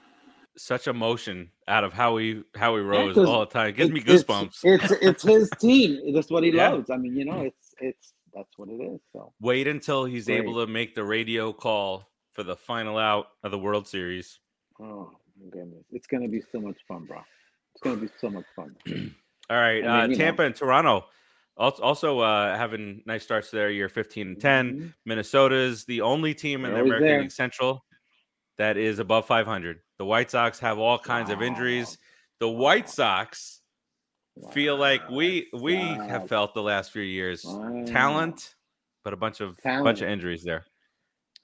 Such 0.63 0.87
emotion 0.87 1.51
out 1.67 1.83
of 1.83 1.93
Howie 1.93 2.45
Howie 2.55 2.81
Rose 2.81 3.15
'cause 3.15 3.27
all 3.27 3.41
the 3.41 3.47
time. 3.47 3.69
It 3.71 3.77
gives 3.77 3.91
me 3.91 4.01
goosebumps. 4.01 4.61
It's, 4.63 4.91
it's 4.93 5.03
it's 5.03 5.23
his 5.25 5.51
team. 5.61 6.13
That's 6.15 6.31
what 6.31 6.45
he 6.45 6.51
Yeah. 6.53 6.71
loves. 6.71 6.89
I 6.91 6.97
mean, 6.97 7.17
you 7.17 7.25
know, 7.25 7.41
it's 7.43 7.75
it's 7.81 8.15
that's 8.33 8.57
what 8.57 8.69
it 8.69 8.81
is. 8.81 9.01
So 9.13 9.33
Wait 9.41 9.67
until 9.67 10.05
he's 10.05 10.27
Great. 10.27 10.39
able 10.39 10.65
to 10.65 10.71
make 10.71 10.95
the 10.95 11.03
radio 11.05 11.53
call 11.53 12.09
for 12.33 12.45
the 12.45 12.57
final 12.57 12.97
out 12.97 13.27
of 13.43 13.51
the 13.51 13.59
World 13.59 13.87
Series. 13.89 14.39
oh 14.81 15.11
my 15.41 15.49
goodness, 15.51 15.85
it's 15.91 16.07
gonna 16.07 16.29
be 16.29 16.43
so 16.53 16.61
much 16.61 16.79
fun, 16.87 17.05
bro. 17.07 17.19
It's 17.75 17.83
gonna 17.83 17.97
be 18.01 18.09
so 18.21 18.31
much 18.31 18.47
fun. 18.55 18.77
All 19.51 19.57
right, 19.57 19.83
I 19.85 19.87
mean, 19.87 19.91
uh, 19.91 20.03
you 20.03 20.09
know. 20.11 20.15
Tampa 20.15 20.43
and 20.43 20.55
Toronto 20.55 21.07
also, 21.57 22.21
uh, 22.21 22.57
having 22.57 23.03
nice 23.05 23.23
starts 23.25 23.51
there, 23.51 23.71
year, 23.71 23.89
fifteen 23.89 24.29
and 24.29 24.41
10 24.41 24.95
Mhm. 25.07 25.53
is 25.71 25.85
the 25.85 26.01
only 26.01 26.35
team 26.35 26.65
in 26.65 26.73
They're 26.73 26.83
the 26.83 26.87
American 26.89 27.09
there. 27.09 27.21
League 27.23 27.33
Central 27.33 27.85
that 28.59 28.77
is 28.77 28.99
above 28.99 29.27
500. 29.27 29.81
The 30.03 30.07
White 30.07 30.33
Sox 30.33 30.59
have 30.59 30.81
all 30.81 30.99
kinds 30.99 31.31
of 31.31 31.43
injuries. 31.43 31.97
The 32.41 32.49
White 32.49 32.89
Sox 32.91 33.61
feel 34.51 34.77
like 34.77 35.09
we 35.09 35.47
we 35.53 35.77
Sox. 35.77 36.11
have 36.11 36.29
felt 36.29 36.55
the 36.55 36.63
last 36.63 36.91
few 36.91 37.03
years. 37.03 37.45
Wow. 37.45 37.85
Talent, 37.87 38.57
but 39.05 39.13
a 39.13 39.17
bunch 39.17 39.41
of 39.41 39.57
bunch 39.63 40.01
of 40.01 40.09
injuries 40.09 40.43
there. 40.43 40.65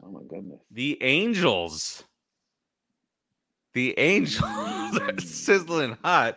Oh 0.02 0.11
my 0.11 0.22
goodness. 0.28 0.59
The 0.72 1.00
Angels. 1.00 2.02
The 3.74 3.96
Angels 3.96 4.42
are 4.42 5.12
Mm. 5.12 5.20
sizzling 5.20 5.96
hot. 6.02 6.36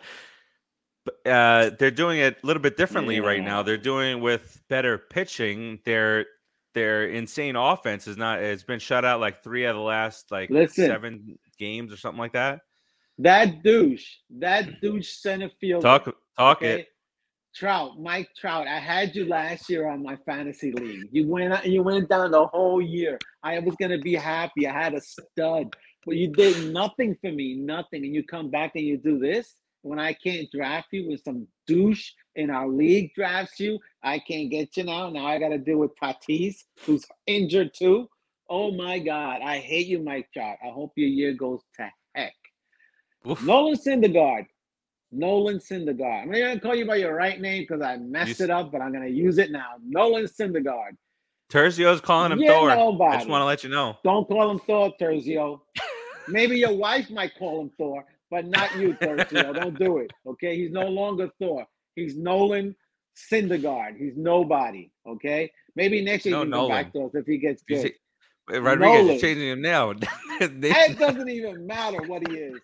But, 1.04 1.26
Uh, 1.28 1.70
they're 1.76 1.90
doing 1.90 2.20
it 2.20 2.38
a 2.40 2.46
little 2.46 2.62
bit 2.62 2.76
differently 2.76 3.18
right 3.18 3.42
now. 3.42 3.64
They're 3.64 3.76
doing 3.76 4.20
with 4.20 4.62
better 4.68 4.96
pitching. 4.96 5.80
Their 5.84 6.26
their 6.74 7.08
insane 7.08 7.56
offense 7.56 8.06
is 8.06 8.16
not. 8.16 8.40
It's 8.40 8.62
been 8.62 8.78
shut 8.78 9.04
out 9.04 9.18
like 9.18 9.42
three 9.42 9.64
of 9.64 9.74
the 9.74 9.82
last 9.82 10.30
like 10.30 10.50
Listen. 10.50 10.86
seven 10.86 11.38
games 11.58 11.92
or 11.92 11.96
something 11.96 12.18
like 12.18 12.32
that. 12.32 12.60
That 13.18 13.62
douche, 13.62 14.06
that 14.38 14.64
mm-hmm. 14.64 14.86
douche 14.86 15.08
center 15.08 15.50
field. 15.60 15.82
Talk 15.82 16.14
talk 16.36 16.62
it. 16.62 16.88
Trout, 17.54 18.00
Mike 18.00 18.30
Trout. 18.34 18.66
I 18.66 18.78
had 18.78 19.14
you 19.14 19.26
last 19.26 19.68
year 19.68 19.86
on 19.86 20.02
my 20.02 20.16
fantasy 20.24 20.72
league. 20.72 21.08
You 21.12 21.28
went 21.28 21.66
you 21.66 21.82
went 21.82 22.08
down 22.08 22.30
the 22.30 22.46
whole 22.46 22.80
year. 22.80 23.18
I 23.42 23.58
was 23.58 23.76
gonna 23.76 23.98
be 23.98 24.14
happy. 24.14 24.66
I 24.66 24.72
had 24.72 24.94
a 24.94 25.00
stud, 25.00 25.74
but 26.06 26.16
you 26.16 26.28
did 26.28 26.72
nothing 26.72 27.16
for 27.20 27.30
me, 27.30 27.54
nothing. 27.54 28.04
And 28.04 28.14
you 28.14 28.24
come 28.24 28.50
back 28.50 28.72
and 28.74 28.84
you 28.84 28.96
do 28.96 29.18
this 29.18 29.56
when 29.82 29.98
I 29.98 30.14
can't 30.14 30.50
draft 30.50 30.88
you 30.92 31.08
with 31.08 31.22
some 31.22 31.46
douche 31.66 32.12
in 32.36 32.50
our 32.50 32.68
league 32.68 33.12
drafts 33.14 33.60
you. 33.60 33.78
I 34.02 34.18
can't 34.18 34.50
get 34.50 34.76
you 34.76 34.84
now. 34.84 35.10
Now 35.10 35.26
I 35.26 35.38
got 35.38 35.50
to 35.50 35.58
deal 35.58 35.78
with 35.78 35.90
Tatis, 36.02 36.56
who's 36.80 37.04
injured 37.26 37.72
too. 37.74 38.08
Oh 38.52 38.70
my 38.70 38.98
God, 38.98 39.40
I 39.42 39.60
hate 39.60 39.86
you, 39.86 39.98
Mike 40.00 40.28
Trout. 40.30 40.58
I 40.62 40.68
hope 40.68 40.92
your 40.96 41.08
year 41.08 41.32
goes 41.32 41.62
to 41.76 41.90
heck. 42.14 42.34
Oof. 43.26 43.42
Nolan 43.42 43.76
Syndergaard. 43.76 44.44
Nolan 45.10 45.56
Syndergaard. 45.56 46.24
I'm 46.24 46.30
not 46.30 46.38
gonna 46.38 46.60
call 46.60 46.74
you 46.74 46.84
by 46.84 46.96
your 46.96 47.14
right 47.14 47.40
name 47.40 47.62
because 47.62 47.80
I 47.80 47.96
messed 47.96 48.32
s- 48.32 48.40
it 48.42 48.50
up, 48.50 48.70
but 48.70 48.82
I'm 48.82 48.92
gonna 48.92 49.06
use 49.08 49.38
it 49.38 49.52
now. 49.52 49.76
Nolan 49.82 50.24
Syndergaard. 50.24 50.98
Terzio's 51.50 52.02
calling 52.02 52.30
him 52.30 52.40
You're 52.40 52.52
Thor. 52.52 52.70
I 53.08 53.16
just 53.16 53.28
want 53.30 53.40
to 53.40 53.46
let 53.46 53.64
you 53.64 53.70
know. 53.70 53.96
Don't 54.04 54.28
call 54.28 54.50
him 54.50 54.58
Thor, 54.58 54.92
Terzio. 55.00 55.62
Maybe 56.28 56.58
your 56.58 56.74
wife 56.74 57.08
might 57.08 57.34
call 57.38 57.62
him 57.62 57.70
Thor, 57.78 58.04
but 58.30 58.46
not 58.46 58.76
you, 58.76 58.92
Terzio. 59.00 59.54
Don't 59.54 59.78
do 59.78 59.96
it. 59.96 60.10
Okay, 60.26 60.58
he's 60.58 60.70
no 60.72 60.88
longer 60.88 61.30
Thor. 61.38 61.66
He's 61.96 62.16
Nolan 62.18 62.76
Syndergaard. 63.30 63.96
He's 63.96 64.14
nobody. 64.14 64.90
Okay, 65.06 65.50
maybe 65.74 66.04
next 66.04 66.26
year 66.26 66.34
No, 66.36 66.40
he 66.44 66.44
can 66.50 66.52
come 66.52 66.68
back 66.68 66.92
to 66.92 67.04
us 67.06 67.14
if 67.14 67.24
he 67.26 67.38
gets 67.38 67.62
You 67.66 67.76
good. 67.76 67.92
Rodriguez 68.48 69.16
is 69.16 69.20
changing 69.20 69.48
him 69.48 69.62
now. 69.62 69.94
It 70.40 70.98
doesn't 70.98 71.28
even 71.28 71.66
matter 71.66 72.02
what 72.02 72.26
he 72.26 72.34
is. 72.34 72.58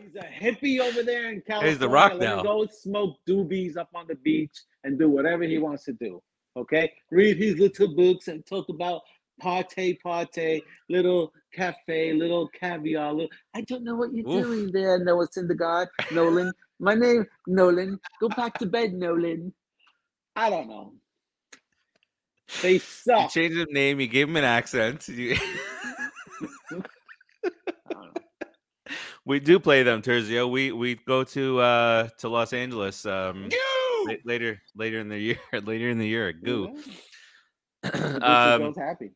He's 0.00 0.16
a 0.16 0.24
hippie 0.24 0.80
over 0.80 1.02
there 1.02 1.30
in 1.30 1.42
California. 1.42 1.70
He's 1.70 1.78
the 1.78 1.88
rock 1.88 2.12
Let 2.12 2.20
now. 2.20 2.42
go 2.42 2.66
smoke 2.66 3.18
doobies 3.28 3.76
up 3.76 3.90
on 3.94 4.06
the 4.06 4.14
beach 4.14 4.56
and 4.84 4.98
do 4.98 5.10
whatever 5.10 5.44
he 5.44 5.58
wants 5.58 5.84
to 5.84 5.92
do. 5.92 6.22
Okay? 6.56 6.90
Read 7.10 7.36
his 7.36 7.58
little 7.58 7.94
books 7.94 8.28
and 8.28 8.44
talk 8.46 8.68
about 8.70 9.02
party, 9.40 9.98
party, 10.02 10.62
little 10.88 11.32
cafe, 11.52 12.12
little 12.14 12.48
caviar. 12.48 13.12
Little... 13.12 13.30
I 13.54 13.60
don't 13.62 13.84
know 13.84 13.96
what 13.96 14.14
you're 14.14 14.28
Oof. 14.28 14.44
doing 14.44 14.72
there, 14.72 14.98
Noah 14.98 15.28
Syndergaard. 15.28 15.88
Nolan. 16.12 16.52
My 16.80 16.94
name, 16.94 17.26
Nolan. 17.46 17.98
Go 18.20 18.28
back 18.30 18.58
to 18.58 18.66
bed, 18.66 18.94
Nolan. 18.94 19.52
I 20.34 20.50
don't 20.50 20.68
know. 20.68 20.94
They 22.60 22.74
You 22.74 22.78
suck. 22.80 23.30
changed 23.30 23.56
his 23.56 23.66
name. 23.70 24.00
You 24.00 24.06
gave 24.06 24.28
him 24.28 24.36
an 24.36 24.44
accent. 24.44 25.08
You- 25.08 25.36
I 26.70 26.80
don't 27.90 28.04
know. 28.04 28.12
we 29.24 29.40
do 29.40 29.58
play 29.60 29.82
them, 29.82 30.02
Terzio. 30.02 30.50
We 30.50 30.72
we 30.72 30.94
go 30.96 31.24
to 31.24 31.60
uh 31.60 32.08
to 32.18 32.28
Los 32.28 32.52
Angeles 32.52 33.06
um 33.06 33.48
la- 34.06 34.14
later 34.24 34.60
later 34.74 34.98
in 35.00 35.08
the 35.08 35.18
year 35.18 35.38
later 35.64 35.88
in 35.88 35.98
the 35.98 36.06
year. 36.06 36.32
Goo. 36.32 36.76
Producer 37.82 38.24
um, 38.24 38.74
happy. 38.74 39.10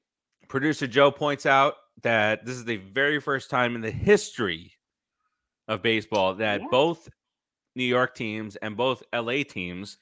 producer 0.48 0.86
Joe 0.86 1.10
points 1.10 1.46
out 1.46 1.74
that 2.02 2.44
this 2.44 2.56
is 2.56 2.64
the 2.64 2.76
very 2.76 3.20
first 3.20 3.50
time 3.50 3.74
in 3.74 3.80
the 3.80 3.90
history 3.90 4.72
of 5.68 5.82
baseball 5.82 6.34
that 6.34 6.60
Yeah. 6.60 6.66
both 6.70 7.08
New 7.74 7.84
York 7.84 8.14
teams 8.14 8.56
and 8.56 8.76
both 8.76 9.02
LA 9.14 9.42
teams 9.48 9.98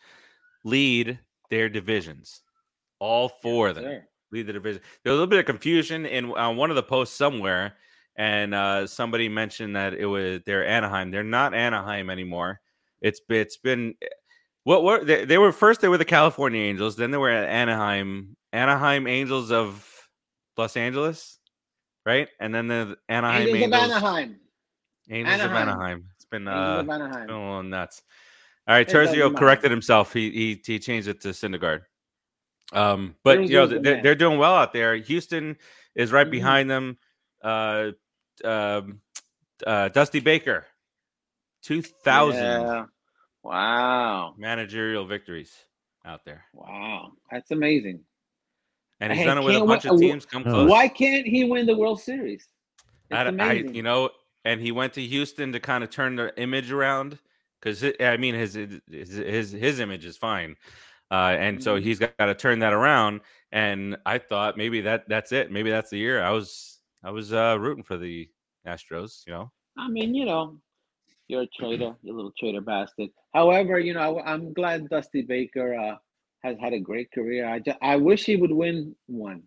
lead 0.65 1.19
their 1.51 1.69
divisions. 1.69 2.43
All 3.05 3.29
four 3.29 3.69
of 3.69 3.75
them 3.77 3.85
Sure. 3.85 4.05
lead 4.33 4.47
the 4.47 4.53
division. 4.55 4.81
There 5.03 5.13
was 5.13 5.19
a 5.19 5.21
little 5.21 5.31
bit 5.31 5.41
of 5.41 5.47
confusion 5.47 6.07
in 6.07 6.31
on 6.33 6.57
one 6.57 6.71
of 6.71 6.77
the 6.77 6.83
posts 6.83 7.15
somewhere, 7.17 7.75
and 8.17 8.55
uh, 8.55 8.87
somebody 8.87 9.29
mentioned 9.29 9.77
that 9.77 9.93
it 9.95 10.07
was 10.07 10.41
they're 10.47 10.67
Anaheim. 10.67 11.11
They're 11.11 11.23
not 11.23 11.53
Anaheim 11.55 12.09
anymore. 12.11 12.61
It's 13.01 13.21
it's 13.29 13.59
been 13.59 13.95
what 14.65 14.83
what 14.83 15.07
they, 15.07 15.25
they 15.27 15.39
were 15.39 15.53
first 15.53 15.81
they 15.83 15.89
were 15.89 15.99
the 15.99 16.05
California 16.07 16.63
Angels, 16.63 16.97
then 16.97 17.11
they 17.11 17.19
were 17.19 17.31
at 17.31 17.49
Anaheim 17.49 18.37
Anaheim 18.53 19.07
Angels 19.07 19.53
of 19.53 19.87
Los 20.57 20.77
Angeles, 20.77 21.39
right? 22.07 22.29
And 22.41 22.55
then 22.55 22.69
the 22.69 22.97
Anaheim 23.09 23.49
Angels 23.49 23.63
Angels, 23.63 23.91
of 23.91 24.03
Anaheim. 24.05 24.37
Angels 25.11 25.41
of 25.41 25.51
Anaheim. 25.51 25.69
Anaheim. 25.69 26.05
It's 26.17 26.25
been 26.25 26.49
uh, 26.49 26.53
of 26.53 26.85
it's 26.87 26.95
Anaheim. 26.95 27.27
been 27.27 27.37
a 27.37 27.47
little 27.49 27.63
nuts. 27.63 28.03
All 28.67 28.75
right, 28.75 28.89
Terzio 28.89 29.37
corrected 29.37 29.71
himself. 29.71 30.13
He 30.15 30.31
he 30.31 30.63
he 30.65 30.79
changed 30.79 31.09
it 31.09 31.21
to 31.23 31.29
Syndergaard. 31.29 31.83
Um, 32.75 33.15
but 33.23 33.43
you 33.45 33.55
know 33.57 33.67
they're, 33.67 34.03
they're 34.03 34.15
doing 34.15 34.39
well 34.39 34.55
out 34.55 34.73
there. 34.73 34.95
Houston 34.97 35.57
is 35.95 36.13
right 36.13 36.27
Mhm. 36.27 36.31
behind 36.31 36.71
them. 36.71 36.99
Uh, 37.43 37.93
um, 38.45 39.01
uh, 39.67 39.89
Dusty 39.91 40.21
Baker, 40.21 40.67
two 41.63 41.83
thousand 41.83 42.43
Yeah. 42.63 42.85
Wow. 43.43 44.35
managerial 44.39 45.05
victories 45.07 45.53
out 46.05 46.25
there, 46.25 46.45
Wow. 46.53 47.13
That's 47.31 47.51
amazing. 47.51 48.01
and 49.01 49.13
he's 49.13 49.21
Hey, 49.21 49.27
done 49.27 49.39
it 49.39 49.45
with 49.45 49.57
a 49.57 49.65
bunch 49.65 49.85
wait- 49.85 49.93
of 49.93 50.01
teams 50.01 50.27
come 50.27 50.43
Oh. 50.47 50.51
close. 50.51 50.71
Why 50.71 50.89
can't 50.89 51.27
he 51.27 51.45
win 51.45 51.67
the 51.67 51.77
World 51.77 52.01
Series? 52.01 52.49
It's 53.11 53.13
I, 53.13 53.27
I, 53.39 53.53
you 53.53 53.83
know, 53.83 54.11
and 54.45 54.61
he 54.61 54.73
went 54.73 54.95
to 54.95 55.03
Houston 55.03 55.53
to 55.53 55.61
kind 55.61 55.85
of 55.85 55.91
turn 55.91 56.17
the 56.17 56.33
image 56.41 56.73
around 56.73 57.19
because 57.61 57.85
I 58.01 58.17
mean 58.17 58.35
his 58.35 58.55
his 58.55 58.81
his 58.91 59.53
his 59.53 59.81
image 59.81 60.05
is 60.07 60.17
fine, 60.17 60.57
uh, 61.11 61.37
and 61.39 61.63
so 61.63 61.77
Mhm. 61.77 61.83
he's 61.83 61.99
got, 61.99 62.17
to 62.19 62.35
turn 62.35 62.59
that 62.61 62.73
around. 62.73 63.21
And 63.53 63.97
I 64.05 64.19
thought 64.19 64.57
maybe 64.57 64.81
that 64.83 65.09
that's 65.09 65.33
it. 65.33 65.51
Maybe 65.51 65.71
that's 65.71 65.91
the 65.91 65.99
year. 65.99 66.23
I 66.23 66.31
was 66.31 66.81
I 67.05 67.11
was 67.11 67.33
uh, 67.33 67.57
rooting 67.61 67.85
for 67.85 67.97
the 67.97 68.29
Astros. 68.67 69.27
You 69.27 69.33
know, 69.35 69.53
I 69.79 69.89
mean, 69.89 70.15
you 70.15 70.25
know, 70.25 70.59
you're 71.29 71.43
a 71.43 71.47
traitor, 71.47 71.95
you 72.03 72.15
little 72.15 72.33
traitor 72.39 72.61
bastard. 72.61 73.11
However, 73.33 73.79
you 73.79 73.95
know, 73.95 74.19
I, 74.19 74.33
am 74.35 74.53
glad 74.53 74.89
Dusty 74.89 75.23
Baker 75.23 75.75
uh, 75.75 75.97
has 76.43 76.59
had 76.59 76.73
a 76.73 76.81
great 76.81 77.11
career. 77.13 77.49
I 77.49 77.59
just, 77.61 77.79
I 77.81 77.97
wish 77.97 78.25
he 78.25 78.37
would 78.37 78.53
win 78.53 78.95
one, 79.07 79.43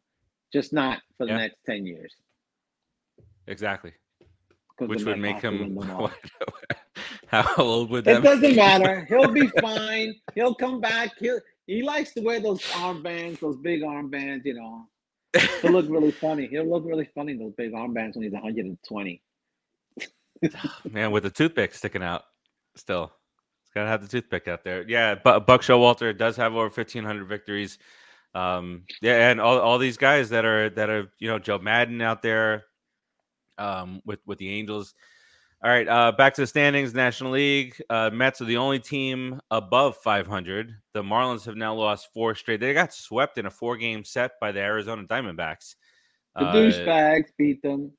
just 0.53 0.74
not 0.74 1.01
for 1.18 1.26
the 1.26 1.34
Yeah. 1.34 1.38
next 1.39 1.58
ten 1.66 1.86
years. 1.86 2.14
Exactly. 3.47 3.93
Which 4.80 5.03
would 5.03 5.20
make 5.20 5.38
have 5.38 5.41
to 5.53 5.64
win 5.64 5.82
him. 5.82 6.10
how 7.32 7.53
old 7.57 7.89
would 7.89 8.05
that? 8.05 8.17
It 8.17 8.23
doesn't 8.23 8.55
matter. 8.55 9.05
He'll 9.09 9.32
be 9.32 9.47
fine. 9.61 10.15
He'll 10.34 10.55
come 10.55 10.80
back. 10.80 11.11
He'll 11.19 11.39
he 11.65 11.84
likes 11.84 12.13
to 12.13 12.21
wear 12.21 12.39
those 12.39 12.61
armbands, 12.61 13.39
those 13.39 13.57
big 13.57 13.82
armbands, 13.82 14.45
you 14.45 14.53
know. 14.53 14.88
He'll 15.61 15.71
look 15.71 15.89
really 15.89 16.11
funny. 16.23 16.47
He'll 16.47 16.69
look 16.69 16.86
really 16.86 17.09
funny 17.13 17.34
in 17.34 17.39
those 17.39 17.53
big 17.57 17.73
armbands 17.73 18.15
when 18.15 18.23
he's 18.23 18.32
120. 18.32 19.21
Man, 20.89 21.11
with 21.11 21.23
the 21.23 21.30
toothpick 21.30 21.73
sticking 21.73 22.03
out, 22.03 22.23
still, 22.75 23.11
it's 23.63 23.73
gotta 23.73 23.89
have 23.89 24.01
the 24.01 24.07
toothpick 24.07 24.47
out 24.47 24.63
there. 24.63 24.86
Yeah, 24.88 25.15
but 25.15 25.45
Buck 25.45 25.61
Showalter 25.61 26.17
does 26.17 26.38
have 26.38 26.53
over 26.53 26.69
fifteen 26.69 27.03
hundred 27.03 27.28
victories. 27.28 27.78
Um, 28.34 28.84
yeah, 29.01 29.30
and 29.32 29.41
all, 29.41 29.59
all 29.59 29.80
these 29.80 29.97
guys 29.97 30.30
that 30.30 30.45
are 30.45 30.69
that 30.69 30.89
are 30.89 31.11
you 31.19 31.28
know 31.28 31.39
Joe 31.39 31.57
Maddon 31.57 32.01
out 32.01 32.21
there, 32.21 32.65
um, 33.57 34.01
with 34.05 34.19
with 34.25 34.38
the 34.38 34.49
Angels. 34.49 34.93
All 35.64 35.72
right, 35.72 35.88
uh, 35.88 36.12
back 36.12 36.36
to 36.36 36.41
the 36.41 36.47
standings. 36.47 36.93
National 36.93 37.32
League. 37.32 37.82
Uh, 37.89 38.12
Mets 38.14 38.41
are 38.41 38.45
the 38.45 38.58
only 38.58 38.80
team 38.80 39.39
above 39.49 39.97
500. 39.97 40.76
The 40.93 41.01
Marlins 41.01 41.45
have 41.45 41.55
now 41.55 41.74
lost 41.74 42.10
four 42.14 42.36
straight. 42.36 42.60
They 42.60 42.74
got 42.76 42.93
swept 42.93 43.39
in 43.39 43.47
a 43.47 43.49
four-game 43.49 44.03
set 44.03 44.34
by 44.39 44.51
the 44.51 44.60
Arizona 44.60 45.03
Diamondbacks. 45.05 45.76
The 46.36 46.45
Uh, 46.45 46.53
douchebags 46.53 47.30
beat 47.39 47.64
them. 47.64 47.91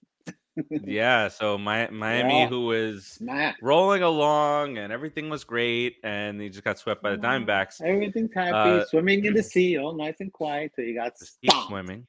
yeah. 0.71 1.27
So 1.27 1.59
my, 1.59 1.89
Miami, 1.91 2.43
Yeah. 2.43 2.47
who 2.49 2.67
was 2.67 3.19
Matt, 3.21 3.57
rolling 3.61 4.03
along 4.05 4.79
and 4.79 4.93
everything 4.93 5.29
was 5.29 5.43
great, 5.43 5.97
and 6.05 6.41
they 6.41 6.49
just 6.51 6.63
got 6.63 6.79
swept 6.79 7.03
by 7.03 7.11
the 7.11 7.19
Diamondbacks. 7.19 7.81
everything's 7.83 8.33
happy. 8.33 8.53
Uh, 8.83 8.85
swimming 8.87 9.25
in 9.25 9.35
the 9.35 9.43
sea, 9.43 9.79
all 9.79 9.95
nice 9.97 10.17
and 10.21 10.33
quiet 10.33 10.73
till 10.77 10.85
you 10.85 10.95
got 10.95 11.15
keep 11.43 11.51
swimming. 11.67 12.07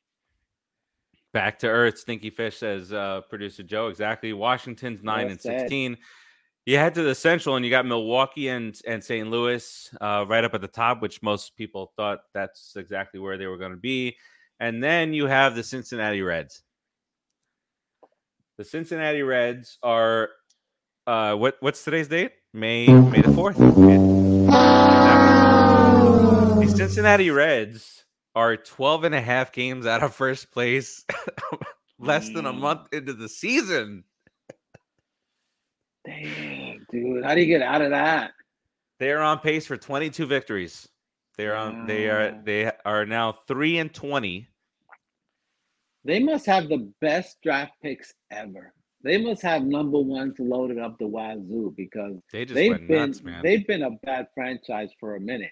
Back 1.32 1.60
to 1.60 1.68
earth, 1.68 2.00
Stinky 2.00 2.30
Fish 2.32 2.58
says 2.58 2.92
uh, 2.92 3.22
producer 3.30 3.62
Joe. 3.64 3.88
Exactly. 3.88 4.34
Washington's 4.34 5.04
nine 5.04 5.26
Well 5.26 5.32
and 5.32 5.42
said. 5.42 5.60
sixteen. 5.62 5.98
You 6.66 6.78
head 6.78 6.96
to 6.96 7.04
the 7.04 7.16
Central, 7.16 7.56
and 7.56 7.64
you 7.64 7.72
got 7.72 7.86
Milwaukee 7.86 8.50
and 8.50 8.80
and 8.88 9.04
St. 9.04 9.30
Louis 9.30 9.90
uh, 10.02 10.26
right 10.28 10.44
up 10.44 10.54
at 10.54 10.62
the 10.62 10.68
top, 10.68 11.02
which 11.02 11.22
most 11.22 11.56
people 11.56 11.94
thought 11.96 12.20
that's 12.34 12.76
exactly 12.76 13.20
where 13.20 13.38
they 13.38 13.48
were 13.48 13.58
going 13.58 13.72
to 13.72 13.78
be. 13.78 14.18
And 14.60 14.84
then 14.84 15.14
you 15.14 15.26
have 15.28 15.56
the 15.56 15.64
Cincinnati 15.64 16.22
Reds. 16.22 16.64
The 18.58 18.66
Cincinnati 18.66 19.22
Reds 19.24 19.78
are 19.84 20.30
uh, 21.08 21.36
what? 21.36 21.58
What's 21.60 21.84
today's 21.84 22.08
date? 22.08 22.34
May 22.54 22.88
May 22.88 23.22
the 23.22 23.32
fourth. 23.34 23.58
The 26.60 26.68
Cincinnati 26.76 27.30
Reds 27.32 28.04
are 28.40 28.56
12 28.56 29.04
and 29.04 29.14
a 29.16 29.20
half 29.22 29.52
games 29.52 29.86
out 29.86 30.02
of 30.02 30.16
first 30.16 30.50
place, 30.52 31.06
less 32.00 32.30
than 32.30 32.46
a 32.46 32.54
Mm. 32.54 32.60
month 32.60 32.88
into 32.94 33.12
the 33.14 33.28
season. 33.28 34.06
Damn, 36.06 36.86
dude, 36.92 37.24
how 37.26 37.36
do 37.36 37.42
you 37.42 37.48
get 37.48 37.62
out 37.62 37.82
of 37.82 37.90
that? 37.92 38.32
They 39.00 39.12
are 39.12 39.22
on 39.22 39.40
pace 39.40 39.66
for 39.68 39.76
22 39.78 40.26
victories. 40.26 40.88
They 41.38 41.48
are 41.48 41.56
on. 41.56 41.86
They 41.86 42.10
are. 42.10 42.42
They 42.44 42.72
are 42.86 43.06
now 43.06 43.32
three 43.48 43.78
and 43.78 43.94
20. 43.94 44.48
They 46.06 46.20
must 46.20 46.46
have 46.46 46.68
the 46.70 46.92
best 47.02 47.38
draft 47.44 47.74
picks 47.82 48.14
ever. 48.32 48.74
They 49.04 49.18
must 49.18 49.42
have 49.44 49.64
number 49.64 50.00
ones 50.00 50.36
loaded 50.40 50.80
up 50.80 50.98
the 51.00 51.08
wazoo 51.08 51.74
because 51.78 52.16
They 52.34 52.44
just 52.46 52.56
they've 52.56 52.72
went 52.72 52.88
been 52.90 53.10
nuts, 53.10 53.24
man. 53.24 53.42
they've 53.44 53.66
been 53.68 53.84
a 53.84 53.92
bad 54.04 54.28
franchise 54.34 54.90
for 55.00 55.16
a 55.16 55.20
minute, 55.22 55.52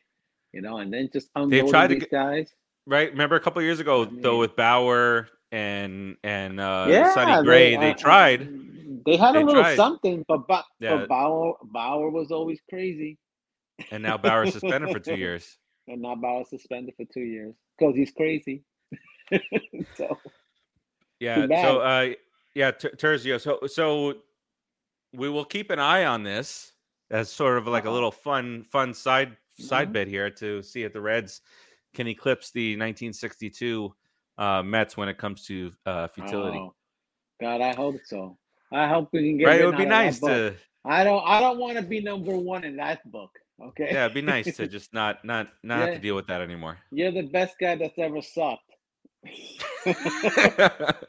you 0.53 0.61
know, 0.61 0.77
and 0.79 0.91
then 0.91 1.09
just 1.13 1.29
unloading 1.35 1.69
tried 1.69 1.87
to 1.87 1.93
these 1.95 2.03
get- 2.03 2.11
guys. 2.11 2.53
Right? 2.87 3.11
Remember 3.11 3.35
a 3.35 3.39
couple 3.39 3.61
years 3.61 3.79
ago, 3.79 4.03
I 4.03 4.09
though, 4.21 4.39
with 4.39 4.55
Bauer 4.55 5.27
and 5.51 6.17
and 6.23 6.59
uh, 6.59 6.85
yeah, 6.89 7.13
Sonny 7.13 7.43
Gray, 7.43 7.75
they, 7.77 7.91
uh, 7.91 7.93
tried. 7.95 8.49
They 9.05 9.15
had 9.17 9.35
They 9.35 9.41
a 9.41 9.45
little 9.45 9.61
tried. 9.61 9.75
something, 9.75 10.25
but, 10.27 10.47
but, 10.47 10.65
Yeah. 10.79 10.97
but 10.97 11.07
Bauer 11.09 11.53
Bauer 11.63 12.09
was 12.09 12.31
always 12.31 12.59
crazy, 12.69 13.17
and 13.91 14.01
now 14.03 14.17
Bauer 14.17 14.45
suspended 14.51 14.89
for 14.91 14.99
two 14.99 15.15
years. 15.15 15.57
and 15.87 16.01
now 16.01 16.15
Bauer 16.15 16.43
suspended 16.45 16.95
for 16.97 17.05
two 17.13 17.21
years 17.21 17.53
because 17.77 17.95
he's 17.95 18.11
crazy. 18.11 18.63
so 19.95 20.19
Yeah. 21.19 21.47
So, 21.61 21.79
uh, 21.79 22.09
yeah, 22.55 22.71
Ter- 22.71 22.91
Terzio. 22.91 23.39
So, 23.39 23.59
so 23.67 24.15
we 25.13 25.29
will 25.29 25.45
keep 25.45 25.69
an 25.71 25.79
eye 25.79 26.05
on 26.05 26.23
this 26.23 26.73
as 27.09 27.29
sort 27.29 27.57
of 27.57 27.67
like 27.67 27.85
a 27.85 27.87
Uh-huh. 27.87 27.93
little 27.93 28.11
fun, 28.11 28.63
fun 28.63 28.93
side 28.93 29.37
side 29.57 29.89
Mhm. 29.89 29.93
bit 29.93 30.07
here 30.07 30.29
to 30.29 30.61
see 30.61 30.83
if 30.83 30.93
the 30.93 31.01
Reds 31.01 31.41
can 31.97 32.07
eclipse 32.07 32.51
the 32.51 32.73
1962 32.73 33.93
uh, 34.37 34.61
Mets 34.63 34.95
when 34.95 35.09
it 35.09 35.17
comes 35.17 35.45
to 35.47 35.71
uh, 35.85 36.07
futility. 36.07 36.59
oh, 36.59 36.73
God, 37.41 37.59
I 37.59 37.73
hope 37.75 37.97
so. 38.05 38.37
I 38.71 38.87
hope 38.87 39.09
we 39.11 39.27
can 39.29 39.37
get 39.39 39.45
right? 39.47 39.61
It 39.61 39.65
would 39.65 39.77
be 39.77 39.85
nice 39.85 40.19
to, 40.19 40.53
I 40.85 41.03
don't. 41.03 41.23
I 41.25 41.39
don't 41.39 41.57
want 41.57 41.77
to 41.77 41.81
be 41.83 42.01
number 42.01 42.37
one 42.37 42.63
in 42.63 42.75
that 42.77 43.09
book. 43.11 43.31
Okay. 43.61 43.89
yeah, 43.91 44.05
it'd 44.05 44.13
be 44.13 44.21
nice 44.21 44.55
to 44.57 44.67
just 44.77 44.93
not, 44.93 45.25
not, 45.25 45.47
not 45.63 45.79
have 45.79 45.95
to 45.95 45.99
deal 45.99 46.15
with 46.15 46.27
that 46.27 46.41
anymore. 46.41 46.77
You're 46.91 47.11
the 47.11 47.23
best 47.23 47.55
guy 47.59 47.75
that's 47.75 47.97
ever 47.97 48.21
sucked. 48.21 48.61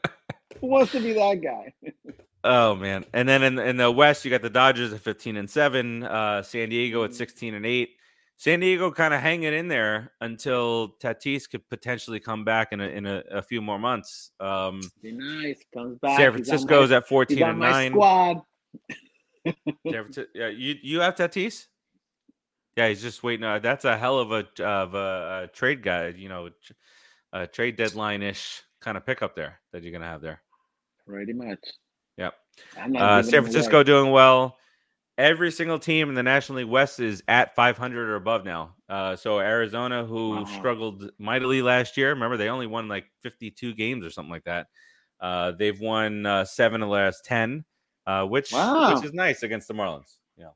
Who 0.59 0.67
wants 0.67 0.91
to 0.93 0.99
be 0.99 1.13
that 1.13 1.41
guy? 1.43 1.73
Oh 2.43 2.73
man! 2.75 3.05
And 3.13 3.27
then 3.29 3.43
in, 3.43 3.59
in 3.59 3.77
the 3.77 3.91
West, 3.91 4.25
you 4.25 4.31
got 4.31 4.41
the 4.41 4.49
Dodgers 4.49 4.91
at 4.93 5.01
fifteen 5.01 5.37
and 5.37 5.49
seven, 5.49 6.03
uh, 6.03 6.41
San 6.41 6.69
Diego 6.69 7.03
at 7.03 7.11
Mhm. 7.11 7.15
sixteen 7.15 7.53
and 7.53 7.65
eight. 7.65 7.91
San 8.39 8.61
Diego 8.61 8.89
kind 8.89 9.13
of 9.13 9.19
hanging 9.19 9.53
in 9.53 9.67
there 9.67 10.13
until 10.21 10.95
Tatis 11.03 11.49
could 11.49 11.67
potentially 11.67 12.21
come 12.21 12.45
back 12.45 12.69
in 12.71 12.79
a 12.79 12.87
in 12.87 13.05
a, 13.05 13.21
a 13.29 13.41
few 13.41 13.61
more 13.61 13.77
months. 13.77 14.31
Um, 14.39 14.79
Be 15.03 15.11
nice. 15.11 15.61
Comes 15.73 15.99
back. 15.99 16.17
San 16.17 16.31
Francisco's 16.31 16.89
my, 16.89 16.95
at 16.95 17.07
fourteen 17.07 17.43
and 17.43 17.59
nine. 17.59 17.91
squad. 17.91 18.41
Yeah, 19.83 20.49
you 20.49 20.75
you 20.81 20.99
have 20.99 21.15
Tatis? 21.15 21.65
Yeah, 22.75 22.89
he's 22.89 23.01
just 23.01 23.23
waiting. 23.23 23.43
Uh, 23.43 23.59
that's 23.59 23.83
a 23.83 23.97
hell 23.97 24.19
of 24.19 24.31
a 24.31 24.45
of 24.63 24.93
a, 24.93 25.43
a 25.43 25.47
trade 25.53 25.81
guy. 25.81 26.09
You 26.09 26.29
know, 26.29 26.49
a 27.33 27.47
trade 27.47 27.75
deadline 27.75 28.21
ish 28.21 28.61
kind 28.79 28.95
of 28.95 29.05
pickup 29.05 29.35
there 29.35 29.59
that 29.71 29.81
you're 29.81 29.93
gonna 29.93 30.05
have 30.05 30.21
there. 30.21 30.41
Pretty 31.07 31.33
much. 31.33 31.59
Yep. 32.17 32.33
Uh, 32.97 33.23
San. 33.23 33.41
Francisco 33.41 33.81
doing 33.83 34.11
well. 34.11 34.57
Every 35.19 35.51
single 35.51 35.79
team 35.79 36.07
in 36.07 36.15
the 36.15 36.23
National 36.23 36.59
League 36.59 36.69
West 36.69 37.01
is 37.01 37.21
at 37.27 37.53
500 37.53 38.07
or 38.07 38.15
above 38.15 38.45
now. 38.45 38.75
Uh, 38.87 39.17
so 39.17 39.39
Arizona, 39.41 40.05
who 40.05 40.37
Wow. 40.37 40.45
struggled 40.45 41.11
mightily 41.19 41.61
last 41.61 41.97
year, 41.97 42.11
remember 42.11 42.37
they 42.37 42.47
only 42.47 42.67
won 42.67 42.87
like 42.87 43.05
52 43.21 43.73
games 43.73 44.05
or 44.05 44.11
something 44.11 44.31
like 44.31 44.45
that. 44.45 44.67
Uh, 45.19 45.51
they've 45.51 45.77
won 45.77 46.25
uh, 46.25 46.45
seven 46.45 46.81
of 46.81 46.87
the 46.87 46.93
last 46.93 47.25
10, 47.25 47.65
uh, 48.07 48.25
which 48.27 48.53
Wow. 48.53 48.95
which 48.95 49.03
is 49.03 49.11
nice 49.13 49.43
against 49.43 49.67
the 49.67 49.73
Marlins. 49.73 50.15
Yeah, 50.37 50.51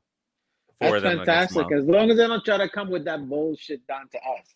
That's 0.80 1.02
fantastic. 1.02 1.70
As 1.70 1.84
long 1.84 2.10
as 2.10 2.16
they 2.16 2.26
don't 2.26 2.42
try 2.42 2.56
to 2.56 2.68
come 2.70 2.88
with 2.88 3.04
that 3.04 3.28
bullshit 3.28 3.86
down 3.86 4.08
to 4.12 4.16
us, 4.18 4.54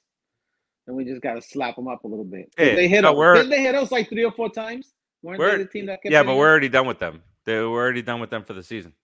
then 0.87 0.97
we 0.97 1.05
just 1.05 1.21
gotta 1.21 1.43
slap 1.43 1.77
them 1.77 1.87
up 1.87 2.05
a 2.05 2.09
little 2.09 2.25
bit. 2.25 2.51
Hey, 2.57 2.75
they 2.75 2.89
hit 2.89 3.03
no, 3.03 3.21
us. 3.21 3.37
Didn't 3.41 3.51
they 3.51 3.61
hit 3.61 3.75
us 3.75 3.93
like 3.93 4.09
three 4.09 4.25
or 4.25 4.33
four 4.33 4.49
times? 4.49 4.95
Weren't 5.21 5.39
We're- 5.39 5.59
they 5.59 5.65
the 5.65 5.69
team 5.69 5.85
that 5.85 6.01
Yeah, 6.03 6.23
but 6.23 6.35
we're 6.37 6.49
already 6.49 6.71
done 6.71 6.87
with 6.87 6.99
them. 6.99 7.23
They 7.45 7.59
were 7.61 7.79
already 7.79 8.01
done 8.01 8.21
with 8.21 8.31
them 8.31 8.43
for 8.43 8.55
the 8.55 8.63
season. 8.63 8.95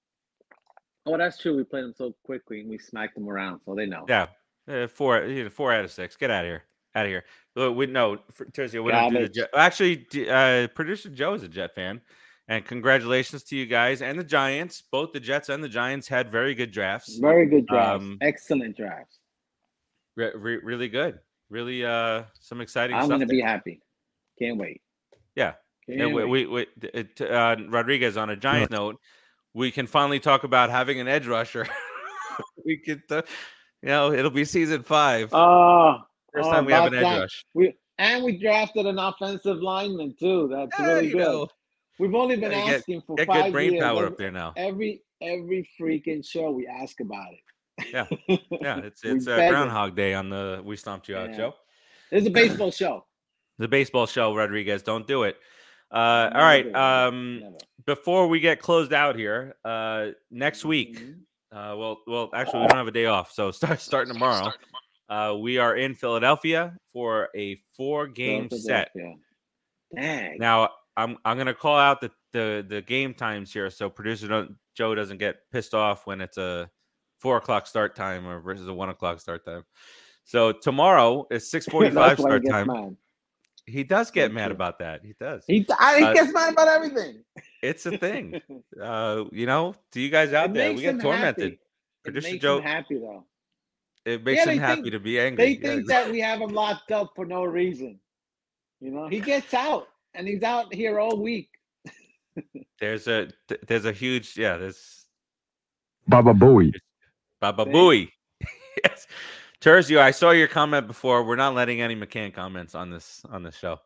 Oh, 1.07 1.19
that's 1.19 1.39
true. 1.39 1.57
We 1.57 1.65
played 1.65 1.85
them 1.85 1.95
so 1.97 2.15
quickly 2.25 2.61
and 2.61 2.71
we 2.71 2.79
smacked 2.79 3.15
them 3.15 3.29
around, 3.29 3.61
so 3.65 3.75
they 3.75 3.87
know. 3.87 4.07
Yeah, 4.09 4.27
uh, 4.69 4.87
four, 4.87 5.25
you 5.25 5.45
know, 5.45 5.51
four 5.51 5.73
out 5.73 5.85
of 5.85 5.91
six. 5.91 6.17
Get 6.17 6.31
out 6.31 6.45
of 6.45 6.49
here, 6.49 6.65
out 6.95 7.05
of 7.05 7.11
here. 7.11 7.25
Look, 7.55 7.77
we 7.77 7.87
no, 7.87 8.19
for- 8.31 8.47
Terzio, 8.47 8.83
we 8.83 8.93
don't 8.93 9.13
do 9.13 9.21
the 9.21 9.29
Jet. 9.29 9.51
Actually, 9.55 10.07
uh, 10.29 10.69
producer 10.69 11.11
Joe 11.11 11.35
is 11.35 11.43
a 11.43 11.49
Jet 11.49 11.75
fan, 11.75 12.01
and 12.49 12.65
congratulations 12.65 13.43
to 13.45 13.57
you 13.57 13.67
guys 13.67 14.03
and 14.03 14.19
the 14.19 14.25
Giants. 14.25 14.83
Both 14.91 15.13
the 15.13 15.21
Jets 15.21 15.51
and 15.51 15.63
the 15.63 15.69
Giants 15.69 16.09
had 16.09 16.33
very 16.33 16.55
good 16.55 16.71
drafts. 16.73 17.19
Very 17.19 17.47
good 17.47 17.67
drafts. 17.67 18.03
Um, 18.03 18.19
Excellent 18.21 18.77
drafts. 18.77 19.19
Re- 20.17 20.33
re- 20.35 20.61
really 20.63 20.89
good. 20.89 21.19
Really, 21.51 21.85
uh, 21.85 22.23
some 22.41 22.61
exciting 22.61 22.97
stuff. 22.97 23.05
I'm 23.05 23.09
gonna 23.11 23.27
there. 23.27 23.37
be 23.37 23.41
happy. 23.43 23.81
Can't 24.39 24.57
wait. 24.57 24.81
Yeah. 25.37 25.53
Can't 25.87 26.15
we, 26.15 26.25
wait. 26.25 26.47
we, 26.49 26.67
we 26.83 26.89
it, 26.95 27.21
uh, 27.21 27.57
Rodriguez 27.69 28.17
on 28.17 28.31
a 28.31 28.37
Giant 28.37 28.71
note, 28.71 28.99
we 29.55 29.71
can 29.71 29.87
finally 29.87 30.21
talk 30.21 30.45
about 30.45 30.71
having 30.71 31.01
an 31.01 31.09
edge 31.09 31.27
rusher. 31.27 31.67
we 32.65 32.77
could, 32.79 33.03
uh, 33.11 33.23
you 33.83 33.89
know, 33.89 34.13
it'll 34.13 34.31
be 34.31 34.45
season 34.45 34.83
five. 34.83 35.29
Oh, 35.33 35.99
First 36.33 36.49
oh, 36.49 36.53
time 36.53 36.65
we 36.67 36.73
have 36.73 36.87
an 36.93 36.95
edge 36.95 37.03
that. 37.05 37.21
rush. 37.21 37.45
We 37.55 37.75
and 37.99 38.25
we 38.25 38.37
drafted 38.39 38.87
an 38.87 38.99
offensive 38.99 39.59
lineman 39.59 40.17
too. 40.19 40.49
That's 40.51 40.73
Yeah, 40.79 40.87
really 40.87 41.11
good. 41.11 41.19
know, 41.19 41.49
We've 42.01 42.15
only 42.15 42.35
been 42.37 42.51
Yeah, 42.51 42.67
get- 42.67 42.75
asking 42.81 43.03
for 43.07 43.15
get 43.15 43.29
five 43.29 43.45
good 43.45 43.53
brain 43.53 43.73
years. 43.75 43.85
power 43.85 43.99
Every, 43.99 44.07
up 44.09 44.19
there 44.19 44.31
now. 44.33 44.53
every 44.57 45.03
every 45.23 45.69
freaking 45.81 46.27
show 46.29 46.51
we 46.51 46.67
ask 46.67 46.99
about 47.01 47.29
it. 47.33 47.87
Yeah. 47.93 48.07
Yeah, 48.61 48.79
it's 48.81 49.05
it's 49.05 49.27
a. 49.29 49.49
Groundhog 49.49 49.95
Day 49.95 50.15
on 50.15 50.29
the 50.29 50.61
We 50.65 50.77
Stomped 50.77 51.09
You 51.09 51.17
Out 51.17 51.31
Yeah. 51.31 51.37
show. 51.37 51.55
Is 52.11 52.27
a 52.27 52.31
baseball 52.41 52.73
show. 52.73 53.05
The 53.59 53.69
baseball 53.69 54.07
show, 54.07 54.35
Rodriguez. 54.35 54.83
Don't 54.83 55.07
do 55.07 55.23
it. 55.23 55.37
Uh, 55.95 56.31
all 56.35 56.43
right. 56.43 56.75
Um, 56.75 57.55
before 57.87 58.27
we 58.27 58.41
get 58.41 58.61
closed 58.61 58.93
out 58.93 59.17
here, 59.17 59.55
uh, 59.65 60.09
next 60.31 60.65
week. 60.65 60.99
Mhm. 60.99 61.21
Uh, 61.53 61.77
well, 61.77 61.99
well, 62.09 62.31
actually, 62.35 62.63
we 62.63 62.67
don't 62.67 62.79
have 62.79 62.89
a 62.89 62.93
day 62.93 63.07
off, 63.07 63.31
so 63.31 63.51
start 63.53 63.81
starting 63.81 64.13
tomorrow. 64.13 64.51
Uh, 65.09 65.37
we 65.39 65.59
are 65.59 65.77
in 65.77 65.95
Philadelphia 65.95 66.77
for 66.93 67.29
a 67.37 67.57
four-game 67.77 68.51
set. 68.51 68.91
Dang. 69.95 70.39
Now, 70.39 70.71
I'm 70.97 71.17
I'm 71.25 71.39
gonna 71.39 71.55
call 71.55 71.79
out 71.79 72.01
the 72.01 72.11
the, 72.33 72.67
the 72.69 72.83
game 72.83 73.15
times 73.15 73.53
here, 73.53 73.71
so 73.71 73.89
producer 73.89 74.27
don't, 74.27 74.57
Joe 74.75 74.95
doesn't 74.97 75.19
get 75.19 75.37
pissed 75.53 75.75
off 75.75 76.07
when 76.07 76.21
it's 76.21 76.39
a 76.39 76.69
four 77.21 77.37
o'clock 77.37 77.69
start 77.69 77.95
time 77.95 78.27
or 78.27 78.41
versus 78.41 78.67
a 78.67 78.75
one 78.75 78.89
o'clock 78.89 79.21
start 79.21 79.45
time. 79.45 79.63
So 80.25 80.51
tomorrow 80.51 81.27
is 81.31 81.49
six 81.51 81.67
forty-five 81.67 81.95
That's 82.17 82.21
why 82.21 82.41
he 82.41 82.47
start 82.47 82.67
time. 82.67 82.67
mad. 82.67 82.97
He 83.67 83.83
does 83.83 84.11
get 84.11 84.33
mad 84.33 84.51
about 84.51 84.79
that. 84.81 85.03
He 85.05 85.15
does. 85.19 85.45
He, 85.47 85.67
I, 85.79 85.99
he 85.99 86.05
Uh, 86.05 86.13
gets 86.13 86.33
mad 86.33 86.53
about 86.53 86.69
everything. 86.69 87.25
It's 87.63 87.87
a 87.87 87.97
thing. 87.97 88.41
uh, 88.83 89.25
you 89.33 89.47
know, 89.47 89.75
to 89.93 90.01
you 90.01 90.11
guys 90.11 90.33
out 90.35 90.51
It 90.51 90.55
there, 90.55 90.73
we 90.75 90.83
get 90.83 91.01
tormented. 91.01 91.43
happy. 91.45 91.47
It 91.55 91.59
Producer 92.05 92.29
makes 92.33 92.43
Joe, 92.43 92.57
him 92.59 92.63
happy 92.65 92.99
though. 92.99 93.25
it 94.05 94.23
makes 94.23 94.45
Yeah, 94.45 94.53
him 94.53 94.59
happy 94.59 94.83
think- 94.83 94.93
to 94.93 95.01
be 95.01 95.19
angry. 95.19 95.45
They 95.45 95.51
Yeah, 95.53 95.75
think 95.77 95.87
that 95.89 96.11
we 96.11 96.21
have 96.21 96.41
him 96.41 96.51
locked 96.51 96.93
up 96.93 97.13
for 97.17 97.25
no 97.25 97.45
reason. 97.45 97.99
You 98.81 98.91
know, 98.91 99.09
he 99.09 99.21
gets 99.21 99.55
out 99.67 99.89
and 100.13 100.29
he's 100.29 100.43
out 100.43 100.75
here 100.75 101.01
all 101.01 101.17
week. 101.23 101.49
there's 102.81 103.09
a 103.09 103.29
there's 103.67 103.87
a 103.87 103.93
huge 103.93 104.37
yeah. 104.37 104.59
There's 104.59 105.07
Baba 106.07 106.35
Booey. 106.35 106.75
Baba 107.41 107.65
Thank- 107.65 107.75
Booey. 107.75 108.09
yes. 108.85 109.07
Terzio, 109.65 109.99
I 109.99 110.11
saw 110.11 110.33
your 110.33 110.47
comment 110.47 110.87
before. 110.87 111.25
We're 111.25 111.37
not 111.37 111.55
letting 111.55 111.81
any 111.81 111.97
McCann 111.97 112.35
comments 112.35 112.75
on 112.75 112.91
this 112.91 113.23
on 113.31 113.43
this 113.43 113.57
show. 113.57 113.81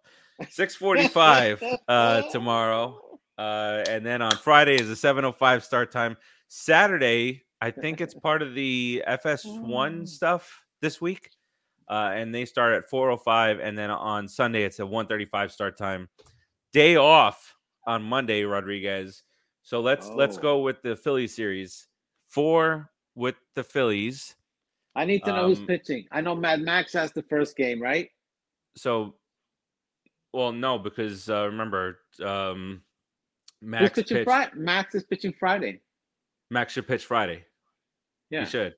645 0.51 1.63
uh 1.87 2.23
tomorrow. 2.33 3.01
Uh, 3.39 3.85
and 3.89 4.05
then 4.05 4.21
on 4.21 4.33
Friday 4.39 4.75
is 4.75 4.91
a 4.91 4.97
7:05 4.97 5.63
start 5.63 5.93
time. 5.93 6.17
Saturday, 6.49 7.45
I 7.61 7.71
think 7.71 8.01
it's 8.01 8.13
part 8.13 8.43
of 8.43 8.55
the 8.55 9.05
FS1 9.07 10.09
stuff 10.09 10.65
this 10.81 11.01
week. 11.01 11.31
Uh, 11.89 12.11
and 12.13 12.35
they 12.35 12.45
start 12.45 12.75
at 12.75 12.91
4:05 12.91 13.61
and 13.63 13.79
then 13.79 13.91
on 13.91 14.27
Sunday 14.27 14.65
it's 14.65 14.81
a 14.81 14.87
1:35 14.87 15.53
start 15.53 15.79
time. 15.79 16.09
Day 16.73 16.97
off 16.97 17.55
on 17.87 18.03
Monday, 18.03 18.43
Rodriguez. 18.43 19.23
So 19.63 19.81
let's 19.81 20.09
let's 20.09 20.39
Oh. 20.39 20.43
go 20.43 20.59
with 20.59 20.83
the 20.83 20.97
Phillies 20.97 21.37
series. 21.37 21.87
4 22.31 22.91
with 23.15 23.37
the 23.55 23.63
Phillies. 23.63 24.35
I 24.95 25.05
need 25.05 25.25
to 25.25 25.33
know 25.33 25.47
who's 25.49 25.59
Um, 25.61 25.67
pitching. 25.67 26.07
I 26.11 26.21
know 26.21 26.35
Mad 26.35 26.61
Max 26.61 26.93
has 26.95 27.13
the 27.13 27.23
first 27.25 27.57
game, 27.57 27.81
right? 27.81 28.09
So 28.77 29.15
well, 30.33 30.53
no, 30.53 30.79
because 30.79 31.29
uh, 31.31 31.47
remember 31.47 32.01
um 32.23 32.83
Who's 33.61 33.71
Max 33.71 33.95
pitching 33.95 34.17
pitched, 34.19 34.25
Friday? 34.25 34.53
Max 34.57 34.95
is 34.95 35.03
pitching 35.05 35.35
Friday. 35.39 35.81
Max 36.51 36.73
should 36.73 36.87
pitch 36.87 37.05
Friday. 37.05 37.45
Yeah. 38.31 38.41
He 38.45 38.47
should. 38.47 38.75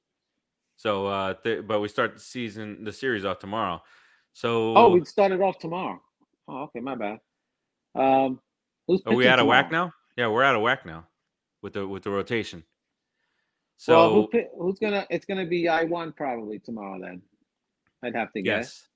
So, 0.77 1.07
uh, 1.07 1.35
th- 1.35 1.67
but 1.67 1.81
we 1.81 1.89
start 1.89 2.15
the 2.15 2.21
season, 2.21 2.85
the 2.85 2.93
series 2.93 3.25
off 3.27 3.39
tomorrow. 3.39 3.83
So, 4.33 4.75
Oh, 4.75 4.89
we 4.91 5.05
started 5.05 5.41
off 5.43 5.59
tomorrow. 5.59 6.01
Oh, 6.49 6.63
okay, 6.63 6.81
my 6.81 6.95
bad. 6.95 7.19
Um, 7.95 8.41
who's 8.87 9.03
are 9.05 9.15
we 9.15 9.29
out 9.29 9.39
of 9.39 9.47
whack 9.47 9.71
now? 9.71 9.93
Yeah, 10.17 10.29
we're 10.29 10.43
out 10.43 10.57
of 10.57 10.63
whack 10.63 10.87
now 10.87 11.07
with 11.63 11.75
the 11.75 11.87
with 11.87 12.05
the 12.05 12.11
rotation. 12.11 12.65
So, 13.81 13.93
well, 13.95 14.29
who, 14.31 14.43
who's 14.59 14.79
gonna? 14.79 15.07
It's 15.09 15.25
gonna 15.25 15.47
be 15.47 15.67
I 15.67 15.85
one 15.85 16.13
probably 16.13 16.59
tomorrow. 16.59 17.01
Then 17.01 17.23
I'd 18.03 18.15
have 18.15 18.31
to 18.35 18.43
guess. 18.43 18.87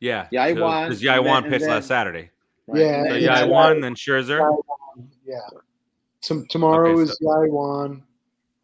yes, 0.00 0.28
yeah, 0.30 0.42
Yeah, 0.42 0.44
I 0.44 0.52
won, 0.52 0.88
because 0.90 1.00
and 1.02 1.08
then- 1.08 1.24
Taijuan 1.24 1.36
and 1.38 1.46
pitched 1.46 1.60
then- 1.62 1.70
last 1.70 1.88
Saturday. 1.88 2.30
right? 2.66 2.78
Yeah, 2.80 2.86
And 2.98 3.06
So 3.06 3.12
then- 3.14 3.22
yeah, 3.22 3.44
Yai 3.46 3.74
yeah. 3.74 3.80
then 3.80 3.94
Scherzer. 3.94 4.56
Yeah. 5.24 5.38
Tom 6.20 6.46
tomorrow 6.50 6.90
Okay, 6.90 7.02
is 7.04 7.18
Taijuan, 7.24 8.02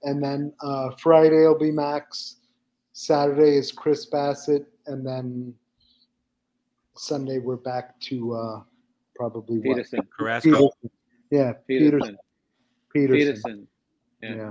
and 0.02 0.22
then 0.22 0.52
uh, 0.60 0.90
Friday 0.98 1.46
will 1.46 1.58
be 1.58 1.72
Max. 1.72 2.36
Saturday 2.92 3.56
is 3.56 3.72
Chris 3.72 4.04
Bassitt, 4.10 4.66
and 4.86 5.06
then 5.06 5.54
Sunday 6.94 7.38
we're 7.38 7.56
back 7.56 7.98
to 8.00 8.34
uh, 8.34 8.62
probably 9.16 9.60
what? 9.60 9.76
Peterson. 9.76 10.00
Carrasco. 10.14 10.50
Peterson. 10.50 10.90
Yeah, 11.30 11.52
Peterson. 11.66 12.00
Peterson. 12.00 12.18
Peterson. 12.92 13.16
Peterson. 13.16 13.68
Yeah. 14.22 14.34
Yeah. 14.36 14.50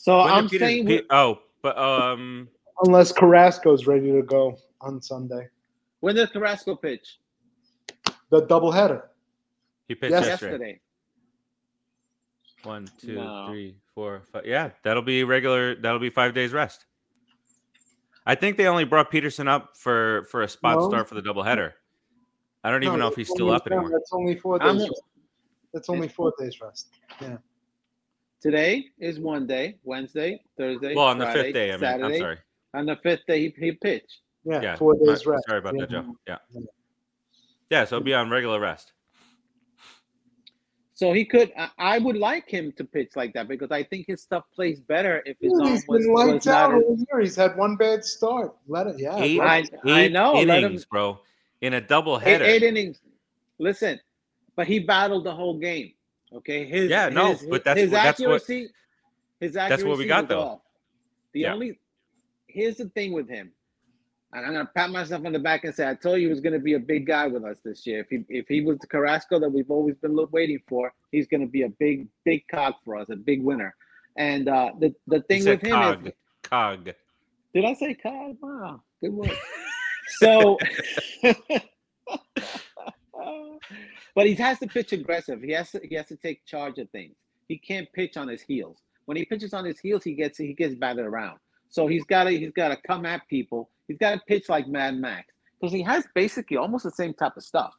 So 0.00 0.16
When 0.20 0.28
I'm 0.32 0.48
Peters- 0.48 0.66
saying, 0.66 0.86
Pe- 0.86 1.02
oh, 1.10 1.40
but 1.60 1.76
um, 1.76 2.48
Unless 2.84 3.12
Carrasco's 3.12 3.86
ready 3.86 4.10
to 4.12 4.22
go 4.22 4.56
on 4.80 5.02
Sunday. 5.02 5.46
when 6.00 6.14
did 6.14 6.32
Carrasco 6.32 6.74
pitch? 6.74 7.18
The 8.30 8.46
doubleheader. 8.46 9.02
he 9.88 9.94
pitched 9.94 10.12
Yes. 10.12 10.24
yesterday. 10.26 10.52
Yesterday. 10.52 10.80
One, 12.62 12.88
two, 12.98 13.14
No. 13.16 13.48
three, 13.48 13.76
four, 13.94 14.22
five. 14.32 14.46
Yeah, 14.46 14.70
that'll 14.84 15.02
be 15.02 15.22
regular. 15.22 15.74
That'll 15.74 15.98
be 15.98 16.08
five 16.08 16.32
days 16.32 16.54
rest. 16.54 16.86
I 18.24 18.34
think 18.36 18.56
they 18.56 18.68
only 18.68 18.84
brought 18.84 19.10
Peterson 19.10 19.48
up 19.48 19.76
for 19.76 20.24
for 20.30 20.40
a 20.42 20.48
spot 20.48 20.78
No. 20.78 20.88
start 20.88 21.08
for 21.10 21.14
the 21.14 21.22
doubleheader. 21.22 21.72
I 22.64 22.70
don't 22.70 22.84
even 22.84 22.98
know 22.98 23.08
if 23.08 23.16
he's 23.16 23.28
still 23.28 23.50
up 23.50 23.68
no, 23.68 23.76
anymore. 23.76 23.90
That's 23.98 24.12
only 24.14 24.36
4 24.36 24.58
days. 24.60 24.90
That's 25.74 25.88
only 25.90 26.08
four 26.08 26.32
days 26.38 26.58
rest. 26.62 26.88
Today 28.40 28.86
is 28.98 29.18
one 29.18 29.46
day. 29.46 29.76
Wednesday, 29.84 30.42
Thursday. 30.56 30.94
Well, 30.94 31.06
on 31.06 31.18
the 31.18 31.26
fifth 31.26 31.52
day, 31.52 31.72
I 31.72 31.76
mean, 31.76 32.04
I'm 32.04 32.16
sorry. 32.18 32.38
On 32.74 32.86
the 32.86 32.96
fifth 33.02 33.26
day, 33.26 33.40
he, 33.40 33.54
he 33.58 33.72
pitched. 33.72 34.20
Yeah, 34.44 34.62
Yeah, 34.62 34.76
four 34.76 34.94
days 34.94 35.26
rest. 35.26 35.44
Sorry 35.46 35.58
about 35.58 35.74
Yeah. 35.74 35.80
that, 35.82 35.90
Joe. 35.90 36.16
Yeah, 36.26 36.36
Yeah. 36.54 36.60
yeah. 37.68 37.84
So 37.84 37.96
it'll 37.96 38.04
be 38.04 38.14
on 38.14 38.30
regular 38.30 38.58
rest. 38.58 38.92
So 40.94 41.12
he 41.12 41.24
could. 41.24 41.52
I, 41.56 41.68
I 41.78 41.98
would 41.98 42.16
like 42.16 42.48
him 42.48 42.72
to 42.72 42.84
pitch 42.84 43.12
like 43.16 43.32
that 43.34 43.48
because 43.48 43.70
I 43.70 43.82
think 43.82 44.06
his 44.06 44.22
stuff 44.22 44.44
plays 44.54 44.80
better 44.80 45.22
if 45.26 45.36
his 45.40 45.52
Yeah, 45.58 45.64
arm 45.64 45.72
he's 45.72 45.84
was, 45.88 46.02
been 46.04 46.12
was 46.12 46.28
lights 46.28 46.46
out 46.46 46.70
not. 46.72 46.78
as- 46.78 46.84
all 46.84 46.96
year. 46.96 47.20
He's 47.20 47.36
had 47.36 47.56
one 47.56 47.76
bad 47.76 48.04
start. 48.04 48.54
Let 48.68 48.86
it, 48.86 48.96
yeah. 48.98 49.16
Eight, 49.18 49.38
let 49.38 49.46
I- 49.48 49.64
I 49.86 50.00
eight 50.00 50.12
know, 50.12 50.32
let 50.34 50.58
him- 50.58 50.64
innings, 50.64 50.84
bro, 50.86 51.18
in 51.60 51.74
a 51.74 51.80
double 51.80 52.16
eight, 52.18 52.22
header. 52.24 52.44
eight 52.44 52.62
innings. 52.62 53.00
Listen, 53.58 54.00
but 54.56 54.66
he 54.66 54.78
battled 54.78 55.24
the 55.24 55.34
whole 55.34 55.58
game. 55.58 55.92
Okay, 56.32 56.64
his 56.64 56.90
Yeah, 56.90 57.08
no, 57.08 57.32
his, 57.32 57.42
but 57.42 57.64
that's 57.64 57.80
his 57.80 57.90
what- 57.90 57.94
that's 58.02 58.20
what- 58.20 58.26
accuracy. 58.42 58.68
his 59.40 59.56
accuracy. 59.56 59.82
that's 59.82 59.88
what 59.88 59.98
we 59.98 60.06
got, 60.06 60.28
though. 60.28 60.40
off. 60.40 60.60
The 61.32 61.40
Yeah. 61.40 61.54
only 61.54 61.78
here's 62.48 62.76
the 62.76 62.88
thing 62.90 63.12
with 63.12 63.28
him, 63.28 63.52
and 64.32 64.44
I'm 64.46 64.52
gonna 64.52 64.70
pat 64.74 64.90
myself 64.90 65.24
on 65.24 65.32
the 65.32 65.38
back 65.38 65.64
and 65.64 65.74
say 65.74 65.88
I 65.88 65.94
told 65.94 66.16
you 66.20 66.26
he 66.26 66.30
was 66.32 66.40
gonna 66.40 66.58
be 66.58 66.74
a 66.74 66.78
big 66.80 67.06
guy 67.06 67.26
with 67.28 67.44
us 67.44 67.58
this 67.64 67.86
year. 67.86 68.00
If 68.00 68.08
he 68.10 68.24
if 68.28 68.46
he 68.48 68.60
was 68.60 68.78
the 68.78 68.86
Carrasco 68.86 69.38
that 69.40 69.48
we've 69.48 69.70
always 69.70 69.96
been 69.96 70.16
waiting 70.32 70.60
for, 70.68 70.92
he's 71.12 71.26
gonna 71.28 71.46
be 71.46 71.62
a 71.62 71.68
big 71.68 72.08
big 72.24 72.46
cog 72.48 72.74
for 72.84 72.96
us, 72.96 73.08
a 73.10 73.16
big 73.16 73.42
winner. 73.42 73.74
And 74.16 74.48
uh, 74.48 74.72
the 74.78 74.94
the 75.06 75.22
thing 75.22 75.44
with 75.44 75.62
him 75.62 75.70
cog, 75.72 76.06
is, 76.08 76.12
cog. 76.42 76.90
did 77.54 77.64
I 77.64 77.74
say 77.74 77.94
cog? 77.94 78.36
Wow, 78.40 78.82
good 79.00 79.12
work. 79.12 79.30
so, 80.18 80.58
but 84.14 84.26
he 84.26 84.34
has 84.34 84.58
to 84.60 84.66
pitch 84.66 84.92
aggressive. 84.92 85.42
He 85.42 85.52
has 85.52 85.70
to 85.72 85.80
he 85.82 85.94
has 85.94 86.06
to 86.06 86.16
take 86.16 86.44
charge 86.44 86.78
of 86.78 86.88
things. 86.90 87.16
He 87.48 87.58
can't 87.58 87.88
pitch 87.92 88.16
on 88.16 88.28
his 88.28 88.42
heels. 88.42 88.78
When 89.06 89.16
he 89.16 89.24
pitches 89.24 89.54
on 89.54 89.64
his 89.64 89.78
heels, 89.80 90.04
he 90.04 90.14
gets 90.14 90.38
he 90.38 90.52
gets 90.52 90.74
batted 90.74 91.04
around. 91.04 91.38
So 91.68 91.86
he's 91.86 92.04
got 92.04 92.24
to 92.24 92.30
he's 92.30 92.52
got 92.52 92.68
to 92.68 92.76
come 92.86 93.06
at 93.06 93.26
people. 93.28 93.70
He's 93.88 93.98
got 93.98 94.12
to 94.14 94.20
pitch 94.26 94.48
like 94.48 94.68
Mad 94.68 94.96
Max 94.96 95.26
because 95.60 95.72
he 95.72 95.82
has 95.82 96.06
basically 96.14 96.56
almost 96.56 96.84
the 96.84 96.90
same 96.90 97.14
type 97.14 97.36
of 97.36 97.42
stuff. 97.42 97.72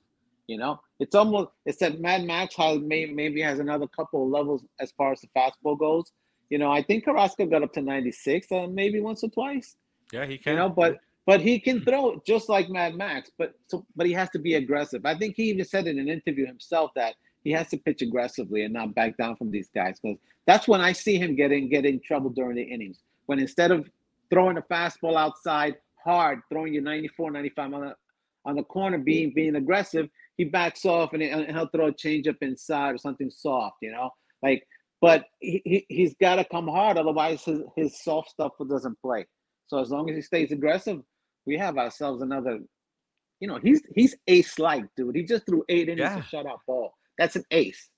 You 0.47 0.57
know, 0.57 0.82
it's 0.99 1.15
almost 1.15 1.49
it's 1.65 1.77
that 1.79 2.01
Mad 2.01 2.25
Max 2.25 2.55
has 2.55 2.79
may, 2.79 3.05
maybe 3.05 3.41
has 3.41 3.59
another 3.59 3.88
couple 3.88 4.23
of 4.23 4.29
levels 4.29 4.65
as 4.79 4.91
far 4.91 5.11
as 5.11 5.21
the 5.21 5.27
fastball 5.36 5.77
goes. 5.77 6.11
You 6.49 6.57
know, 6.57 6.69
I 6.69 6.84
think 6.84 7.05
Carrasco 7.05 7.45
got 7.45 7.63
up 7.63 7.71
to 7.73 7.82
96, 7.82 8.51
uh, 8.51 8.67
maybe 8.67 8.99
once 8.99 9.23
or 9.23 9.29
twice. 9.29 9.77
Yeah, 10.11 10.25
he 10.25 10.38
can. 10.38 10.53
You 10.53 10.59
know, 10.59 10.69
but 10.69 10.97
but 11.26 11.41
he 11.41 11.59
can 11.59 11.80
hmm. 11.80 11.84
throw 11.84 12.22
just 12.26 12.49
like 12.49 12.69
Mad 12.69 12.95
Max. 12.95 13.32
But 13.38 13.53
so 13.67 13.86
but 13.95 14.07
he 14.07 14.13
has 14.13 14.30
to 14.32 14.39
be 14.39 14.55
aggressive. 14.55 15.05
I 15.05 15.17
think 15.17 15.36
he 15.36 15.43
even 15.43 15.65
said 15.65 15.88
in 15.88 15.99
an 15.99 16.09
interview 16.09 16.45
himself 16.45 16.91
that 16.95 17.15
he 17.43 17.51
has 17.51 17.69
to 17.69 17.78
pitch 17.78 18.01
aggressively 18.01 18.63
and 18.63 18.74
not 18.74 18.93
back 18.93 19.17
down 19.17 19.36
from 19.36 19.51
these 19.51 19.69
guys 19.74 19.99
because 19.99 20.17
that's 20.45 20.67
when 20.67 20.82
I 20.82 20.91
see 20.91 21.17
him 21.17 21.36
getting 21.36 21.69
get 21.69 21.86
in 21.86 21.99
trouble 21.99 22.30
during 22.30 22.55
the 22.55 22.63
innings. 22.63 22.99
When 23.26 23.39
instead 23.39 23.72
of 23.72 23.89
throwing 24.30 24.57
a 24.57 24.61
fastball 24.61 25.15
outside 25.15 25.76
hard, 26.03 26.41
throwing 26.49 26.74
your 26.74 26.84
94, 26.84 27.32
95 27.32 27.74
on 27.74 27.82
the 27.82 27.95
on 28.43 28.55
the 28.55 28.63
corner, 28.63 28.97
being 28.97 29.34
being 29.34 29.55
aggressive, 29.55 30.09
he 30.38 30.45
backs 30.45 30.86
off 30.86 31.13
and, 31.13 31.22
and 31.22 31.55
he'll 31.55 31.67
throw 31.67 31.88
a 31.88 31.93
changeup 31.93 32.38
inside 32.41 32.95
or 32.95 32.97
something 32.97 33.30
soft. 33.30 33.78
You 33.82 33.91
know, 33.91 34.09
like. 34.41 34.65
But 34.99 35.26
he, 35.39 35.63
he, 35.65 35.86
he's 35.89 36.13
got 36.22 36.36
to 36.36 36.45
come 36.45 36.67
hard, 36.67 36.95
otherwise 36.95 37.43
his, 37.43 37.61
his 37.76 37.99
soft 38.03 38.30
stuff 38.30 38.51
doesn't 38.69 39.01
play. 39.01 39.26
So 39.72 39.80
as 39.80 39.89
long 39.89 40.09
as 40.09 40.17
he 40.17 40.22
stays 40.22 40.51
aggressive, 40.51 41.01
we 41.45 41.57
have 41.57 41.78
ourselves 41.78 42.22
another. 42.22 42.59
You 43.39 43.47
know, 43.47 43.57
he's 43.63 43.82
he's 43.95 44.17
ace 44.28 44.59
like, 44.59 44.84
dude. 44.97 45.15
He 45.15 45.24
just 45.24 45.45
threw 45.45 45.63
eight 45.69 45.88
innings 45.88 45.99
Yeah. 46.11 46.17
of 46.17 46.26
shutout 46.26 46.57
ball. 46.67 46.91
That's 47.17 47.38
an 47.38 47.45
ace. 47.51 47.89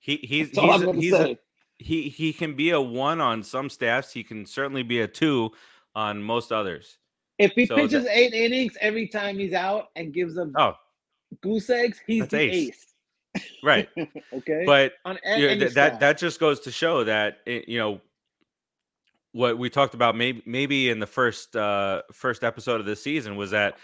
he 0.00 0.16
he's 0.16 0.48
That's 0.50 0.58
all 0.58 0.70
I'm 0.70 0.94
he's, 0.96 1.04
he's 1.04 1.12
a, 1.14 1.38
he 1.78 2.08
he 2.10 2.32
can 2.34 2.54
be 2.54 2.70
a 2.70 2.80
one 2.80 3.22
on 3.22 3.42
some 3.42 3.70
staffs. 3.70 4.12
He 4.12 4.22
can 4.22 4.44
certainly 4.44 4.82
be 4.82 5.00
a 5.00 5.08
two 5.08 5.52
on 5.94 6.22
most 6.22 6.52
others. 6.52 6.98
if 7.38 7.52
he 7.52 7.64
so 7.64 7.74
pitches 7.76 8.04
eight 8.06 8.34
innings 8.34 8.76
every 8.82 9.08
time 9.08 9.38
he's 9.38 9.54
out 9.54 9.86
and 9.96 10.12
gives 10.12 10.34
them 10.34 10.52
Oh, 10.58 10.74
goose 11.40 11.70
eggs, 11.70 12.00
he's 12.06 12.28
the 12.28 12.38
ace. 12.38 12.86
ace. 13.34 13.52
right. 13.62 13.88
okay. 14.34 14.64
But 14.66 14.92
on 15.06 15.18
that 15.24 15.70
staff. 15.70 16.00
that 16.00 16.18
just 16.18 16.38
goes 16.38 16.60
to 16.60 16.70
show 16.70 17.02
that 17.04 17.38
it, 17.46 17.66
you 17.66 17.78
know 17.78 18.02
what 19.32 19.58
we 19.58 19.70
talked 19.70 19.94
about 19.94 20.14
maybe 20.16 20.42
maybe 20.46 20.90
in 20.90 20.98
the 20.98 21.06
first 21.06 21.56
uh 21.56 22.02
first 22.12 22.44
episode 22.44 22.80
of 22.80 22.86
this 22.86 23.02
season 23.02 23.36
was 23.36 23.50
that 23.50 23.78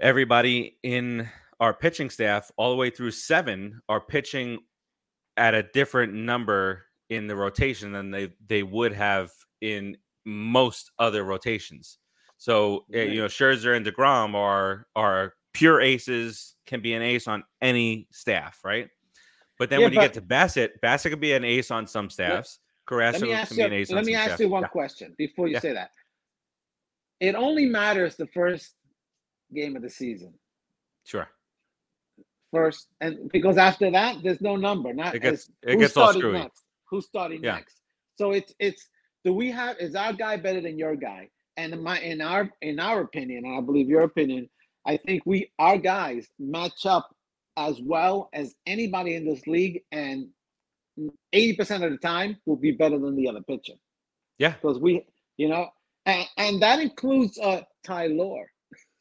everybody 0.00 0.76
in 0.82 1.28
our 1.60 1.72
pitching 1.72 2.10
staff 2.10 2.50
all 2.56 2.70
the 2.70 2.76
way 2.76 2.90
through 2.90 3.10
7 3.10 3.80
are 3.88 4.00
pitching 4.00 4.58
at 5.36 5.54
a 5.54 5.62
different 5.62 6.12
number 6.14 6.84
in 7.10 7.26
the 7.26 7.36
rotation 7.36 7.92
than 7.92 8.10
they 8.10 8.32
they 8.46 8.62
would 8.62 8.92
have 8.92 9.30
in 9.60 9.96
most 10.24 10.90
other 10.98 11.22
rotations. 11.24 11.98
So 12.38 12.84
uh, 12.94 12.98
you 12.98 13.20
know 13.20 13.26
Scherzer 13.26 13.76
and 13.76 13.84
deGrom 13.86 14.34
are 14.34 14.86
are 14.96 15.34
pure 15.52 15.80
aces, 15.80 16.56
can 16.66 16.80
be 16.80 16.94
an 16.94 17.02
ace 17.02 17.28
on 17.28 17.44
any 17.62 18.08
staff, 18.10 18.60
right? 18.64 18.88
But 19.58 19.70
then 19.70 19.80
Yeah, 19.80 19.86
when 19.86 19.92
you 19.92 19.98
but- 20.00 20.12
get 20.12 20.14
to 20.14 20.22
Bassitt, 20.22 20.80
Bassitt 20.82 21.10
could 21.10 21.20
be 21.20 21.32
an 21.32 21.44
ace 21.44 21.70
on 21.70 21.86
some 21.86 22.10
staffs. 22.10 22.58
Let 22.90 23.22
me 23.22 23.32
ask 23.32 23.50
you. 23.52 23.56
be 23.56 23.62
an 23.64 23.72
ace 23.72 23.90
on 23.90 23.96
Let 23.96 24.04
me 24.06 24.14
ask 24.14 24.40
you 24.40 24.48
one 24.48 24.62
Yeah, 24.62 24.68
question 24.68 25.14
before 25.18 25.48
you 25.48 25.54
Yeah. 25.54 25.60
say 25.60 25.72
that. 25.74 25.90
It 27.20 27.34
only 27.34 27.66
matters 27.66 28.16
the 28.16 28.26
first 28.28 28.74
game 29.54 29.76
of 29.76 29.82
the 29.82 29.90
season. 29.90 30.34
sure. 31.04 31.28
First, 32.52 32.88
and 33.00 33.30
because 33.32 33.58
after 33.58 33.90
that, 33.90 34.22
there's 34.22 34.40
no 34.40 34.56
number. 34.56 34.92
Not 34.94 35.14
It 35.14 35.20
gets 35.20 35.48
as- 35.48 35.50
it 35.62 35.76
gets 35.78 35.96
all 35.96 36.12
screwy. 36.12 36.38
next? 36.38 36.64
Who's 36.88 37.06
starting 37.06 37.42
Yeah. 37.42 37.56
next? 37.56 37.80
So 38.16 38.30
it's 38.32 38.54
it's 38.60 38.88
do 39.24 39.32
we 39.34 39.50
have 39.50 39.78
is 39.80 39.94
our 39.96 40.12
guy 40.12 40.36
better 40.36 40.60
than 40.60 40.78
your 40.78 40.96
guy? 40.96 41.30
And 41.56 41.72
in 41.74 41.82
my 41.82 42.00
in 42.00 42.20
our 42.20 42.50
in 42.62 42.78
our 42.80 43.00
opinion, 43.00 43.44
and 43.44 43.56
I 43.56 43.60
believe 43.60 43.88
your 43.88 44.02
opinion, 44.02 44.48
I 44.86 44.96
think 44.98 45.26
we 45.26 45.52
our 45.58 45.78
guys 45.78 46.28
match 46.38 46.86
up 46.86 47.14
as 47.56 47.80
well 47.82 48.30
as 48.32 48.54
anybody 48.66 49.14
in 49.16 49.24
this 49.24 49.46
league, 49.46 49.82
and 49.92 50.28
80% 51.34 51.84
of 51.84 51.92
the 51.92 51.98
time 51.98 52.36
will 52.46 52.56
be 52.56 52.72
better 52.72 52.98
than 52.98 53.16
the 53.16 53.28
other 53.28 53.42
pitcher. 53.42 53.74
Yeah. 54.38 54.52
Because 54.52 54.78
we, 54.78 55.04
you 55.36 55.48
know, 55.48 55.68
and, 56.06 56.26
and 56.36 56.62
that 56.62 56.80
includes 56.80 57.38
uh 57.38 57.62
Tylor. 57.84 58.50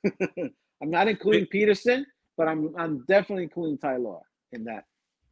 I'm 0.06 0.90
not 0.90 1.08
including 1.08 1.48
Peterson, 1.48 2.06
but 2.38 2.48
I'm 2.48 2.74
I'm 2.78 3.06
definitely 3.08 3.44
including 3.44 3.78
Tylor 3.78 4.20
in 4.52 4.64
that. 4.66 4.86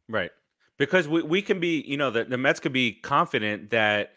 Right. 0.08 0.30
Because 0.78 1.06
we, 1.06 1.22
we 1.22 1.42
can 1.42 1.60
be, 1.60 1.84
you 1.86 1.96
know, 1.96 2.10
the, 2.10 2.24
the 2.24 2.38
Mets 2.38 2.60
could 2.60 2.72
be 2.72 2.92
confident 2.92 3.70
that, 3.70 4.12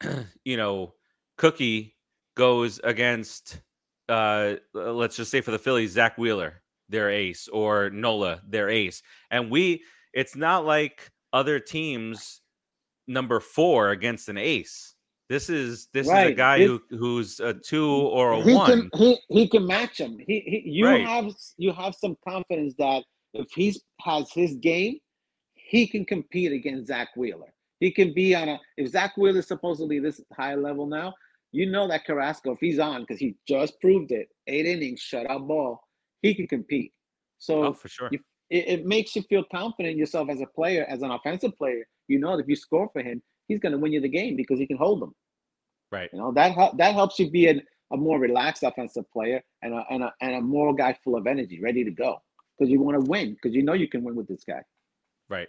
you 0.44 0.56
know, 0.56 0.94
Cookie 1.38 1.96
goes 2.36 2.80
against, 2.84 3.60
uh, 4.08 4.54
let's 4.74 5.16
just 5.16 5.30
say 5.30 5.40
for 5.40 5.50
the 5.50 5.58
Phillies, 5.58 5.92
Zack 5.92 6.18
Wheeler, 6.18 6.62
their 6.88 7.10
ace, 7.10 7.48
or 7.48 7.90
Nola, 7.90 8.42
their 8.46 8.68
ace. 8.68 9.02
And 9.30 9.50
we, 9.50 9.84
it's 10.12 10.36
not 10.36 10.66
like 10.66 11.10
other 11.32 11.58
teams 11.60 12.40
number 13.06 13.40
four 13.40 13.90
against 13.90 14.28
an 14.28 14.36
ace. 14.38 14.94
This 15.28 15.48
is 15.48 15.88
this 15.92 16.06
is 16.08 16.12
a 16.12 16.32
guy 16.32 16.58
This- 16.58 16.66
who 16.68 16.80
who's 16.96 17.40
a 17.40 17.54
two 17.54 17.88
or 17.88 18.32
a 18.32 18.42
he 18.42 18.54
one. 18.54 18.90
can 18.90 19.00
he, 19.00 19.18
he 19.28 19.48
can 19.48 19.66
match 19.66 19.98
him. 19.98 20.18
He, 20.18 20.40
he 20.40 20.62
you 20.68 20.86
Right. 20.86 21.06
have 21.06 21.32
you 21.56 21.72
have 21.72 21.94
some 21.94 22.16
confidence 22.28 22.74
that 22.78 23.04
if 23.34 23.46
he's 23.54 23.80
has 24.00 24.32
his 24.32 24.56
game, 24.56 24.98
he 25.54 25.86
can 25.86 26.04
compete 26.04 26.50
against 26.52 26.88
Zack 26.88 27.10
Wheeler. 27.16 27.52
He 27.78 27.92
can 27.92 28.12
be 28.12 28.34
on 28.34 28.48
a 28.48 28.60
if 28.76 28.88
Zack 28.90 29.16
Wheeler 29.16 29.38
is 29.38 29.46
supposedly 29.46 30.00
this 30.00 30.20
high 30.36 30.56
level 30.56 30.84
now, 30.86 31.14
you 31.52 31.70
know 31.70 31.86
that 31.86 32.04
Carrasco, 32.04 32.52
if 32.52 32.58
he's 32.60 32.80
on, 32.80 33.02
because 33.02 33.20
he 33.20 33.36
just 33.46 33.80
proved 33.80 34.10
it, 34.10 34.28
eight 34.48 34.66
innings, 34.66 35.00
shutout 35.00 35.46
ball, 35.46 35.80
he 36.22 36.34
can 36.34 36.48
compete. 36.48 36.92
So 37.38 37.64
oh, 37.66 37.72
for 37.72 37.88
sure. 37.88 38.08
you- 38.10 38.18
it, 38.50 38.68
it 38.68 38.86
makes 38.86 39.16
you 39.16 39.22
feel 39.22 39.44
confident 39.44 39.92
in 39.92 39.98
yourself 39.98 40.28
as 40.28 40.40
a 40.40 40.46
player, 40.46 40.84
as 40.88 41.02
an 41.02 41.10
offensive 41.10 41.56
player. 41.56 41.86
You 42.08 42.18
know 42.18 42.36
that 42.36 42.42
if 42.42 42.48
you 42.48 42.56
score 42.56 42.88
for 42.92 43.02
him, 43.02 43.22
he's 43.48 43.60
going 43.60 43.72
to 43.72 43.78
win 43.78 43.92
you 43.92 44.00
the 44.00 44.08
game 44.08 44.36
because 44.36 44.58
he 44.58 44.66
can 44.66 44.76
hold 44.76 45.00
them. 45.00 45.14
Right. 45.92 46.10
You 46.12 46.18
know 46.20 46.32
that 46.32 46.76
that 46.76 46.94
helps 46.94 47.18
you 47.18 47.30
be 47.30 47.48
a, 47.48 47.60
a 47.92 47.96
more 47.96 48.18
relaxed 48.18 48.62
offensive 48.62 49.10
player 49.12 49.42
and 49.62 49.74
a, 49.74 49.84
and 49.90 50.04
a 50.04 50.14
and 50.20 50.36
a 50.36 50.40
more 50.40 50.74
guy 50.74 50.96
full 51.02 51.16
of 51.16 51.26
energy, 51.26 51.60
ready 51.60 51.84
to 51.84 51.90
go 51.90 52.20
because 52.58 52.70
you 52.70 52.80
want 52.80 53.02
to 53.02 53.10
win 53.10 53.34
because 53.34 53.54
you 53.54 53.62
know 53.62 53.72
you 53.72 53.88
can 53.88 54.04
win 54.04 54.14
with 54.14 54.28
this 54.28 54.44
guy. 54.44 54.62
Right. 55.28 55.48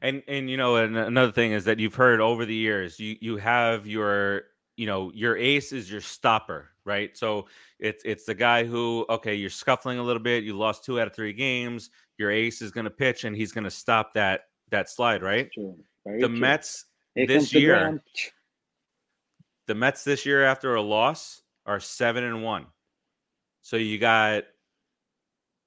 And 0.00 0.22
and 0.26 0.50
you 0.50 0.56
know 0.56 0.76
and 0.76 0.96
another 0.96 1.32
thing 1.32 1.52
is 1.52 1.64
that 1.66 1.78
you've 1.78 1.94
heard 1.94 2.20
over 2.20 2.44
the 2.44 2.54
years 2.54 2.98
you 2.98 3.16
you 3.20 3.36
have 3.36 3.86
your 3.86 4.44
you 4.76 4.86
know 4.86 5.12
your 5.14 5.36
ace 5.36 5.72
is 5.72 5.90
your 5.90 6.00
stopper, 6.00 6.70
right? 6.84 7.16
So 7.16 7.46
it's 7.78 8.02
it's 8.04 8.24
the 8.24 8.34
guy 8.34 8.64
who 8.64 9.06
okay, 9.08 9.34
you're 9.34 9.50
scuffling 9.50 9.98
a 9.98 10.02
little 10.02 10.22
bit, 10.22 10.44
you 10.44 10.56
lost 10.56 10.84
2 10.84 11.00
out 11.00 11.06
of 11.06 11.14
3 11.14 11.32
games, 11.32 11.90
your 12.18 12.30
ace 12.30 12.62
is 12.62 12.70
going 12.70 12.84
to 12.84 12.90
pitch 12.90 13.24
and 13.24 13.36
he's 13.36 13.52
going 13.52 13.64
to 13.64 13.70
stop 13.70 14.14
that 14.14 14.42
that 14.70 14.88
slide, 14.90 15.22
right? 15.22 15.50
True. 15.52 15.76
The 16.04 16.18
true. 16.20 16.28
Mets 16.28 16.86
Here 17.14 17.26
this 17.26 17.36
comes 17.44 17.50
the 17.50 17.60
year- 17.60 18.02
the 19.66 19.74
Mets 19.74 20.04
this 20.04 20.24
year 20.24 20.44
after 20.44 20.74
a 20.76 20.82
loss 20.82 21.42
are 21.66 21.80
7 21.80 22.22
and 22.22 22.42
1. 22.44 22.66
So 23.62 23.76
you 23.76 23.98
got 23.98 24.44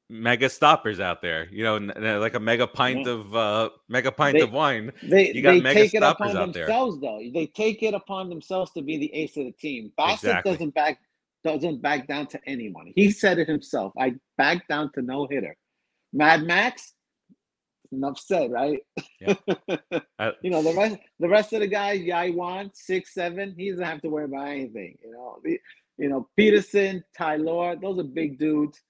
mega 0.09 0.49
stoppers 0.49 0.99
out 0.99 1.21
there, 1.21 1.47
you 1.51 1.63
know, 1.63 1.77
like 2.19 2.33
a 2.33 2.39
mega 2.39 2.65
pint 2.65 3.05
Yeah. 3.05 3.11
of 3.13 3.35
uh 3.35 3.69
mega 3.89 4.11
pint 4.11 4.37
They- 4.37 4.43
of 4.43 4.51
wine. 4.53 4.91
They 5.03 5.31
You 5.33 5.41
got 5.41 5.51
they 5.51 5.61
mega 5.61 5.81
take 5.81 5.93
it 5.93 6.03
upon 6.03 6.35
out 6.35 6.53
there. 6.53 6.65
themselves 6.65 6.99
though. 6.99 7.21
They 7.33 7.45
take 7.47 7.83
it 7.83 7.93
upon 7.93 8.29
themselves 8.29 8.71
to 8.71 8.81
be 8.81 8.97
the 8.97 9.13
ace 9.13 9.37
of 9.37 9.45
the 9.45 9.51
team. 9.51 9.91
Bassitt 9.97 10.13
Exactly. 10.13 10.51
doesn't 10.53 10.73
back 10.73 10.99
doesn't 11.43 11.81
back 11.81 12.07
down 12.07 12.27
to 12.27 12.39
anyone. 12.47 12.91
He 12.95 13.11
said 13.11 13.37
it 13.39 13.47
himself. 13.47 13.93
I 13.97 14.15
back 14.37 14.67
down 14.67 14.91
to 14.93 15.01
no 15.01 15.27
hitter. 15.27 15.55
Mad 16.14 16.43
Max, 16.43 16.93
enough 17.91 18.20
said, 18.20 18.51
right? 18.51 18.80
I- 20.20 20.34
you 20.41 20.49
know 20.51 20.62
the 20.64 20.74
rest 20.76 20.97
the 21.20 21.30
rest 21.30 21.53
of 21.53 21.62
the 21.62 21.68
guys, 21.68 21.99
Taijuan, 22.01 22.72
six 22.74 23.14
seven, 23.14 23.53
he 23.57 23.70
doesn't 23.72 23.86
have 23.86 24.01
to 24.01 24.10
worry 24.10 24.26
about 24.26 24.47
anything. 24.49 24.97
You 25.03 25.12
know, 25.12 25.39
the, 25.43 25.60
you 25.97 26.10
know 26.10 26.28
Peterson, 26.36 27.03
Tylor, 27.18 27.76
those 27.76 27.99
are 27.99 28.03
big 28.03 28.39
dudes. 28.39 28.82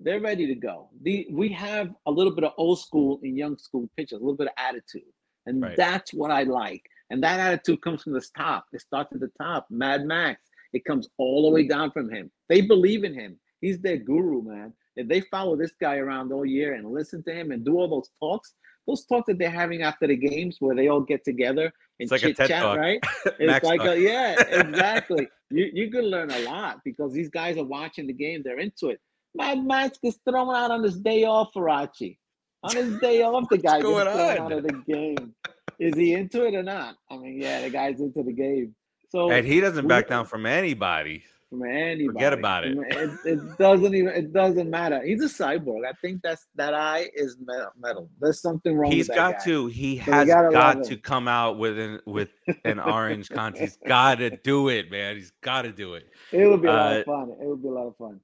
They're 0.00 0.20
ready 0.20 0.46
to 0.48 0.54
go. 0.54 0.88
The 1.02 1.28
we 1.30 1.48
have 1.50 1.90
a 2.06 2.10
little 2.10 2.34
bit 2.34 2.44
of 2.44 2.52
old 2.56 2.80
school 2.80 3.20
and 3.22 3.36
young 3.36 3.56
school 3.58 3.88
pitchers, 3.96 4.18
a 4.18 4.22
little 4.22 4.36
bit 4.36 4.48
of 4.48 4.54
attitude, 4.56 5.02
and 5.46 5.62
Right. 5.62 5.76
that's 5.76 6.12
what 6.12 6.30
I 6.30 6.42
like. 6.42 6.82
And 7.10 7.22
that 7.22 7.38
attitude 7.40 7.82
comes 7.82 8.02
from 8.02 8.14
the 8.14 8.24
top. 8.36 8.64
It 8.72 8.80
starts 8.80 9.12
at 9.14 9.20
the 9.20 9.30
top. 9.40 9.66
Mad 9.70 10.04
Max. 10.06 10.40
It 10.72 10.84
comes 10.86 11.08
all 11.18 11.42
the 11.42 11.50
way 11.54 11.68
down 11.68 11.90
from 11.90 12.10
him. 12.10 12.30
They 12.48 12.62
believe 12.62 13.04
in 13.04 13.12
him. 13.12 13.38
He's 13.60 13.78
their 13.80 13.98
guru, 13.98 14.40
man. 14.42 14.72
If 14.96 15.08
they 15.08 15.20
follow 15.22 15.56
this 15.56 15.72
guy 15.80 15.96
around 15.96 16.32
all 16.32 16.44
year 16.44 16.74
and 16.74 16.90
listen 16.90 17.22
to 17.24 17.34
him 17.34 17.50
and 17.50 17.64
do 17.64 17.76
all 17.76 17.88
those 17.88 18.10
talks, 18.20 18.54
those 18.86 19.04
talks 19.06 19.26
that 19.26 19.38
they're 19.38 19.50
having 19.50 19.82
after 19.82 20.06
the 20.06 20.16
games 20.16 20.56
where 20.60 20.74
they 20.74 20.88
all 20.88 21.00
get 21.00 21.24
together 21.24 21.72
and 22.00 22.10
like 22.10 22.20
chit 22.20 22.36
chat, 22.36 22.76
right? 22.76 23.00
It's 23.38 23.64
like 23.64 23.82
a, 23.82 23.98
yeah, 23.98 24.34
exactly. 24.40 25.28
you 25.50 25.70
you 25.72 25.90
can 25.90 26.04
learn 26.04 26.30
a 26.30 26.40
lot 26.40 26.80
because 26.84 27.12
these 27.12 27.30
guys 27.30 27.56
are 27.56 27.64
watching 27.64 28.06
the 28.06 28.12
game. 28.12 28.42
They're 28.44 28.58
into 28.58 28.88
it. 28.88 29.00
Mad 29.34 29.64
Max 29.64 29.98
gets 30.02 30.18
thrown 30.28 30.54
out 30.54 30.70
on 30.70 30.82
his 30.82 30.98
day 30.98 31.24
off, 31.24 31.52
Farace. 31.54 32.18
On 32.64 32.76
his 32.76 32.98
day 32.98 33.22
off, 33.22 33.48
the 33.48 33.58
guy 33.58 33.80
gets 33.80 33.88
thrown 33.88 34.08
on? 34.08 34.38
out 34.38 34.52
of 34.52 34.62
the 34.64 34.82
game. 34.86 35.34
Is 35.78 35.94
he 35.96 36.12
into 36.12 36.44
it 36.46 36.54
or 36.54 36.62
not? 36.62 36.96
I 37.10 37.16
mean, 37.16 37.40
yeah, 37.40 37.62
the 37.62 37.70
guy's 37.70 38.00
into 38.00 38.22
the 38.22 38.32
game. 38.32 38.74
So 39.08 39.30
and 39.30 39.46
he 39.46 39.60
doesn't 39.60 39.86
back 39.86 40.06
we- 40.06 40.10
down 40.10 40.26
from 40.26 40.46
anybody. 40.46 41.24
From 41.52 41.64
anybody. 41.64 42.06
Forget 42.06 42.32
about 42.32 42.64
it. 42.64 42.78
It, 42.78 43.10
it 43.26 43.58
doesn't 43.58 43.94
even. 43.94 44.08
It 44.14 44.32
doesn't 44.32 44.70
matter. 44.70 45.02
He's 45.04 45.20
a 45.22 45.26
cyborg. 45.26 45.86
I 45.86 45.92
think 46.00 46.22
that's 46.22 46.46
that 46.54 46.72
eye 46.72 47.10
is 47.14 47.36
metal. 47.78 48.08
There's 48.18 48.40
something 48.40 48.74
wrong. 48.74 48.90
He's 48.90 49.06
with 49.08 49.16
that 49.18 49.32
got 49.32 49.38
guy. 49.38 49.44
to. 49.44 49.66
He 49.66 49.98
So 49.98 50.12
has 50.12 50.28
got 50.28 50.82
to 50.84 50.94
him. 50.94 51.00
come 51.00 51.28
out 51.28 51.58
with 51.58 51.78
an 51.78 52.00
with 52.06 52.30
an 52.64 52.80
orange 52.80 53.28
content. 53.28 53.64
He's 53.64 53.76
got 53.86 54.14
to 54.20 54.30
do 54.38 54.70
it, 54.70 54.90
man. 54.90 55.16
He's 55.16 55.30
got 55.42 55.62
to 55.62 55.72
do 55.72 55.92
it. 55.92 56.04
It 56.32 56.46
would 56.46 56.62
be 56.62 56.68
a 56.68 56.72
lot 56.72 56.96
uh, 56.96 56.98
of 57.00 57.04
fun. 57.04 57.30
It 57.38 57.46
would 57.46 57.60
be 57.62 57.68
a 57.68 57.72
lot 57.72 57.86
of 57.88 57.96
fun. 57.98 58.20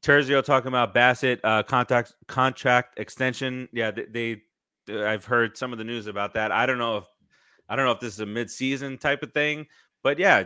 Terzio 0.00 0.44
talking 0.44 0.68
about 0.68 0.94
Bassitt 0.94 1.40
uh, 1.42 1.64
contact 1.64 2.14
contract 2.28 3.00
extension. 3.00 3.68
Yeah, 3.72 3.90
they, 3.90 4.36
they. 4.86 5.04
I've 5.04 5.24
heard 5.24 5.56
some 5.56 5.72
of 5.72 5.78
the 5.78 5.84
news 5.84 6.06
about 6.06 6.34
that. 6.34 6.52
I 6.52 6.64
don't 6.64 6.78
know 6.78 6.98
if 6.98 7.04
I 7.68 7.74
don't 7.74 7.86
know 7.86 7.92
if 7.92 7.98
this 7.98 8.14
is 8.14 8.20
a 8.20 8.26
mid-season 8.26 8.98
type 8.98 9.24
of 9.24 9.32
thing, 9.32 9.66
but 10.04 10.20
yeah, 10.20 10.44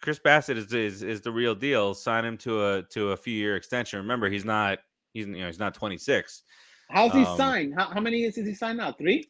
Chris 0.00 0.18
Bassitt 0.18 0.56
is, 0.56 0.72
is 0.72 1.02
is 1.02 1.20
the 1.20 1.30
real 1.32 1.54
deal. 1.54 1.94
Sign 1.94 2.24
him 2.24 2.36
to 2.38 2.64
a 2.66 2.82
to 2.90 3.12
a 3.12 3.16
few 3.16 3.34
year 3.34 3.56
extension. 3.56 3.98
Remember, 4.00 4.28
he's 4.28 4.44
not 4.44 4.78
he's 5.14 5.26
you 5.26 5.38
know 5.38 5.46
he's 5.46 5.58
not 5.58 5.74
26. 5.74 6.42
How's 6.90 7.12
he 7.12 7.22
um, 7.24 7.36
signed? 7.36 7.74
How, 7.74 7.86
how 7.90 8.00
many 8.00 8.18
years 8.18 8.36
has 8.36 8.46
he 8.46 8.54
signed 8.54 8.78
now? 8.78 8.92
Three. 8.92 9.28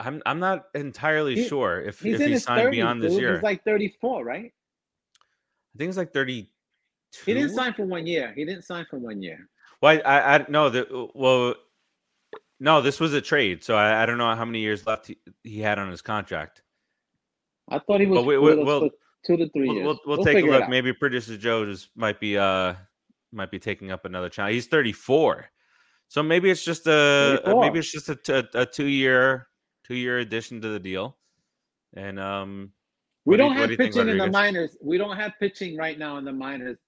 I'm 0.00 0.22
I'm 0.26 0.40
not 0.40 0.66
entirely 0.74 1.36
He- 1.36 1.48
sure 1.48 1.80
if 1.80 2.00
He's 2.00 2.14
if 2.16 2.20
in 2.22 2.26
he 2.28 2.32
his 2.34 2.44
signed 2.44 2.68
30s, 2.68 2.70
beyond 2.72 3.02
this 3.02 3.12
dude. 3.12 3.20
year. 3.22 3.34
He's 3.34 3.42
like 3.42 3.64
34, 3.64 4.24
right? 4.24 4.52
I 5.74 5.78
think 5.78 5.88
it's 5.88 5.98
like 5.98 6.12
32. 6.12 6.48
He 7.24 7.34
didn't 7.34 7.54
sign 7.54 7.72
for 7.74 7.84
one 7.84 8.06
year. 8.06 8.32
He 8.34 8.44
didn't 8.44 8.62
sign 8.62 8.84
for 8.90 8.98
one 8.98 9.22
year. 9.22 9.48
Well, 9.80 10.00
I, 10.04 10.18
I, 10.18 10.34
I 10.38 10.46
no, 10.48 10.70
the 10.70 11.08
well, 11.14 11.54
no, 12.60 12.80
this 12.80 13.00
was 13.00 13.12
a 13.14 13.20
trade, 13.20 13.62
so 13.64 13.74
I, 13.76 14.02
I 14.02 14.06
don't 14.06 14.18
know 14.18 14.34
how 14.34 14.44
many 14.44 14.60
years 14.60 14.86
left 14.86 15.06
he, 15.08 15.18
he 15.42 15.60
had 15.60 15.78
on 15.78 15.90
his 15.90 16.02
contract. 16.02 16.62
I 17.68 17.78
thought 17.78 18.00
he 18.00 18.06
was 18.06 18.24
we- 18.24 18.38
we- 18.38 18.56
we'll- 18.56 18.90
two 19.24 19.36
to 19.36 19.48
3 19.48 19.66
We'll, 19.66 19.74
years. 19.76 19.84
we'll, 19.86 20.00
we'll 20.06 20.16
We'll 20.18 20.24
take 20.26 20.44
a 20.44 20.46
look. 20.46 20.68
Maybe 20.68 20.92
producer 20.92 21.36
Joe 21.36 21.64
just 21.66 21.88
might 21.96 22.20
be 22.20 22.36
uh 22.38 22.74
might 23.32 23.50
be 23.50 23.58
taking 23.58 23.90
up 23.90 24.04
another 24.04 24.28
challenge. 24.28 24.54
He's 24.54 24.66
34, 24.66 25.46
so 26.08 26.22
maybe 26.22 26.50
it's 26.50 26.64
just 26.64 26.86
a, 26.86 27.40
a 27.44 27.52
34. 27.52 27.60
maybe 27.60 27.78
it's 27.78 27.90
just 27.92 28.08
a 28.08 28.48
a 28.54 28.66
two 28.66 28.86
year 28.88 29.48
two 29.86 29.94
year 29.96 30.18
addition 30.18 30.60
to 30.60 30.68
the 30.68 30.78
deal, 30.80 31.16
and 31.94 32.18
um 32.20 32.72
We 33.24 33.36
do 33.36 33.44
don't 33.44 33.56
have 33.56 33.66
do 33.66 33.72
you 33.72 33.76
think, 33.76 33.94
pitching 33.94 34.08
in 34.08 34.18
the 34.18 34.30
minors. 34.30 34.76
We 34.82 34.98
don't 34.98 35.16
have 35.16 35.32
pitching 35.40 35.76
right 35.76 35.98
now 35.98 36.18
in 36.18 36.24
the 36.24 36.32
minors 36.32 36.78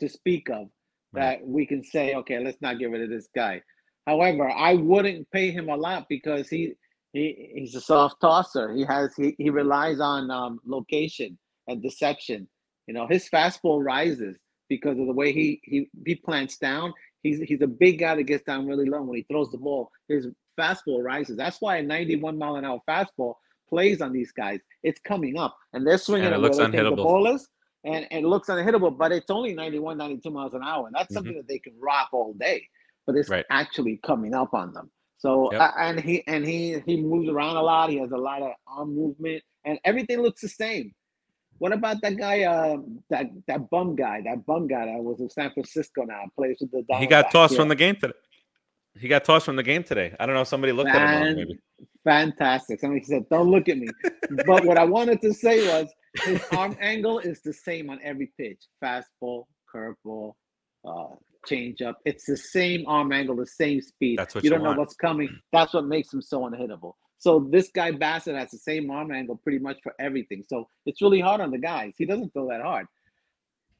to 0.00 0.08
speak 0.08 0.48
of 0.50 0.68
Right. 1.10 1.38
that 1.40 1.46
we 1.46 1.64
can 1.64 1.82
say, 1.82 2.14
okay, 2.16 2.38
let's 2.38 2.60
not 2.60 2.78
get 2.78 2.90
rid 2.90 3.00
of 3.00 3.08
this 3.08 3.28
guy. 3.34 3.62
However, 4.06 4.50
I 4.50 4.74
wouldn't 4.74 5.30
pay 5.30 5.50
him 5.50 5.70
a 5.70 5.74
lot 5.74 6.04
because 6.10 6.50
he 6.50 6.74
he 7.14 7.50
he's 7.54 7.74
a 7.74 7.80
soft 7.80 8.20
tosser. 8.20 8.74
He 8.74 8.84
has 8.84 9.14
he, 9.16 9.34
he 9.38 9.48
relies 9.48 10.00
on 10.00 10.30
um, 10.30 10.60
location 10.66 11.38
and 11.68 11.82
deception. 11.82 12.48
You 12.86 12.94
know, 12.94 13.06
his 13.06 13.28
fastball 13.28 13.84
rises 13.84 14.36
because 14.68 14.98
of 14.98 15.06
the 15.06 15.12
way 15.12 15.32
he 15.32 15.60
he 15.62 15.88
he 16.04 16.14
plants 16.16 16.56
down. 16.58 16.92
He's 17.22 17.40
he's 17.40 17.62
a 17.62 17.66
big 17.66 17.98
guy 18.00 18.16
that 18.16 18.24
gets 18.24 18.44
down 18.44 18.66
really 18.66 18.88
low 18.88 19.02
when 19.02 19.16
he 19.18 19.26
throws 19.30 19.50
the 19.52 19.58
ball. 19.58 19.90
His 20.08 20.26
fastball 20.58 21.02
rises. 21.04 21.36
That's 21.36 21.60
why 21.60 21.76
a 21.76 21.82
91 21.82 22.36
mile 22.38 22.56
an 22.56 22.64
hour 22.64 22.80
fastball 22.88 23.34
plays 23.68 24.00
on 24.00 24.12
these 24.12 24.32
guys. 24.32 24.60
It's 24.82 25.00
coming 25.00 25.38
up, 25.38 25.56
and 25.72 25.86
they're 25.86 25.98
swinging 25.98 26.26
And 26.26 26.34
it 26.34 26.38
it 26.38 26.40
where 26.40 26.50
looks 26.50 26.72
they 26.72 26.78
the 26.78 26.90
unhittable. 26.90 26.96
ball 27.04 27.34
is, 27.34 27.46
and, 27.84 28.06
and 28.10 28.24
it 28.24 28.28
looks 28.28 28.48
unhittable. 28.48 28.96
But 28.96 29.12
it's 29.12 29.30
only 29.30 29.52
91, 29.54 29.98
92 29.98 30.30
miles 30.30 30.54
an 30.54 30.62
hour, 30.64 30.86
and 30.86 30.94
that's 30.96 31.10
Mhm. 31.10 31.14
something 31.14 31.34
that 31.36 31.48
they 31.48 31.58
can 31.58 31.74
rock 31.78 32.08
all 32.12 32.32
day. 32.34 32.66
But 33.06 33.16
it's 33.16 33.28
Right. 33.28 33.44
actually 33.50 33.98
coming 34.04 34.34
up 34.34 34.54
on 34.54 34.72
them. 34.72 34.90
So 35.18 35.52
Yep. 35.52 35.60
uh, 35.60 35.72
and 35.78 36.00
he 36.00 36.26
and 36.26 36.46
he 36.46 36.78
he 36.80 37.02
moves 37.02 37.28
around 37.28 37.56
a 37.56 37.62
lot. 37.62 37.90
He 37.90 37.96
has 37.98 38.12
a 38.12 38.16
lot 38.16 38.40
of 38.42 38.52
arm 38.66 38.94
movement, 38.94 39.42
and 39.64 39.78
everything 39.84 40.20
looks 40.22 40.40
the 40.40 40.48
same. 40.48 40.94
What 41.58 41.72
about 41.72 42.00
that 42.02 42.16
guy? 42.16 42.42
Uh, 42.42 42.78
that 43.10 43.26
that 43.46 43.68
bum 43.70 43.96
guy, 43.96 44.20
that 44.24 44.44
bum 44.46 44.66
guy 44.68 44.86
that 44.86 45.02
was 45.02 45.20
in 45.20 45.28
San 45.30 45.50
Francisco 45.52 46.02
now, 46.04 46.22
plays 46.36 46.58
with 46.60 46.70
the. 46.70 46.96
he 46.96 47.06
got 47.06 47.30
tossed 47.30 47.52
Yeah. 47.54 47.58
from 47.60 47.68
the 47.68 47.74
game 47.76 47.96
today. 47.96 48.14
He 48.98 49.06
got 49.08 49.24
tossed 49.24 49.46
from 49.46 49.56
the 49.56 49.62
game 49.62 49.84
today. 49.84 50.14
I 50.18 50.26
don't 50.26 50.34
know. 50.34 50.44
Somebody 50.44 50.72
looked 50.72 50.90
at 50.90 51.22
him. 51.26 51.36
Maybe. 51.36 51.58
Fantastic. 52.04 52.80
Somebody 52.80 53.04
said, 53.04 53.28
"Don't 53.28 53.50
look 53.50 53.68
at 53.68 53.78
me." 53.78 53.88
but 54.46 54.64
what 54.64 54.78
I 54.78 54.84
wanted 54.84 55.20
to 55.22 55.32
say 55.32 55.66
was 55.68 55.88
his 56.24 56.42
arm 56.52 56.76
angle 56.80 57.18
is 57.18 57.40
the 57.42 57.52
same 57.52 57.90
on 57.90 58.00
every 58.02 58.32
pitch: 58.38 58.60
fastball, 58.82 59.44
curveball, 59.72 60.32
uh, 60.84 61.14
changeup. 61.48 61.94
It's 62.04 62.24
the 62.24 62.36
same 62.36 62.84
arm 62.86 63.12
angle, 63.12 63.36
the 63.36 63.46
same 63.46 63.80
speed. 63.82 64.18
That's 64.18 64.34
what 64.34 64.42
you 64.44 64.48
you 64.50 64.56
don't 64.56 64.64
know 64.64 64.72
what's 64.78 64.94
coming. 64.94 65.28
That's 65.52 65.74
what 65.74 65.86
makes 65.86 66.12
him 66.12 66.22
so 66.22 66.40
unhittable. 66.48 66.92
So 67.18 67.46
this 67.50 67.68
guy 67.68 67.90
Bassitt 67.92 68.38
has 68.38 68.50
the 68.50 68.58
same 68.58 68.90
arm 68.90 69.12
angle 69.12 69.36
pretty 69.36 69.58
much 69.58 69.78
for 69.82 69.94
everything. 69.98 70.44
So 70.48 70.68
it's 70.86 71.02
really 71.02 71.20
hard 71.20 71.40
on 71.40 71.50
the 71.50 71.58
guys. 71.58 71.94
He 71.98 72.06
doesn't 72.06 72.32
throw 72.32 72.48
that 72.48 72.62
hard. 72.62 72.86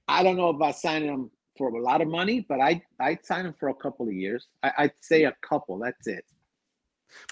I 0.08 0.22
don't 0.22 0.36
know 0.36 0.48
about 0.48 0.76
signing 0.76 1.08
him 1.08 1.30
for 1.56 1.68
a 1.68 1.82
lot 1.82 2.00
of 2.00 2.08
money, 2.08 2.44
but 2.48 2.60
I 2.60 2.82
I'd 3.00 3.24
sign 3.24 3.46
him 3.46 3.54
for 3.58 3.68
a 3.68 3.74
couple 3.74 4.06
of 4.06 4.14
years. 4.14 4.46
I, 4.62 4.72
I'd 4.78 4.92
say 5.00 5.24
a 5.24 5.34
couple. 5.42 5.78
That's 5.78 6.06
it. 6.06 6.24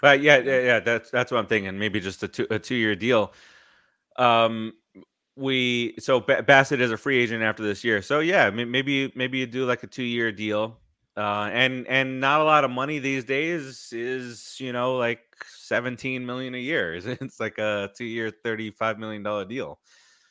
But 0.00 0.20
yeah, 0.20 0.38
yeah, 0.38 0.60
yeah, 0.60 0.80
that's 0.80 1.10
that's 1.10 1.32
what 1.32 1.38
I'm 1.38 1.46
thinking. 1.46 1.78
Maybe 1.78 2.00
just 2.00 2.22
a 2.22 2.28
two 2.28 2.46
a 2.50 2.58
two 2.58 2.74
year 2.74 2.94
deal. 2.94 3.32
Um, 4.16 4.74
we 5.36 5.94
so 5.98 6.20
ba- 6.20 6.42
Bassitt 6.42 6.80
is 6.80 6.90
a 6.90 6.96
free 6.96 7.18
agent 7.18 7.42
after 7.42 7.62
this 7.62 7.84
year. 7.84 8.02
So 8.02 8.20
yeah, 8.20 8.50
maybe 8.50 9.12
maybe 9.14 9.38
you 9.38 9.46
do 9.46 9.66
like 9.66 9.82
a 9.82 9.86
two 9.86 10.02
year 10.02 10.32
deal. 10.32 10.78
Uh, 11.16 11.48
and 11.50 11.86
and 11.86 12.20
not 12.20 12.42
a 12.42 12.44
lot 12.44 12.62
of 12.64 12.70
money 12.70 12.98
these 12.98 13.24
days 13.24 13.90
is 13.90 14.56
you 14.60 14.70
know 14.70 14.96
like 14.96 15.20
17 15.44 16.24
million 16.24 16.54
a 16.54 16.58
year. 16.58 16.94
It's 17.04 17.40
like 17.40 17.58
a 17.58 17.90
two 17.96 18.04
year 18.04 18.30
35 18.30 18.98
million 18.98 19.22
dollar 19.22 19.44
deal. 19.44 19.78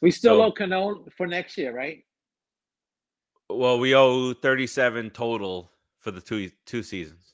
We 0.02 0.12
still 0.12 0.38
So- 0.38 0.44
owe 0.44 0.52
Cano 0.52 1.06
for 1.18 1.28
next 1.28 1.58
year, 1.58 1.74
right? 1.74 2.04
Well, 3.50 3.80
we 3.80 3.94
owe 3.96 4.34
37 4.34 5.12
total 5.12 5.72
for 6.00 6.12
the 6.12 6.22
two 6.22 6.50
two 6.66 6.84
seasons. 6.84 7.34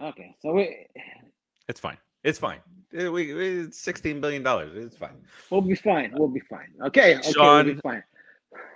Okay, 0.00 0.34
so 0.40 0.52
we 0.52 0.86
It's 1.68 1.80
fine. 1.80 1.98
It's 2.24 2.38
fine. 2.38 2.60
Eh, 2.96 3.08
We, 3.08 3.32
it's 3.32 3.78
16 3.80 4.20
billion 4.20 4.42
dollars. 4.42 4.72
It's 4.76 4.96
fine. 4.96 5.16
we'll 5.50 5.60
be 5.60 5.74
fine. 5.74 6.12
We'll 6.14 6.28
be 6.28 6.40
fine. 6.40 6.68
Okay, 6.86 7.16
okay, 7.16 7.20
we'll 7.24 7.32
Sean, 7.32 7.66
be 7.66 7.74
fine. 7.82 8.02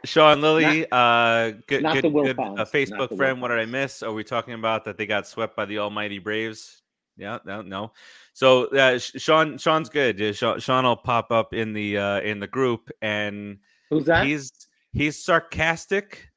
Sean 0.04 0.40
Lilly, 0.40 0.86
uh, 0.90 1.52
good, 1.68 1.82
not 1.82 1.94
good, 2.02 2.12
good 2.12 2.38
uh, 2.38 2.54
not 2.54 2.72
Facebook 2.72 3.16
friend. 3.16 3.40
What 3.40 3.48
did 3.48 3.60
I 3.60 3.64
miss? 3.64 4.02
Are 4.02 4.12
we 4.12 4.24
talking 4.24 4.54
about 4.54 4.84
that 4.84 4.98
they 4.98 5.06
got 5.06 5.26
swept 5.26 5.56
by 5.56 5.64
the 5.64 5.78
almighty 5.78 6.18
Braves? 6.18 6.81
Yeah, 7.16 7.38
no, 7.44 7.62
no. 7.62 7.92
So 8.32 8.66
uh, 8.76 8.98
Sean, 8.98 9.58
Sean's 9.58 9.88
good. 9.88 10.34
Sean, 10.34 10.58
Sean 10.60 10.84
will 10.84 10.96
pop 10.96 11.30
up 11.30 11.52
in 11.52 11.72
the 11.72 11.98
uh, 11.98 12.20
in 12.20 12.40
the 12.40 12.46
group, 12.46 12.90
and 13.02 13.58
Who's 13.90 14.06
that? 14.06 14.26
he's 14.26 14.52
he's 14.92 15.22
sarcastic. 15.22 16.28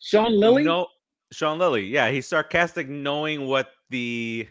Sean 0.00 0.38
Lilly. 0.38 0.64
No, 0.64 0.86
Sean 1.32 1.58
Lilly. 1.58 1.86
Yeah, 1.86 2.10
he's 2.10 2.28
sarcastic, 2.28 2.88
knowing 2.88 3.46
what 3.46 3.70
the 3.90 4.48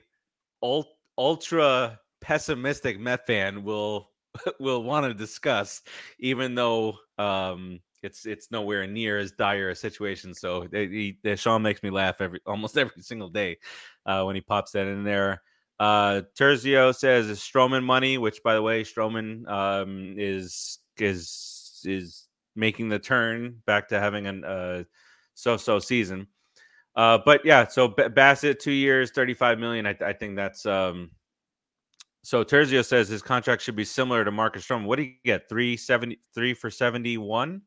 ult- 0.62 0.98
ultra 1.18 2.00
pessimistic 2.22 3.00
Met 3.00 3.26
fan 3.26 3.64
will 3.64 4.10
will 4.60 4.84
want 4.84 5.06
to 5.06 5.14
discuss, 5.14 5.82
even 6.20 6.56
though 6.56 6.96
um, 7.18 7.80
it's 8.04 8.26
it's 8.26 8.52
nowhere 8.52 8.86
near 8.86 9.18
as 9.18 9.32
dire 9.32 9.70
a 9.70 9.76
situation. 9.76 10.34
So 10.34 10.68
they, 10.70 11.16
he, 11.24 11.36
Sean 11.36 11.62
makes 11.62 11.82
me 11.82 11.90
laugh 11.90 12.22
every 12.22 12.42
almost 12.46 12.78
every 12.78 13.02
single 13.02 13.30
day 13.30 13.58
uh, 14.06 14.24
when 14.24 14.36
he 14.36 14.42
pops 14.42 14.72
that 14.74 14.88
in 14.88 15.04
there. 15.04 15.42
Uh, 15.80 16.22
Terzio 16.38 16.94
says 16.96 17.28
is 17.28 17.40
Stroman 17.40 17.84
money, 17.84 18.18
which 18.18 18.44
by 18.44 18.54
the 18.54 18.62
way, 18.62 18.84
Stroman 18.84 19.48
um, 19.50 20.16
is 20.18 20.80
is 20.98 21.82
is 21.86 22.28
making 22.56 22.90
the 22.90 23.00
turn 23.00 23.62
back 23.66 23.88
to 23.88 24.00
having 24.00 24.28
a 24.28 24.48
uh, 24.48 24.84
so-so 25.34 25.80
season. 25.80 26.28
Uh, 26.96 27.18
but 27.26 27.44
yeah, 27.44 27.68
so 27.68 27.88
B- 27.88 28.04
Bassitt 28.04 28.60
two 28.60 28.72
years, 28.72 29.12
thirty-five 29.12 29.58
million. 29.58 29.88
I, 29.88 29.96
I 30.06 30.14
think 30.14 30.36
that's 30.36 30.66
um. 30.66 31.12
So 32.26 32.44
Terzio 32.46 32.86
says 32.86 33.10
his 33.10 33.22
contract 33.22 33.62
should 33.62 33.76
be 33.76 33.84
similar 33.84 34.24
to 34.24 34.32
Marcus 34.32 34.66
Stroman. 34.66 34.86
What 34.86 34.98
do 34.98 35.04
you 35.04 35.16
get? 35.26 35.50
Three 35.50 35.76
seventy 35.76 36.20
three 36.36 36.54
for 36.54 36.70
seventy-one. 36.70 37.62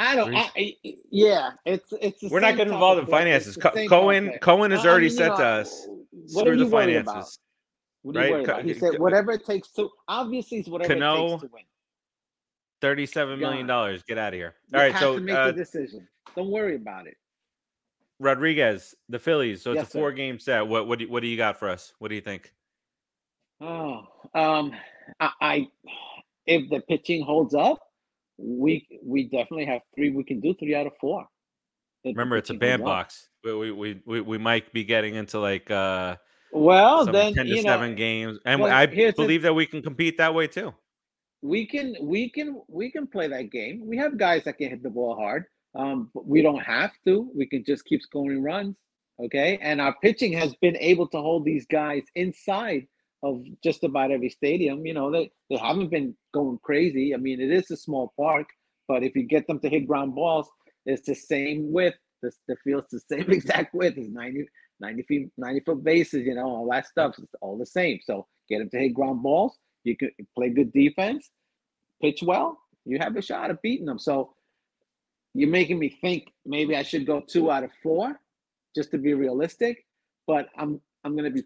I 0.00 0.16
don't. 0.16 0.34
I, 0.34 0.50
I- 0.56 0.76
yeah, 1.10 1.50
it's 1.66 1.92
it's. 2.00 2.20
the 2.20 2.28
We're 2.28 2.40
not 2.40 2.56
getting 2.56 2.72
involved 2.72 3.00
in 3.00 3.06
topic, 3.06 3.12
right? 3.26 3.26
It's 3.28 3.54
finances. 3.54 3.56
Co- 3.56 3.88
Cohen 3.88 4.26
topic. 4.26 4.40
Cohen 4.40 4.70
has 4.70 4.80
I- 4.80 4.88
I 4.88 4.90
already 4.90 5.06
mean, 5.06 5.12
you 5.12 5.18
said 5.18 5.28
know, 5.28 5.36
to 5.36 5.44
us, 5.44 5.86
What 5.88 6.28
screw 6.28 6.52
are 6.52 6.54
the 6.54 6.62
you 6.62 6.66
about? 6.68 6.70
finances. 6.70 7.38
What 8.02 8.16
are 8.16 8.18
you 8.18 8.24
right? 8.24 8.32
worried 8.32 8.44
about? 8.48 8.64
He 8.64 8.74
said 8.74 8.98
whatever 8.98 9.32
it 9.32 9.44
takes 9.44 9.70
to. 9.72 9.90
Obviously, 10.08 10.58
it's 10.58 10.68
whatever 10.68 10.94
it 10.94 11.00
takes 11.00 11.42
to 11.42 11.48
win. 11.52 11.62
Thirty-seven 12.80 13.38
million 13.38 13.66
God. 13.66 13.72
dollars. 13.74 14.02
Get 14.04 14.16
out 14.16 14.28
of 14.32 14.38
here. 14.38 14.54
You 14.70 14.78
All 14.78 14.84
right, 14.84 14.92
have 14.92 15.00
so 15.02 15.14
to 15.16 15.20
make 15.20 15.36
uh, 15.36 15.46
the 15.48 15.52
decision. 15.52 16.08
Don't 16.34 16.50
worry 16.50 16.76
about 16.76 17.06
it. 17.06 17.16
Rodriguez, 18.18 18.94
the 19.10 19.18
Phillies. 19.18 19.62
So 19.62 19.72
it's 19.72 19.78
Yes, 19.80 19.88
a 19.88 19.90
sir. 19.90 19.98
four-game 19.98 20.38
set. 20.38 20.66
What 20.66 20.86
what 20.88 20.98
do, 20.98 21.10
what 21.10 21.20
do 21.20 21.28
you 21.28 21.36
got 21.36 21.58
for 21.58 21.68
us? 21.68 21.92
What 21.98 22.08
do 22.08 22.14
you 22.14 22.20
think? 22.22 22.54
Oh, 23.60 24.06
um, 24.34 24.72
I, 25.20 25.30
I 25.42 25.68
if 26.46 26.70
the 26.70 26.80
pitching 26.80 27.22
holds 27.22 27.54
up, 27.54 27.78
we 28.42 28.86
we 29.04 29.24
definitely 29.24 29.66
have 29.66 29.82
three. 29.94 30.10
We 30.10 30.24
can 30.24 30.40
do 30.40 30.54
three 30.54 30.74
out 30.74 30.86
of 30.86 30.92
four. 31.00 31.26
Remember, 32.04 32.36
it's 32.36 32.50
a 32.50 32.54
pitching 32.54 32.80
holds 32.80 32.80
up. 32.80 32.80
bandbox. 32.80 33.28
We, 33.44 33.72
we 33.72 34.00
we 34.06 34.20
we 34.22 34.38
might 34.38 34.72
be 34.72 34.84
getting 34.84 35.14
into 35.14 35.38
like 35.38 35.70
uh 35.70 36.16
Well, 36.52 37.04
then 37.06 37.34
ten 37.34 37.46
to 37.46 37.50
you 37.56 37.62
know 37.62 37.70
seven 37.70 37.94
games, 37.94 38.38
and 38.44 38.62
I 38.64 38.86
here's 38.86 39.14
the- 39.14 39.22
believe 39.22 39.42
that 39.42 39.54
we 39.54 39.66
can 39.66 39.82
compete 39.82 40.16
that 40.18 40.34
way 40.34 40.46
too. 40.46 40.72
we 41.42 41.66
can 41.66 41.96
we 42.00 42.30
can 42.30 42.60
we 42.68 42.90
can 42.90 43.06
play 43.06 43.28
that 43.28 43.50
game. 43.50 43.82
We 43.86 43.96
have 43.98 44.16
guys 44.18 44.44
that 44.44 44.58
can 44.58 44.70
hit 44.70 44.82
the 44.82 44.90
ball 44.90 45.14
hard. 45.16 45.44
Um, 45.74 46.10
but 46.14 46.26
we 46.26 46.42
don't 46.42 46.60
have 46.60 46.90
to. 47.06 47.30
We 47.34 47.46
can 47.46 47.64
just 47.64 47.84
keep 47.84 48.02
scoring 48.02 48.42
runs. 48.42 48.76
Okay, 49.22 49.58
and 49.60 49.80
our 49.80 49.94
pitching 50.02 50.32
has 50.32 50.54
been 50.56 50.76
able 50.78 51.06
to 51.08 51.18
hold 51.20 51.44
these 51.44 51.66
guys 51.66 52.02
inside 52.14 52.86
of 53.22 53.42
just 53.62 53.84
about 53.84 54.10
every 54.10 54.30
stadium. 54.30 54.86
You 54.86 54.94
know, 54.94 55.10
they 55.10 55.30
they 55.48 55.56
haven't 55.56 55.90
been 55.90 56.14
going 56.32 56.58
crazy. 56.62 57.14
I 57.14 57.18
mean, 57.18 57.40
it 57.40 57.50
is 57.50 57.70
a 57.70 57.76
small 57.76 58.12
park, 58.18 58.48
but 58.88 59.02
if 59.02 59.14
you 59.14 59.24
get 59.24 59.46
them 59.46 59.60
to 59.60 59.68
hit 59.68 59.86
ground 59.86 60.14
balls, 60.14 60.48
it's 60.86 61.06
the 61.06 61.14
same 61.14 61.72
width. 61.72 61.96
The, 62.22 62.32
the 62.48 62.56
field's 62.64 62.90
the 62.90 63.00
same 63.00 63.30
exact 63.30 63.74
width. 63.74 63.96
It's 63.96 64.10
90, 64.10 64.46
90 64.80 65.02
feet, 65.04 65.28
90 65.38 65.60
foot 65.60 65.84
bases, 65.84 66.26
you 66.26 66.34
know, 66.34 66.46
all 66.46 66.68
that 66.70 66.86
stuff. 66.86 67.14
It's 67.18 67.34
all 67.40 67.58
the 67.58 67.66
same. 67.66 68.00
So 68.02 68.26
get 68.48 68.58
them 68.58 68.70
to 68.70 68.78
hit 68.78 68.94
ground 68.94 69.22
balls. 69.22 69.56
You 69.84 69.96
can 69.96 70.10
play 70.36 70.50
good 70.50 70.72
defense, 70.72 71.30
pitch 72.02 72.22
well, 72.22 72.58
you 72.84 72.98
have 72.98 73.16
a 73.16 73.22
shot 73.22 73.50
at 73.50 73.62
beating 73.62 73.86
them. 73.86 73.98
So 73.98 74.34
you're 75.34 75.48
making 75.48 75.78
me 75.78 75.96
think 76.00 76.32
maybe 76.44 76.76
I 76.76 76.82
should 76.82 77.06
go 77.06 77.20
two 77.20 77.50
out 77.50 77.64
of 77.64 77.70
four 77.82 78.20
just 78.74 78.90
to 78.90 78.98
be 78.98 79.14
realistic. 79.14 79.84
But 80.26 80.48
I'm 80.56 80.80
I'm 81.04 81.16
gonna 81.16 81.30
be 81.30 81.44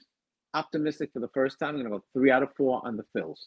optimistic 0.54 1.10
for 1.12 1.20
the 1.20 1.28
first 1.28 1.58
time. 1.58 1.76
I'm 1.76 1.82
gonna 1.82 1.90
go 1.90 2.04
three 2.12 2.30
out 2.30 2.42
of 2.42 2.50
four 2.56 2.80
on 2.84 2.96
the 2.96 3.04
Phils. 3.14 3.38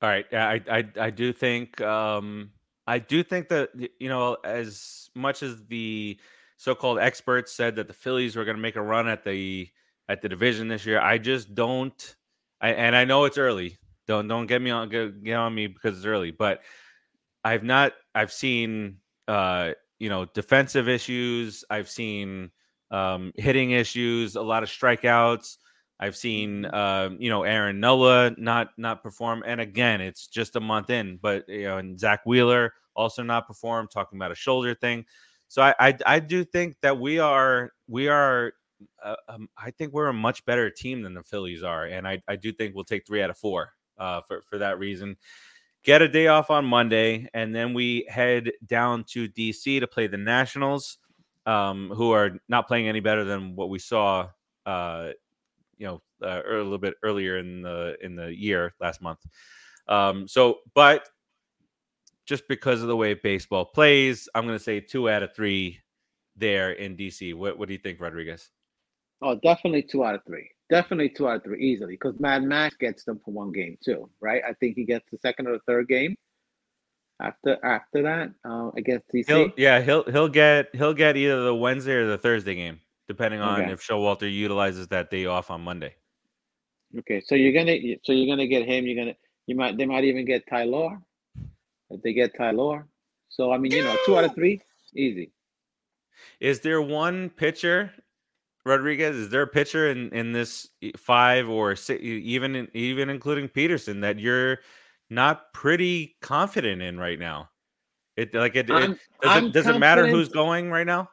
All 0.00 0.08
right, 0.08 0.26
I 0.32 0.60
I 0.68 0.84
I 0.98 1.10
do 1.10 1.32
think 1.32 1.80
um 1.80 2.50
I 2.86 2.98
do 2.98 3.22
think 3.22 3.48
that 3.48 3.70
you 4.00 4.08
know 4.08 4.36
as 4.42 5.10
much 5.14 5.42
as 5.42 5.64
the 5.66 6.18
so-called 6.56 6.98
experts 6.98 7.52
said 7.52 7.76
that 7.76 7.88
the 7.88 7.94
Phillies 7.94 8.36
were 8.36 8.44
going 8.44 8.56
to 8.56 8.62
make 8.62 8.76
a 8.76 8.82
run 8.82 9.08
at 9.08 9.24
the 9.24 9.68
at 10.08 10.22
the 10.22 10.28
division 10.28 10.68
this 10.68 10.84
year, 10.86 11.00
I 11.00 11.18
just 11.18 11.54
don't. 11.54 12.16
I 12.60 12.70
and 12.70 12.96
I 12.96 13.04
know 13.04 13.24
it's 13.24 13.38
early. 13.38 13.78
Don't 14.06 14.28
don't 14.28 14.46
get 14.46 14.60
me 14.62 14.70
on 14.70 14.88
get, 14.88 15.22
get 15.22 15.34
on 15.34 15.54
me 15.54 15.68
because 15.68 15.96
it's 15.96 16.06
early, 16.06 16.32
but 16.32 16.62
I've 17.44 17.62
not 17.62 17.92
I've 18.14 18.32
seen 18.32 18.98
uh 19.28 19.72
you 19.98 20.08
know 20.08 20.24
defensive 20.24 20.88
issues. 20.88 21.64
I've 21.70 21.88
seen 21.88 22.50
um 22.92 23.32
hitting 23.36 23.72
issues, 23.72 24.36
a 24.36 24.42
lot 24.42 24.62
of 24.62 24.68
strikeouts. 24.68 25.56
I've 25.98 26.16
seen 26.16 26.66
um, 26.74 27.16
you 27.20 27.30
know 27.30 27.44
Aaron 27.44 27.80
Nola 27.80 28.32
not 28.36 28.70
not 28.76 29.02
perform, 29.02 29.42
and 29.46 29.60
again, 29.60 30.00
it's 30.00 30.26
just 30.26 30.56
a 30.56 30.60
month 30.60 30.90
in, 30.90 31.18
but 31.22 31.48
you 31.48 31.64
know, 31.64 31.78
and 31.78 31.98
Zack 31.98 32.20
Wheeler 32.26 32.72
also 32.94 33.22
not 33.22 33.46
perform, 33.46 33.88
talking 33.88 34.18
about 34.18 34.32
a 34.32 34.36
shoulder 34.36 34.74
thing. 34.74 35.04
So 35.48 35.62
I 35.62 35.74
I, 35.78 35.98
I 36.06 36.18
do 36.18 36.44
think 36.44 36.76
that 36.82 36.98
we 36.98 37.18
are 37.18 37.70
we 37.86 38.08
are 38.08 38.52
uh, 39.02 39.16
um, 39.28 39.48
I 39.56 39.70
think 39.70 39.92
we're 39.92 40.08
a 40.08 40.12
much 40.12 40.44
better 40.44 40.70
team 40.70 41.02
than 41.02 41.14
the 41.14 41.22
Phillies 41.22 41.62
are, 41.62 41.84
and 41.84 42.06
I 42.06 42.22
I 42.26 42.36
do 42.36 42.52
think 42.52 42.74
we'll 42.74 42.84
take 42.84 43.06
three 43.06 43.22
out 43.22 43.30
of 43.30 43.38
four 43.38 43.72
uh, 43.98 44.22
for 44.22 44.42
for 44.42 44.58
that 44.58 44.78
reason. 44.78 45.16
Get 45.84 46.02
a 46.02 46.08
day 46.08 46.28
off 46.28 46.50
on 46.50 46.64
Monday, 46.64 47.28
and 47.34 47.54
then 47.54 47.74
we 47.74 48.06
head 48.08 48.52
down 48.66 49.04
to 49.10 49.28
DC 49.28 49.80
to 49.80 49.86
play 49.86 50.06
the 50.06 50.18
Nationals, 50.18 50.98
um, 51.46 51.90
who 51.94 52.12
are 52.12 52.32
not 52.48 52.68
playing 52.68 52.88
any 52.88 53.00
better 53.00 53.24
than 53.24 53.56
what 53.56 53.68
we 53.68 53.78
saw 53.78 54.28
uh, 54.66 55.10
you 55.78 55.86
know 55.86 56.00
uh, 56.22 56.42
a 56.46 56.56
little 56.56 56.78
bit 56.78 56.94
earlier 57.02 57.38
in 57.38 57.62
the 57.62 57.96
in 58.02 58.14
the 58.14 58.34
year 58.34 58.74
last 58.80 59.02
month. 59.02 59.18
Um, 59.88 60.28
so, 60.28 60.58
but 60.74 61.08
just 62.24 62.46
because 62.48 62.82
of 62.82 62.88
the 62.88 62.96
way 62.96 63.14
baseball 63.14 63.64
plays, 63.64 64.28
I'm 64.34 64.46
going 64.46 64.58
to 64.58 64.62
say 64.62 64.80
two 64.80 65.10
out 65.10 65.22
of 65.22 65.34
three 65.34 65.80
there 66.36 66.72
in 66.72 66.96
DC. 66.96 67.34
What 67.34 67.58
what 67.58 67.68
do 67.68 67.74
you 67.74 67.80
think, 67.80 68.00
Rodriguez? 68.00 68.50
Oh, 69.20 69.36
definitely 69.36 69.82
two 69.82 70.04
out 70.04 70.14
of 70.14 70.24
three. 70.26 70.48
Definitely 70.70 71.10
two 71.10 71.28
out 71.28 71.36
of 71.36 71.44
three 71.44 71.60
easily 71.60 71.94
because 71.94 72.18
Mad 72.18 72.42
Max 72.42 72.76
gets 72.76 73.04
them 73.04 73.20
for 73.24 73.32
one 73.32 73.52
game 73.52 73.76
too, 73.84 74.08
right? 74.20 74.42
I 74.48 74.52
think 74.54 74.76
he 74.76 74.84
gets 74.84 75.04
the 75.10 75.18
second 75.18 75.46
or 75.48 75.52
the 75.52 75.60
third 75.66 75.88
game. 75.88 76.16
After 77.22 77.64
after 77.64 78.02
that, 78.02 78.32
uh, 78.44 78.70
against 78.76 79.06
DC. 79.14 79.26
He'll 79.28 79.50
yeah 79.56 79.80
he'll 79.80 80.02
he'll 80.10 80.28
get 80.28 80.74
he'll 80.74 80.92
get 80.94 81.16
either 81.16 81.44
the 81.44 81.54
Wednesday 81.54 81.92
or 81.94 82.06
the 82.08 82.18
Thursday 82.18 82.56
game, 82.56 82.80
depending 83.06 83.40
on 83.40 83.62
Okay. 83.62 83.72
if 83.72 83.80
Showalter 83.80 84.30
utilizes 84.32 84.88
that 84.88 85.08
day 85.10 85.26
off 85.26 85.48
on 85.50 85.60
Monday. 85.62 85.94
Okay, 86.98 87.20
so 87.20 87.34
you're 87.36 87.52
gonna 87.52 87.76
so 88.02 88.12
you're 88.12 88.26
gonna 88.26 88.48
get 88.48 88.66
him. 88.66 88.86
You're 88.86 88.96
gonna 89.04 89.14
you 89.46 89.54
might 89.54 89.76
they 89.78 89.86
might 89.86 90.02
even 90.04 90.24
get 90.24 90.46
Tylor. 90.48 90.98
If 91.90 92.02
they 92.02 92.12
get 92.12 92.36
Tylor, 92.36 92.88
so 93.28 93.52
I 93.52 93.58
mean 93.58 93.70
you 93.72 93.84
know 93.84 93.96
two 94.04 94.18
out 94.18 94.24
of 94.24 94.34
three, 94.34 94.60
easy. 94.96 95.30
Is 96.40 96.60
there 96.60 96.82
one 96.82 97.30
pitcher, 97.30 97.92
Rodriguez? 98.66 99.14
Is 99.16 99.28
there 99.30 99.42
a 99.42 99.46
pitcher 99.46 99.90
in 99.90 100.10
in 100.10 100.32
this 100.32 100.68
five 100.96 101.48
or 101.48 101.76
six, 101.76 102.02
even 102.02 102.56
in- 102.56 102.68
even 102.74 103.08
including 103.10 103.48
Peterson 103.48 104.00
that 104.00 104.18
you're 104.18 104.58
not 105.12 105.52
pretty 105.52 106.16
confident 106.22 106.82
in 106.82 106.98
right 106.98 107.18
now? 107.18 107.50
It 108.16 108.34
like 108.34 108.56
it, 108.56 108.68
it 108.70 108.98
does 109.22 109.36
it 109.36 109.52
does 109.52 109.66
it 109.68 109.78
matter 109.78 110.06
who's 110.06 110.28
going 110.28 110.70
right 110.70 110.86
now? 110.86 111.08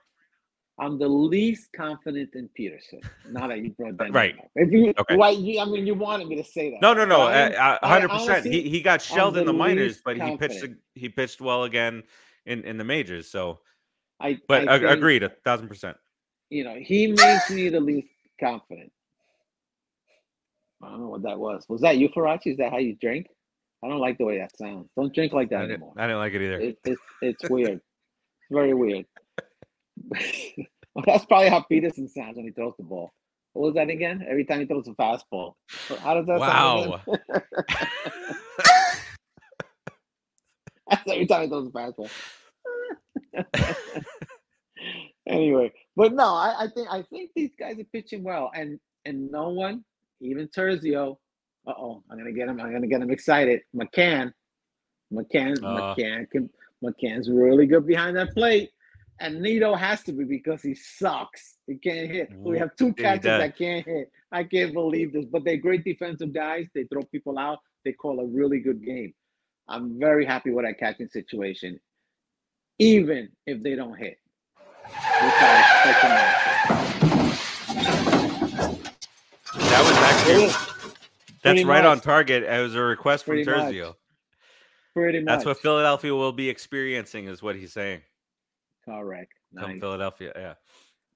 I'm 0.80 0.98
the 0.98 1.08
least 1.08 1.70
confident 1.76 2.30
in 2.36 2.50
Peterson. 2.56 3.02
Now 3.30 3.48
that 3.48 3.60
you 3.60 3.72
brought 3.72 3.98
that 3.98 4.06
name 4.06 4.14
Right. 4.14 4.40
up. 4.40 4.46
If 4.56 4.72
you, 4.72 4.94
Okay. 4.98 5.18
why, 5.18 5.32
you, 5.32 5.60
I 5.60 5.66
mean, 5.66 5.86
you 5.86 5.94
wanted 5.94 6.28
me 6.30 6.38
to 6.38 6.44
say 6.44 6.70
that. 6.72 6.82
No, 6.82 6.94
no, 6.94 7.04
no, 7.04 7.18
But 7.18 7.34
I 7.34 7.38
am- 7.48 7.54
uh, 7.54 7.78
I 7.82 7.88
hundred 7.88 8.10
percent. 8.10 8.46
He 8.46 8.70
he 8.70 8.82
got 8.82 9.02
shelled 9.02 9.36
in 9.38 9.46
the 9.46 9.52
the 9.52 9.58
minors, 9.58 10.02
but 10.04 10.16
he 10.16 10.38
pitched 10.38 10.66
he 10.96 11.10
pitched 11.10 11.42
well 11.42 11.66
again 11.66 12.04
in 12.46 12.64
in 12.64 12.78
the 12.78 12.86
majors. 12.86 13.30
So, 13.30 13.60
I, 14.22 14.40
but 14.48 14.70
I 14.70 14.80
think, 14.80 14.92
agreed, 14.92 15.24
a 15.24 15.30
thousand 15.44 15.68
percent. 15.68 15.98
You 16.50 16.64
know, 16.64 16.76
he 16.76 17.08
makes 17.08 17.50
me 17.50 17.70
the 17.70 17.80
least 17.82 18.08
confident. 18.40 18.92
I 20.82 20.90
don't 20.90 21.02
know 21.02 21.10
what 21.10 21.24
that 21.24 21.38
was. 21.38 21.66
Was 21.68 21.82
that 21.82 21.98
you, 21.98 22.08
Farace? 22.10 22.48
Is 22.48 22.58
that 22.58 22.72
how 22.72 22.78
you 22.78 22.96
drink? 22.96 23.28
I 23.84 23.88
don't 23.88 24.00
like 24.00 24.18
the 24.18 24.26
way 24.26 24.40
that 24.40 24.58
sounds. 24.58 24.90
Don't 24.98 25.14
drink 25.14 25.32
like 25.34 25.48
I 25.54 25.56
that 25.56 25.62
didn't, 25.62 25.72
anymore. 25.72 25.94
I 25.98 26.08
didn't 26.08 26.20
like 26.20 26.34
it 26.34 26.42
either. 26.42 26.60
It, 26.60 26.78
it's 26.84 27.02
it's 27.22 27.50
weird. 27.50 27.80
It's 27.80 28.52
very 28.52 28.74
weird. 28.74 29.06
well, 30.96 31.06
that's 31.06 31.26
probably 31.26 31.50
how 31.50 31.62
Peterson 31.62 32.10
sounds 32.10 32.36
when 32.36 32.46
he 32.46 32.52
throws 32.52 32.74
the 32.78 32.84
ball. 32.84 33.12
What 33.54 33.68
was 33.68 33.76
that 33.76 33.90
again? 33.90 34.26
Every 34.30 34.46
time 34.46 34.60
he 34.60 34.66
throws 34.66 34.88
a 34.88 34.92
fastball. 34.92 35.54
How 36.02 36.14
does 36.14 36.26
that 36.28 36.40
sound? 36.40 36.90
Wow. 36.90 37.02
again? 37.08 37.20
That's 40.90 41.12
every 41.12 41.26
time 41.28 41.44
he 41.44 41.48
throws 41.48 41.68
a 41.68 41.72
fastball. 41.72 42.10
anyway, 45.28 45.72
but 45.96 46.14
no, 46.14 46.34
I, 46.34 46.64
I 46.64 46.68
think 46.74 46.88
I 46.92 47.02
think 47.04 47.32
these 47.36 47.52
guys 47.58 47.80
are 47.80 47.86
pitching 47.94 48.24
well, 48.24 48.52
and 48.54 48.80
and 49.06 49.32
no 49.32 49.50
one, 49.50 49.84
even 50.22 50.48
Terzio. 50.48 51.18
Uh 51.70 51.74
oh, 51.78 52.04
I'm 52.10 52.18
gonna 52.18 52.32
get 52.32 52.48
him. 52.50 52.60
I'm 52.60 52.72
gonna 52.74 52.88
get 52.88 53.00
him 53.02 53.12
excited. 53.12 53.62
McCann, 53.76 54.34
McCann, 55.14 55.62
Uh. 55.64 55.94
McCann 55.96 56.28
can. 56.32 56.50
McCann's 56.84 57.30
really 57.30 57.68
good 57.68 57.86
behind 57.86 58.16
that 58.16 58.34
plate, 58.34 58.72
and 59.20 59.42
Nido 59.42 59.76
has 59.76 60.02
to 60.04 60.14
be 60.14 60.24
because 60.24 60.62
he 60.64 60.74
sucks. 60.74 61.58
He 61.68 61.76
can't 61.76 62.10
hit. 62.10 62.32
We 62.38 62.58
have 62.58 62.74
two 62.78 62.88
he 62.88 62.94
catchers 62.94 63.24
that 63.24 63.58
can't 63.58 63.86
hit. 63.86 64.10
I 64.32 64.46
can't 64.46 64.72
believe 64.74 65.12
this, 65.12 65.26
but 65.26 65.44
they're 65.44 65.58
great 65.58 65.84
defensive 65.84 66.32
guys. 66.34 66.68
They 66.74 66.86
throw 66.86 67.04
people 67.04 67.38
out. 67.38 67.60
They 67.84 67.92
call 67.92 68.22
a 68.22 68.26
really 68.26 68.62
good 68.62 68.82
game. 68.84 69.14
I'm 69.68 70.00
very 70.00 70.24
happy 70.26 70.52
with 70.52 70.64
that 70.66 70.80
catching 70.80 71.10
situation, 71.10 71.78
even 72.80 73.28
if 73.46 73.62
they 73.62 73.76
don't 73.76 73.98
hit. 73.98 74.18
Which 74.86 74.94
I 74.94 75.60
expect 75.60 76.02
them 76.02 76.12
not 76.16 76.34
to. 76.34 76.40
That 79.70 79.82
was 79.84 79.98
actually 79.98 80.50
that's 81.44 81.64
right 81.64 81.86
on 81.86 82.00
target. 82.00 82.44
It 82.44 82.62
was 82.62 82.76
a 82.76 82.82
request 82.82 83.26
from 83.26 83.36
Pretty 83.36 83.50
much. 83.50 83.74
Terzio. 83.74 83.96
Pretty 84.94 85.20
much. 85.20 85.28
That's 85.28 85.46
what 85.46 85.58
Philadelphia 85.60 86.14
will 86.14 86.32
be 86.34 86.50
experiencing, 86.50 87.28
is 87.28 87.42
what 87.42 87.56
he's 87.56 87.74
saying. 87.74 88.02
Correct. 88.86 89.32
Come 89.58 89.72
Nice. 89.72 89.80
Philadelphia, 89.80 90.32
yeah. 90.36 90.54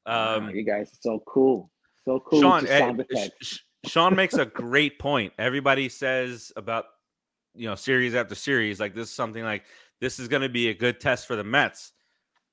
Wow, 0.06 0.38
Um, 0.38 0.50
you 0.50 0.64
guys 0.64 0.88
are 0.88 0.98
so 1.02 1.24
cool. 1.28 1.72
So 2.06 2.20
cool. 2.20 2.42
Sean, 2.42 2.68
eh, 2.68 2.80
sound 2.80 3.06
Sh- 3.16 3.30
Sh- 3.42 3.58
Sean 3.86 4.16
makes 4.16 4.34
a 4.34 4.46
great 4.46 5.00
point. 5.00 5.34
Everybody 5.38 5.90
says 5.90 6.52
about 6.56 6.86
you 7.56 7.68
know 7.68 7.76
series 7.76 8.16
after 8.16 8.36
series, 8.36 8.80
like 8.80 8.94
this 8.96 9.10
is 9.10 9.16
something 9.16 9.44
like 9.44 9.64
this 10.02 10.20
is 10.20 10.28
going 10.28 10.42
to 10.42 10.50
be 10.50 10.70
a 10.70 10.74
good 10.74 11.00
test 11.00 11.28
for 11.28 11.36
the 11.36 11.44
Mets. 11.44 11.94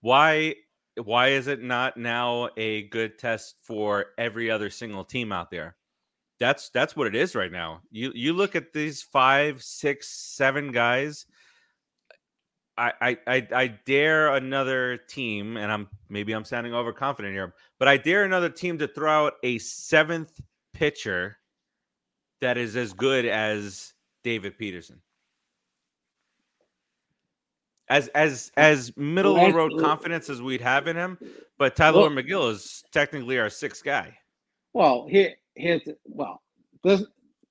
Why? 0.01 0.55
Why 1.03 1.29
is 1.29 1.47
it 1.47 1.63
not 1.63 1.97
now 1.97 2.51
a 2.57 2.83
good 2.89 3.19
test 3.19 3.57
for 3.63 4.07
every 4.19 4.51
other 4.51 4.71
single 4.71 5.05
team 5.05 5.33
out 5.33 5.51
there? 5.51 5.77
That's 6.41 6.71
that's 6.71 6.97
what 6.97 7.07
it 7.07 7.15
is 7.15 7.35
right 7.35 7.53
now. 7.53 7.83
You 7.91 8.13
you 8.15 8.33
look 8.33 8.57
at 8.57 8.73
these 8.73 9.03
five, 9.03 9.63
six, 9.63 10.09
seven 10.09 10.73
guys. 10.73 11.27
I, 12.79 12.93
I 13.03 13.17
I 13.27 13.49
I 13.55 13.67
dare 13.85 14.35
another 14.35 14.97
team, 14.97 15.59
and 15.59 15.71
I'm 15.71 15.87
maybe 16.09 16.33
I'm 16.33 16.47
sounding 16.47 16.73
overconfident 16.73 17.35
here, 17.35 17.55
but 17.79 17.89
I 17.89 17.99
dare 17.99 18.25
another 18.25 18.49
team 18.49 18.79
to 18.79 18.89
throw 18.89 19.27
out 19.27 19.35
a 19.43 19.59
seventh 19.59 20.41
pitcher 20.73 21.37
that 22.41 22.57
is 22.57 22.75
as 22.75 22.95
good 22.95 23.27
as 23.27 23.93
David 24.25 24.57
Peterson. 24.57 25.03
As 27.91 28.09
as 28.09 28.51
as 28.57 28.97
middle 28.97 29.37
of 29.37 29.47
the 29.47 29.53
road 29.53 29.79
confidence 29.79 30.31
as 30.31 30.41
we'd 30.41 30.63
have 30.63 30.87
in 30.87 30.97
him, 30.97 31.19
but 31.59 31.77
Tylor 31.77 32.03
Well- 32.03 32.11
Megill 32.11 32.51
is 32.51 32.83
technically 32.93 33.39
our 33.39 33.51
sixth 33.51 33.85
guy. 33.85 34.17
Well, 34.73 35.07
here, 35.09 35.35
here's 35.55 35.83
well, 36.05 36.43
there's 36.85 37.05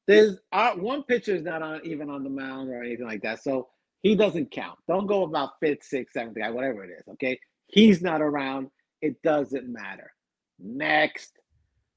there's 0.08 0.38
our 0.52 0.78
one 0.78 1.04
pitcher 1.04 1.36
is 1.36 1.44
not 1.44 1.62
on 1.62 1.82
even 1.84 2.10
on 2.10 2.24
the 2.24 2.30
mound 2.30 2.70
or 2.70 2.84
anything 2.84 3.06
like 3.06 3.22
that, 3.22 3.44
so 3.44 3.70
he 4.02 4.16
doesn't 4.16 4.52
count. 4.52 4.80
Don't 4.88 5.08
go 5.08 5.24
about 5.24 5.52
fifth, 5.60 5.84
sixth, 5.84 6.14
seventh 6.14 6.38
guy, 6.38 6.50
whatever 6.50 6.84
it 6.84 6.92
is. 6.98 7.08
Okay, 7.14 7.40
he's 7.68 8.02
not 8.02 8.22
around. 8.22 8.68
It 9.02 9.22
doesn't 9.22 9.72
matter. 9.72 10.12
Next, 10.60 11.32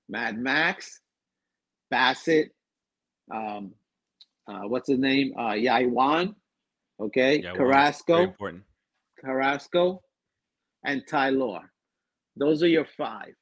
Mad 0.09 0.38
Max, 0.38 1.00
Bassitt, 1.92 2.50
um, 3.34 3.72
uh, 4.46 4.62
what's 4.68 4.88
his 4.88 4.98
name? 4.98 5.32
Uh, 5.36 5.53
Taijuan. 5.53 6.34
Okay, 7.00 7.40
Yeah, 7.42 7.55
Carrasco. 7.55 8.14
Very 8.14 8.28
important. 8.28 8.62
Carrasco, 9.24 10.03
and 10.84 11.03
Tylor. 11.09 11.72
Those 12.36 12.62
are 12.62 12.68
your 12.68 12.86
five. 12.96 13.34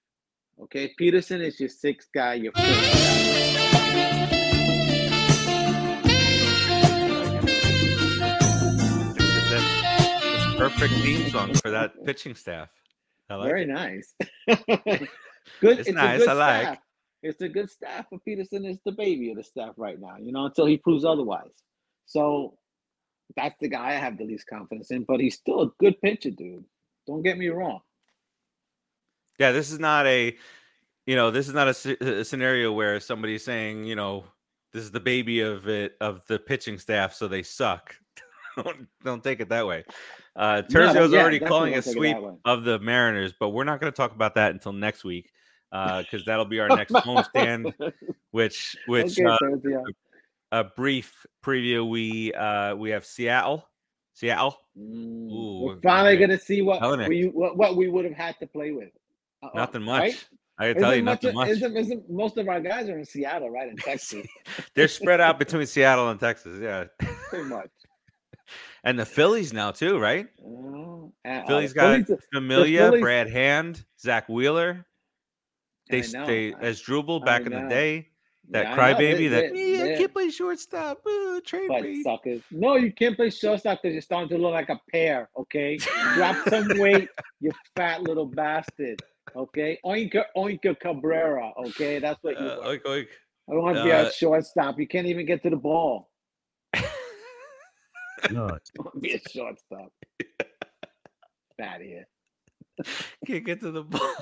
Okay, 0.64 0.92
Peterson 0.98 1.40
is 1.40 1.58
your 1.58 1.68
sixth 1.68 2.08
guy, 2.14 2.34
your 2.34 2.52
fifth 2.52 2.92
guy. 2.92 4.40
That's 9.50 9.82
that's 9.82 10.54
a 10.54 10.58
perfect 10.58 10.94
theme 10.94 11.28
song 11.30 11.54
for 11.54 11.70
that 11.70 12.04
pitching 12.04 12.34
staff. 12.34 12.68
I 13.28 13.34
like 13.36 13.48
Very 13.48 13.62
it. 13.62 13.68
nice. 13.68 14.14
good. 14.48 15.78
It's 15.78 15.88
It's, 15.88 15.90
nice, 15.92 16.18
good 16.20 16.28
I 16.28 16.32
like. 16.32 16.62
staff. 16.66 16.78
It's 17.22 17.40
a 17.42 17.48
good 17.48 17.70
staff, 17.70 18.06
but 18.11 18.24
Peterson 18.24 18.64
is 18.64 18.78
the 18.84 18.92
baby 18.92 19.30
of 19.30 19.36
the 19.36 19.44
staff 19.44 19.74
right 19.76 20.00
now. 20.00 20.16
You 20.20 20.32
know, 20.32 20.46
until 20.46 20.66
he 20.66 20.78
proves 20.78 21.04
otherwise. 21.04 21.52
So 22.06 22.56
that's 23.36 23.56
the 23.61 23.68
guy 23.68 23.90
I 23.90 23.92
have 23.94 24.16
the 24.18 24.24
least 24.24 24.46
confidence 24.46 24.90
in, 24.90 25.04
but 25.04 25.20
he's 25.20 25.34
still 25.36 25.62
a 25.62 25.70
good 25.78 26.00
pitcher, 26.00 26.30
dude. 26.30 26.64
Don't 27.06 27.22
get 27.22 27.38
me 27.38 27.48
wrong. 27.48 27.80
Yeah, 29.41 29.53
this 29.53 29.72
is 29.72 29.80
not 29.80 30.07
a, 30.07 30.36
you 31.07 31.16
know, 31.16 31.30
this 31.30 31.49
is 31.49 31.55
not 31.55 31.66
a, 31.66 32.20
a 32.20 32.24
scenario 32.24 32.72
where 32.72 33.01
somebody's 33.01 33.43
saying, 33.43 33.86
you 33.86 33.97
know, 33.97 34.24
this 34.72 34.84
is 34.84 34.91
the 34.91 35.01
baby 35.01 35.41
of 35.41 35.66
it 35.66 35.97
of 36.01 36.24
the 36.28 36.38
pitching 36.38 36.78
staff, 36.78 37.14
so 37.14 37.26
they 37.26 37.43
suck. 37.43 37.97
don't, 38.62 38.86
don't 39.03 39.24
take 39.24 39.41
it 39.41 39.49
that 39.49 39.66
way. 39.66 39.84
Uh, 40.36 40.62
No, 40.70 40.80
Terzio's 40.80 41.12
yeah, 41.12 41.22
already 41.22 41.41
calling 41.41 41.72
a 41.72 41.76
don't 41.76 41.82
take 41.84 41.93
it 41.93 41.97
sweep 41.97 42.16
of 42.45 42.64
the 42.64 42.78
Mariners, 42.80 43.32
but 43.41 43.49
we're 43.49 43.64
not 43.64 43.80
going 43.80 43.91
to 43.91 43.97
talk 43.97 44.14
about 44.14 44.34
that 44.34 44.53
until 44.53 44.72
next 44.72 45.05
week 45.05 45.32
because 45.70 46.24
that'll 46.26 46.45
be 46.45 46.61
our 46.61 46.68
next 46.68 46.93
homestand, 46.93 47.72
which 48.32 48.76
which 48.86 49.18
okay, 49.18 49.74
uh, 49.74 49.82
a 50.53 50.64
brief 50.64 51.26
preview. 51.45 51.88
We 51.88 52.34
uh, 52.34 52.74
we 52.76 52.91
have 52.91 53.05
Seattle, 53.07 53.66
Seattle. 54.12 54.59
Mm, 54.78 55.30
Ooh, 55.30 55.62
we're 55.64 55.80
finally 55.80 56.14
okay. 56.14 56.26
gonna 56.26 56.38
see 56.38 56.62
what 56.62 56.82
Kelenic. 56.82 57.09
we 57.09 57.24
what, 57.28 57.57
what 57.57 57.76
we 57.76 57.88
would 57.88 58.05
have 58.05 58.14
had 58.14 58.38
to 58.41 58.47
play 58.47 58.72
with. 58.72 58.91
Uh, 59.43 59.47
uh, 59.47 59.51
Nothing 59.55 59.82
much. 59.82 60.01
right? 60.01 60.24
I 60.59 60.72
can 60.72 60.82
tell 60.82 60.91
you 60.95 60.97
Isn't 60.97 61.05
nothing 61.07 61.28
of- 61.30 61.34
much. 61.36 61.49
Isn't, 61.49 61.76
isn't 61.76 62.11
most 62.11 62.36
of 62.36 62.49
our 62.49 62.61
guys 62.61 62.88
are 62.91 62.99
in 62.99 63.05
Seattle, 63.05 63.49
right? 63.51 63.68
In 63.70 63.76
Texas, 63.78 64.26
They're 64.74 64.88
spread 64.88 65.20
out 65.20 65.38
between 65.38 65.66
Seattle 65.66 66.11
and 66.11 66.20
Texas, 66.20 66.59
yeah, 66.61 66.84
pretty 67.30 67.49
much. 67.49 67.70
and 68.84 68.99
the 68.99 69.07
Phillies 69.07 69.53
now 69.55 69.70
too, 69.70 69.99
right? 69.99 70.26
Oh, 70.45 71.12
uh, 71.26 71.47
Phillies 71.47 71.72
got 71.72 72.05
Phillies- 72.07 72.22
Familia, 72.34 72.80
Phillies- 72.88 73.01
Brad 73.01 73.30
Hand, 73.30 73.84
Zack 73.99 74.28
Wheeler. 74.28 74.84
They 75.88 75.99
I 75.99 76.01
s- 76.01 76.12
know, 76.12 76.26
they 76.26 76.53
Asdrubal 76.53 77.22
I 77.22 77.24
back 77.24 77.47
in 77.47 77.53
the 77.53 77.68
day, 77.68 78.09
that 78.51 78.64
yeah, 78.66 78.76
crybaby 78.76 79.30
that 79.30 79.57
"Yeah, 79.57 79.95
I 79.95 79.97
can't 79.99 80.12
play 80.12 80.28
shortstop. 80.30 81.01
Ooh, 81.09 81.41
trade 81.41 81.68
But 81.68 81.82
me. 81.82 82.03
suckers. 82.03 82.43
No, 82.51 82.76
you 82.76 82.93
can't 82.93 83.16
play 83.16 83.30
shortstop 83.30 83.80
because 83.82 83.95
you're 83.95 84.03
starting 84.03 84.28
to 84.28 84.38
look 84.38 84.53
like 84.53 84.68
a 84.68 84.80
pear. 84.93 85.30
Okay, 85.38 85.78
drop 86.14 86.36
some 86.49 86.68
weight, 86.78 87.09
you 87.41 87.51
fat 87.76 88.03
little 88.03 88.26
bastard. 88.26 89.03
Okay, 89.37 89.79
oinka 89.85 90.25
oinka 90.37 90.79
Cabrera. 90.79 91.53
Okay, 91.66 91.99
that's 91.99 92.23
what 92.23 92.41
you. 92.41 92.47
Uh, 92.47 92.61
are. 92.62 92.77
oink, 92.77 92.83
oink. 92.83 93.07
I 93.49 93.53
don't 93.55 93.62
want 93.62 93.77
to 93.77 93.85
be 93.85 93.93
uh, 93.93 94.07
a 94.07 94.12
shortstop. 94.12 94.79
You 94.79 94.87
can't 94.87 95.07
even 95.07 95.27
get 95.27 95.43
to 95.43 95.51
the 95.51 95.57
ball. 95.57 96.09
Nut. 98.31 98.62
Be 99.01 99.14
a 99.14 99.29
shortstop. 99.29 99.93
Out 101.62 101.77
of 101.77 101.83
here. 101.83 102.07
Can't 103.27 103.45
get 103.45 103.61
to 103.61 103.71
the 103.71 103.83
ball. 103.83 104.14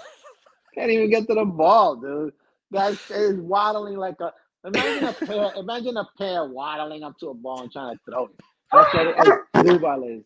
Can't 0.74 0.90
even 0.90 1.10
get 1.10 1.26
to 1.28 1.34
the 1.34 1.44
ball, 1.44 1.96
dude. 1.96 2.32
That 2.70 2.98
is 3.10 3.38
waddling 3.38 3.96
like 3.96 4.20
a. 4.20 4.32
Imagine 4.64 5.04
a 5.04 5.12
pair. 5.12 5.52
Imagine 5.56 5.96
a 5.96 6.08
pair 6.16 6.44
waddling 6.46 7.04
up 7.04 7.18
to 7.18 7.28
a 7.28 7.34
ball 7.34 7.62
and 7.62 7.70
trying 7.70 7.96
to 7.96 8.00
throw 8.10 8.24
it. 8.24 8.30
That's 8.72 8.94
what 8.94 9.06
it, 9.06 9.64
blue 9.64 9.78
ball 9.78 10.02
is. 10.04 10.24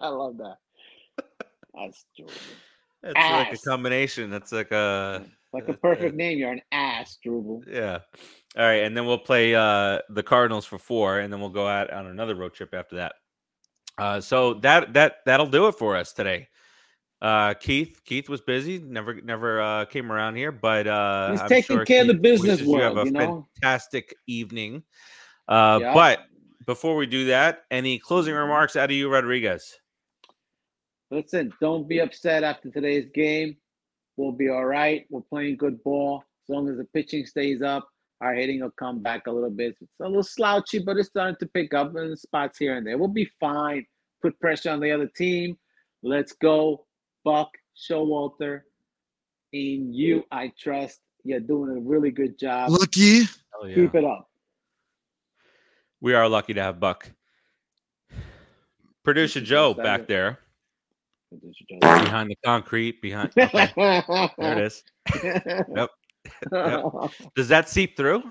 I 0.00 0.08
love 0.08 0.38
that. 0.38 0.56
That's 1.76 2.04
true. 2.16 2.26
That's 3.02 3.16
like 3.16 3.52
a 3.52 3.58
combination. 3.58 4.30
That's 4.30 4.52
like 4.52 4.70
a 4.70 5.24
Like 5.52 5.68
a 5.68 5.74
perfect 5.74 6.14
name. 6.16 6.38
You're 6.38 6.52
an 6.52 6.62
ass, 6.72 7.18
Drupal. 7.24 7.62
yeah. 7.66 7.98
All 8.56 8.64
right, 8.64 8.82
and 8.84 8.96
then 8.96 9.04
we'll 9.06 9.18
play 9.18 9.54
uh 9.54 9.98
the 10.10 10.22
Cardinals 10.22 10.64
for 10.64 10.78
four, 10.78 11.18
and 11.18 11.32
then 11.32 11.40
we'll 11.40 11.50
go 11.50 11.66
out 11.68 11.92
on 11.92 12.06
another 12.06 12.34
road 12.34 12.54
trip 12.54 12.72
after 12.74 12.96
that. 12.96 13.14
Uh, 13.98 14.20
so 14.20 14.54
that 14.54 14.92
that 14.94 15.16
that'll 15.26 15.46
do 15.46 15.66
it 15.68 15.72
for 15.76 15.96
us 15.96 16.12
today. 16.12 16.48
Uh, 17.20 17.54
Keith 17.54 18.00
Keith 18.04 18.28
was 18.28 18.40
busy, 18.40 18.78
never 18.78 19.20
never 19.20 19.60
uh, 19.60 19.84
came 19.86 20.10
around 20.12 20.36
here, 20.36 20.52
but 20.52 20.86
uh, 20.86 21.32
He's 21.32 21.40
I'm 21.40 21.48
taking 21.48 21.76
sure 21.76 21.84
care 21.84 22.02
of 22.02 22.08
the 22.08 22.14
business 22.14 22.60
wishes 22.60 22.66
you 22.66 22.78
have 22.78 22.96
a 22.96 23.04
you 23.04 23.10
know? 23.12 23.46
fantastic 23.60 24.14
evening. 24.26 24.82
Uh, 25.48 25.78
Yeah. 25.80 25.94
But 25.94 26.20
before 26.66 26.96
we 26.96 27.06
do 27.06 27.26
that, 27.26 27.64
any 27.70 27.98
closing 27.98 28.34
remarks 28.34 28.76
out 28.76 28.90
of 28.90 28.96
you, 28.96 29.08
Rodriguez? 29.10 29.78
Listen, 31.10 31.52
don't 31.60 31.88
be 31.88 32.00
upset 32.00 32.44
after 32.44 32.70
today's 32.70 33.08
game. 33.14 33.56
We'll 34.16 34.32
be 34.32 34.48
all 34.48 34.64
right. 34.64 35.06
We're 35.10 35.20
playing 35.20 35.56
good 35.56 35.82
ball. 35.82 36.24
As 36.44 36.54
long 36.54 36.68
as 36.68 36.76
the 36.76 36.84
pitching 36.84 37.26
stays 37.26 37.62
up, 37.62 37.88
our 38.20 38.34
hitting 38.34 38.60
will 38.60 38.70
come 38.70 39.02
back 39.02 39.26
a 39.26 39.30
little 39.30 39.50
bit. 39.50 39.76
It's 39.80 39.90
a 40.00 40.04
little 40.06 40.22
slouchy, 40.22 40.78
but 40.78 40.96
it's 40.96 41.08
starting 41.08 41.36
to 41.40 41.46
pick 41.46 41.74
up 41.74 41.94
in 41.96 42.16
spots 42.16 42.58
here 42.58 42.76
and 42.76 42.86
there. 42.86 42.96
We'll 42.96 43.08
be 43.08 43.30
fine. 43.40 43.86
Put 44.22 44.38
pressure 44.40 44.70
on 44.70 44.80
the 44.80 44.90
other 44.90 45.06
team. 45.06 45.58
Let's 46.02 46.32
go, 46.32 46.86
Buck 47.24 47.50
Showalter. 47.76 48.62
In 49.52 49.92
you, 49.92 50.24
I 50.30 50.52
trust. 50.58 51.00
You're 51.22 51.40
doing 51.40 51.76
a 51.76 51.80
really 51.80 52.10
good 52.10 52.38
job. 52.38 52.70
Lucky. 52.70 53.22
Hell 53.22 53.68
yeah. 53.68 53.74
Keep 53.74 53.94
it 53.94 54.04
up. 54.04 54.28
We 56.00 56.14
are 56.14 56.28
lucky 56.28 56.54
to 56.54 56.62
have 56.62 56.80
Buck. 56.80 57.10
Producer 59.04 59.40
Joe 59.40 59.74
back 59.74 60.06
there 60.06 60.38
behind 61.80 62.30
the 62.30 62.36
concrete. 62.44 63.00
Behind 63.02 63.30
okay, 63.38 63.72
there 64.38 64.58
it 64.58 64.58
is. 64.58 64.82
Yep. 65.74 65.90
Does 67.36 67.48
that 67.48 67.68
seep 67.68 67.96
through? 67.96 68.22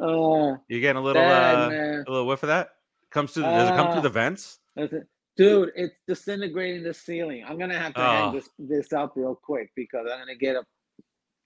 Uh, 0.00 0.56
You 0.68 0.80
getting 0.80 1.00
a 1.00 1.04
little 1.04 1.22
bad, 1.22 1.54
uh, 1.72 2.04
a 2.06 2.10
little 2.10 2.26
whiff 2.26 2.42
of 2.42 2.48
that? 2.48 2.70
Comes 3.10 3.32
through. 3.32 3.42
does 3.42 3.68
it 3.70 3.74
come 3.74 3.88
through 3.90 3.98
Uh, 4.00 4.02
the 4.02 4.08
vents? 4.10 4.58
Listen, 4.76 5.06
Dude, 5.36 5.70
it's 5.74 5.94
disintegrating 6.06 6.82
the 6.82 6.92
ceiling. 6.94 7.44
I'm 7.46 7.58
gonna 7.58 7.78
have 7.78 7.94
to 7.94 8.00
Oh. 8.00 8.10
hang 8.10 8.34
this 8.34 8.50
this 8.58 8.92
up 8.92 9.12
real 9.16 9.34
quick 9.34 9.70
because 9.74 10.06
I'm 10.10 10.18
gonna 10.18 10.34
get 10.36 10.56
a 10.56 10.62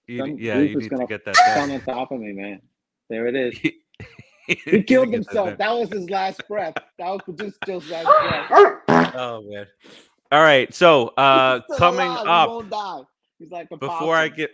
You, 0.07 0.25
yeah, 0.37 0.59
you 0.59 0.73
goof 0.73 0.83
need 0.83 0.89
to 0.89 0.95
gonna 0.95 1.07
get 1.07 1.25
that. 1.25 1.35
down 1.35 1.69
back. 1.69 1.87
on 1.87 1.95
top 1.95 2.11
of 2.11 2.19
me, 2.19 2.33
man. 2.33 2.61
There 3.09 3.25
it 3.27 3.35
is. 3.45 3.57
He 4.47 4.83
killed 4.83 5.11
get 5.11 5.11
that 5.11 5.11
himself. 5.11 5.57
That 5.57 5.71
was 5.71 5.89
his 5.89 6.09
last 6.09 6.41
breath. 6.47 6.75
That 6.99 7.09
was 7.09 7.21
just 7.39 7.57
Joe's 7.65 7.89
last 7.89 8.05
breath. 8.05 9.13
Oh 9.15 9.41
man. 9.49 9.65
All 10.35 10.41
right. 10.41 10.73
So 10.73 11.07
uh 11.17 11.61
coming 11.77 12.07
alive. 12.07 12.69
Up. 12.73 13.07
He's 13.39 13.51
like 13.51 13.69
before 13.79 14.15
I 14.15 14.27
get 14.27 14.51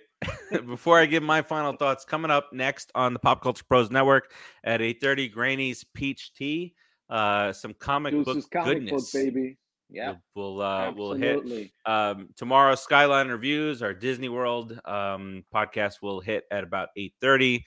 before 0.67 0.99
I 0.99 1.07
give 1.07 1.23
my 1.23 1.41
final 1.41 1.73
thoughts, 1.73 2.05
coming 2.05 2.29
up 2.29 2.53
next 2.53 2.91
on 2.93 3.13
the 3.13 3.19
Pop 3.19 3.41
Culture 3.41 3.63
Pros 3.67 3.89
Network 3.89 4.31
at 4.63 4.79
8:30, 4.79 5.31
Granny's 5.31 5.83
Peach 5.95 6.33
Tea. 6.35 6.75
Uh 7.09 7.51
some 7.51 7.73
comic 7.73 8.13
Deuces 8.13 8.43
book 8.43 8.51
comic 8.51 8.75
goodness. 8.75 9.11
book, 9.11 9.21
baby. 9.23 9.57
Yeah, 9.89 10.15
We'll 10.35 10.55
we'll, 10.55 10.61
uh, 10.61 10.91
we'll 10.95 11.13
hit 11.15 11.69
um, 11.85 12.29
tomorrow 12.37 12.75
skyline 12.75 13.27
reviews 13.27 13.81
our 13.81 13.93
disney 13.93 14.29
world 14.29 14.79
um, 14.85 15.43
podcast 15.53 15.95
will 16.01 16.21
hit 16.21 16.45
at 16.49 16.63
about 16.63 16.87
8.30 16.97 17.61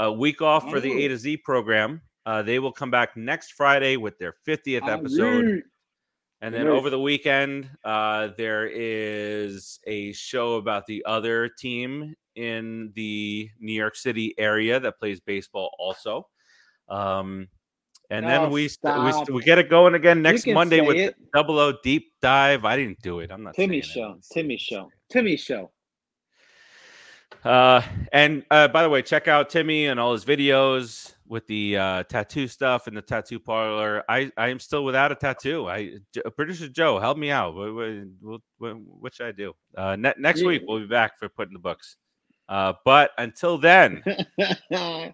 a 0.00 0.12
week 0.12 0.42
off 0.42 0.68
for 0.68 0.80
the 0.80 1.04
a 1.04 1.06
to 1.06 1.16
z 1.16 1.36
program 1.36 2.02
uh, 2.26 2.42
they 2.42 2.58
will 2.58 2.72
come 2.72 2.90
back 2.90 3.16
next 3.16 3.52
friday 3.52 3.96
with 3.96 4.18
their 4.18 4.34
50th 4.44 4.88
episode. 4.88 5.62
And 6.40 6.54
then 6.54 6.68
over 6.68 6.90
the 6.90 6.98
weekend 7.00 7.68
uh, 7.84 8.28
there 8.36 8.66
is 8.72 9.80
a 9.86 10.12
show 10.12 10.54
about 10.56 10.86
the 10.86 11.04
other 11.06 11.48
team 11.48 12.14
in 12.36 12.92
the 12.94 13.48
new 13.58 13.72
york 13.72 13.96
city 13.96 14.34
area 14.38 14.78
that 14.78 14.98
plays 14.98 15.20
baseball 15.20 15.70
also 15.78 16.26
um, 16.88 17.48
and 18.10 18.24
then 18.26 18.42
Oh, 18.42 18.48
we, 18.48 18.68
we 18.82 19.34
we 19.34 19.42
get 19.42 19.58
it 19.58 19.68
going 19.68 19.94
again 19.94 20.22
next 20.22 20.46
monday 20.46 20.80
with 20.80 20.96
it. 20.96 21.14
double 21.34 21.58
o 21.58 21.74
deep 21.82 22.12
dive 22.22 22.64
i 22.64 22.76
didn't 22.76 23.00
do 23.02 23.20
it 23.20 23.30
i'm 23.32 23.42
not 23.42 23.54
Timmy 23.54 23.80
show. 23.80 24.18
Timmy 24.32 24.56
show. 24.56 24.90
Timmy 25.10 25.36
show. 25.36 25.70
Uh, 27.44 27.82
and 28.12 28.44
uh, 28.50 28.68
by 28.68 28.82
the 28.82 28.88
way, 28.88 29.00
check 29.02 29.28
out 29.28 29.48
Timmy 29.48 29.86
and 29.86 30.00
all 30.00 30.12
his 30.12 30.24
videos 30.24 31.14
with 31.28 31.46
the 31.46 31.76
uh, 31.76 32.02
tattoo 32.04 32.48
stuff 32.48 32.86
and 32.86 32.96
the 32.96 33.02
tattoo 33.02 33.38
parlor. 33.38 34.02
I, 34.08 34.30
I 34.36 34.48
am 34.48 34.58
still 34.58 34.84
without 34.84 35.12
a 35.12 35.14
tattoo. 35.14 35.68
I 35.68 35.98
producer 36.36 36.68
Joe, 36.68 36.98
help 36.98 37.18
me 37.18 37.30
out. 37.30 37.54
What, 37.54 37.74
what, 37.74 38.40
what, 38.58 38.76
what, 38.78 39.14
should 39.14 39.26
I 39.26 39.32
do? 39.32 39.54
Uh, 39.76 39.96
ne- 39.96 40.14
next 40.18 40.42
week 40.42 40.62
we'll 40.66 40.80
be 40.80 40.86
back 40.86 41.18
for 41.18 41.28
putting 41.28 41.52
the 41.52 41.60
books. 41.60 41.96
Uh, 42.48 42.72
but 42.84 43.10
until 43.18 43.58
then, 43.58 44.02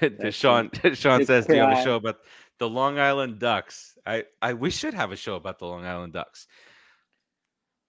Sean 0.30 0.70
Sean 0.94 1.24
says, 1.26 1.46
"Do 1.46 1.54
you 1.54 1.60
have 1.60 1.78
a 1.78 1.84
show 1.84 1.96
about 1.96 2.16
the 2.58 2.68
Long 2.68 2.98
Island 2.98 3.38
Ducks?" 3.38 3.98
I, 4.06 4.24
I 4.40 4.54
we 4.54 4.70
should 4.70 4.94
have 4.94 5.12
a 5.12 5.16
show 5.16 5.36
about 5.36 5.58
the 5.58 5.66
Long 5.66 5.84
Island 5.84 6.14
Ducks. 6.14 6.46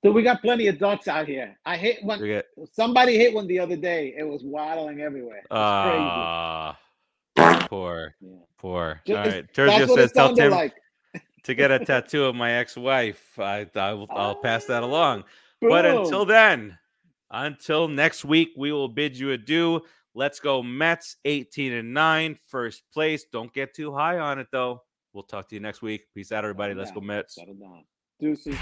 so 0.04 0.12
we 0.12 0.22
got 0.22 0.42
plenty 0.42 0.68
of 0.68 0.78
ducks 0.78 1.08
out 1.08 1.28
here. 1.28 1.58
I 1.66 1.78
hit 1.78 2.04
one. 2.04 2.42
Somebody 2.74 3.18
hit 3.18 3.34
one 3.34 3.48
the 3.48 3.60
other 3.60 3.78
day. 3.78 4.14
It 4.18 4.24
was 4.24 4.44
waddling 4.44 5.00
everywhere. 5.02 5.40
It's 5.40 5.48
ah 5.52 5.84
poor 5.90 6.00
Yeah. 6.02 6.85
Poor. 8.58 9.02
Ju- 9.06 9.16
All 9.16 9.28
it's- 9.28 9.36
right, 9.58 9.78
just 9.80 9.94
says 9.94 10.12
tell 10.12 10.36
Tim 10.36 10.52
like. 10.52 10.74
to 11.44 11.54
get 11.56 11.72
a 11.72 11.80
tattoo 11.86 12.26
of 12.26 12.36
my 12.36 12.52
ex-wife. 12.54 13.38
I, 13.40 13.68
I 13.76 13.94
will, 13.94 14.08
I'll 14.10 14.36
pass 14.36 14.66
that 14.66 14.84
along. 14.84 15.24
But 15.62 15.86
until 15.86 16.26
then, 16.26 16.78
until 17.32 17.88
next 17.88 18.26
week, 18.26 18.50
we 18.58 18.72
will 18.72 18.88
bid 18.88 19.18
you 19.18 19.32
adieu. 19.32 19.82
Let's 20.14 20.40
go 20.40 20.64
Mets 20.64 21.18
18 21.26 21.74
and 21.74 21.94
9, 21.94 22.40
first 22.48 22.84
place. 22.94 23.26
Don't 23.32 23.52
get 23.54 23.74
too 23.74 23.94
high 23.94 24.18
on 24.20 24.40
it 24.40 24.48
though. 24.52 24.82
We'll 25.14 25.24
talk 25.24 25.48
to 25.50 25.56
you 25.56 25.62
next 25.62 25.82
week. 25.82 26.02
Peace 26.14 26.32
out, 26.32 26.44
everybody. 26.44 26.74
Let's 26.74 26.92
go 26.92 27.00
down. 27.02 27.08
Mets. 27.08 27.38
Deuces. 28.20 28.56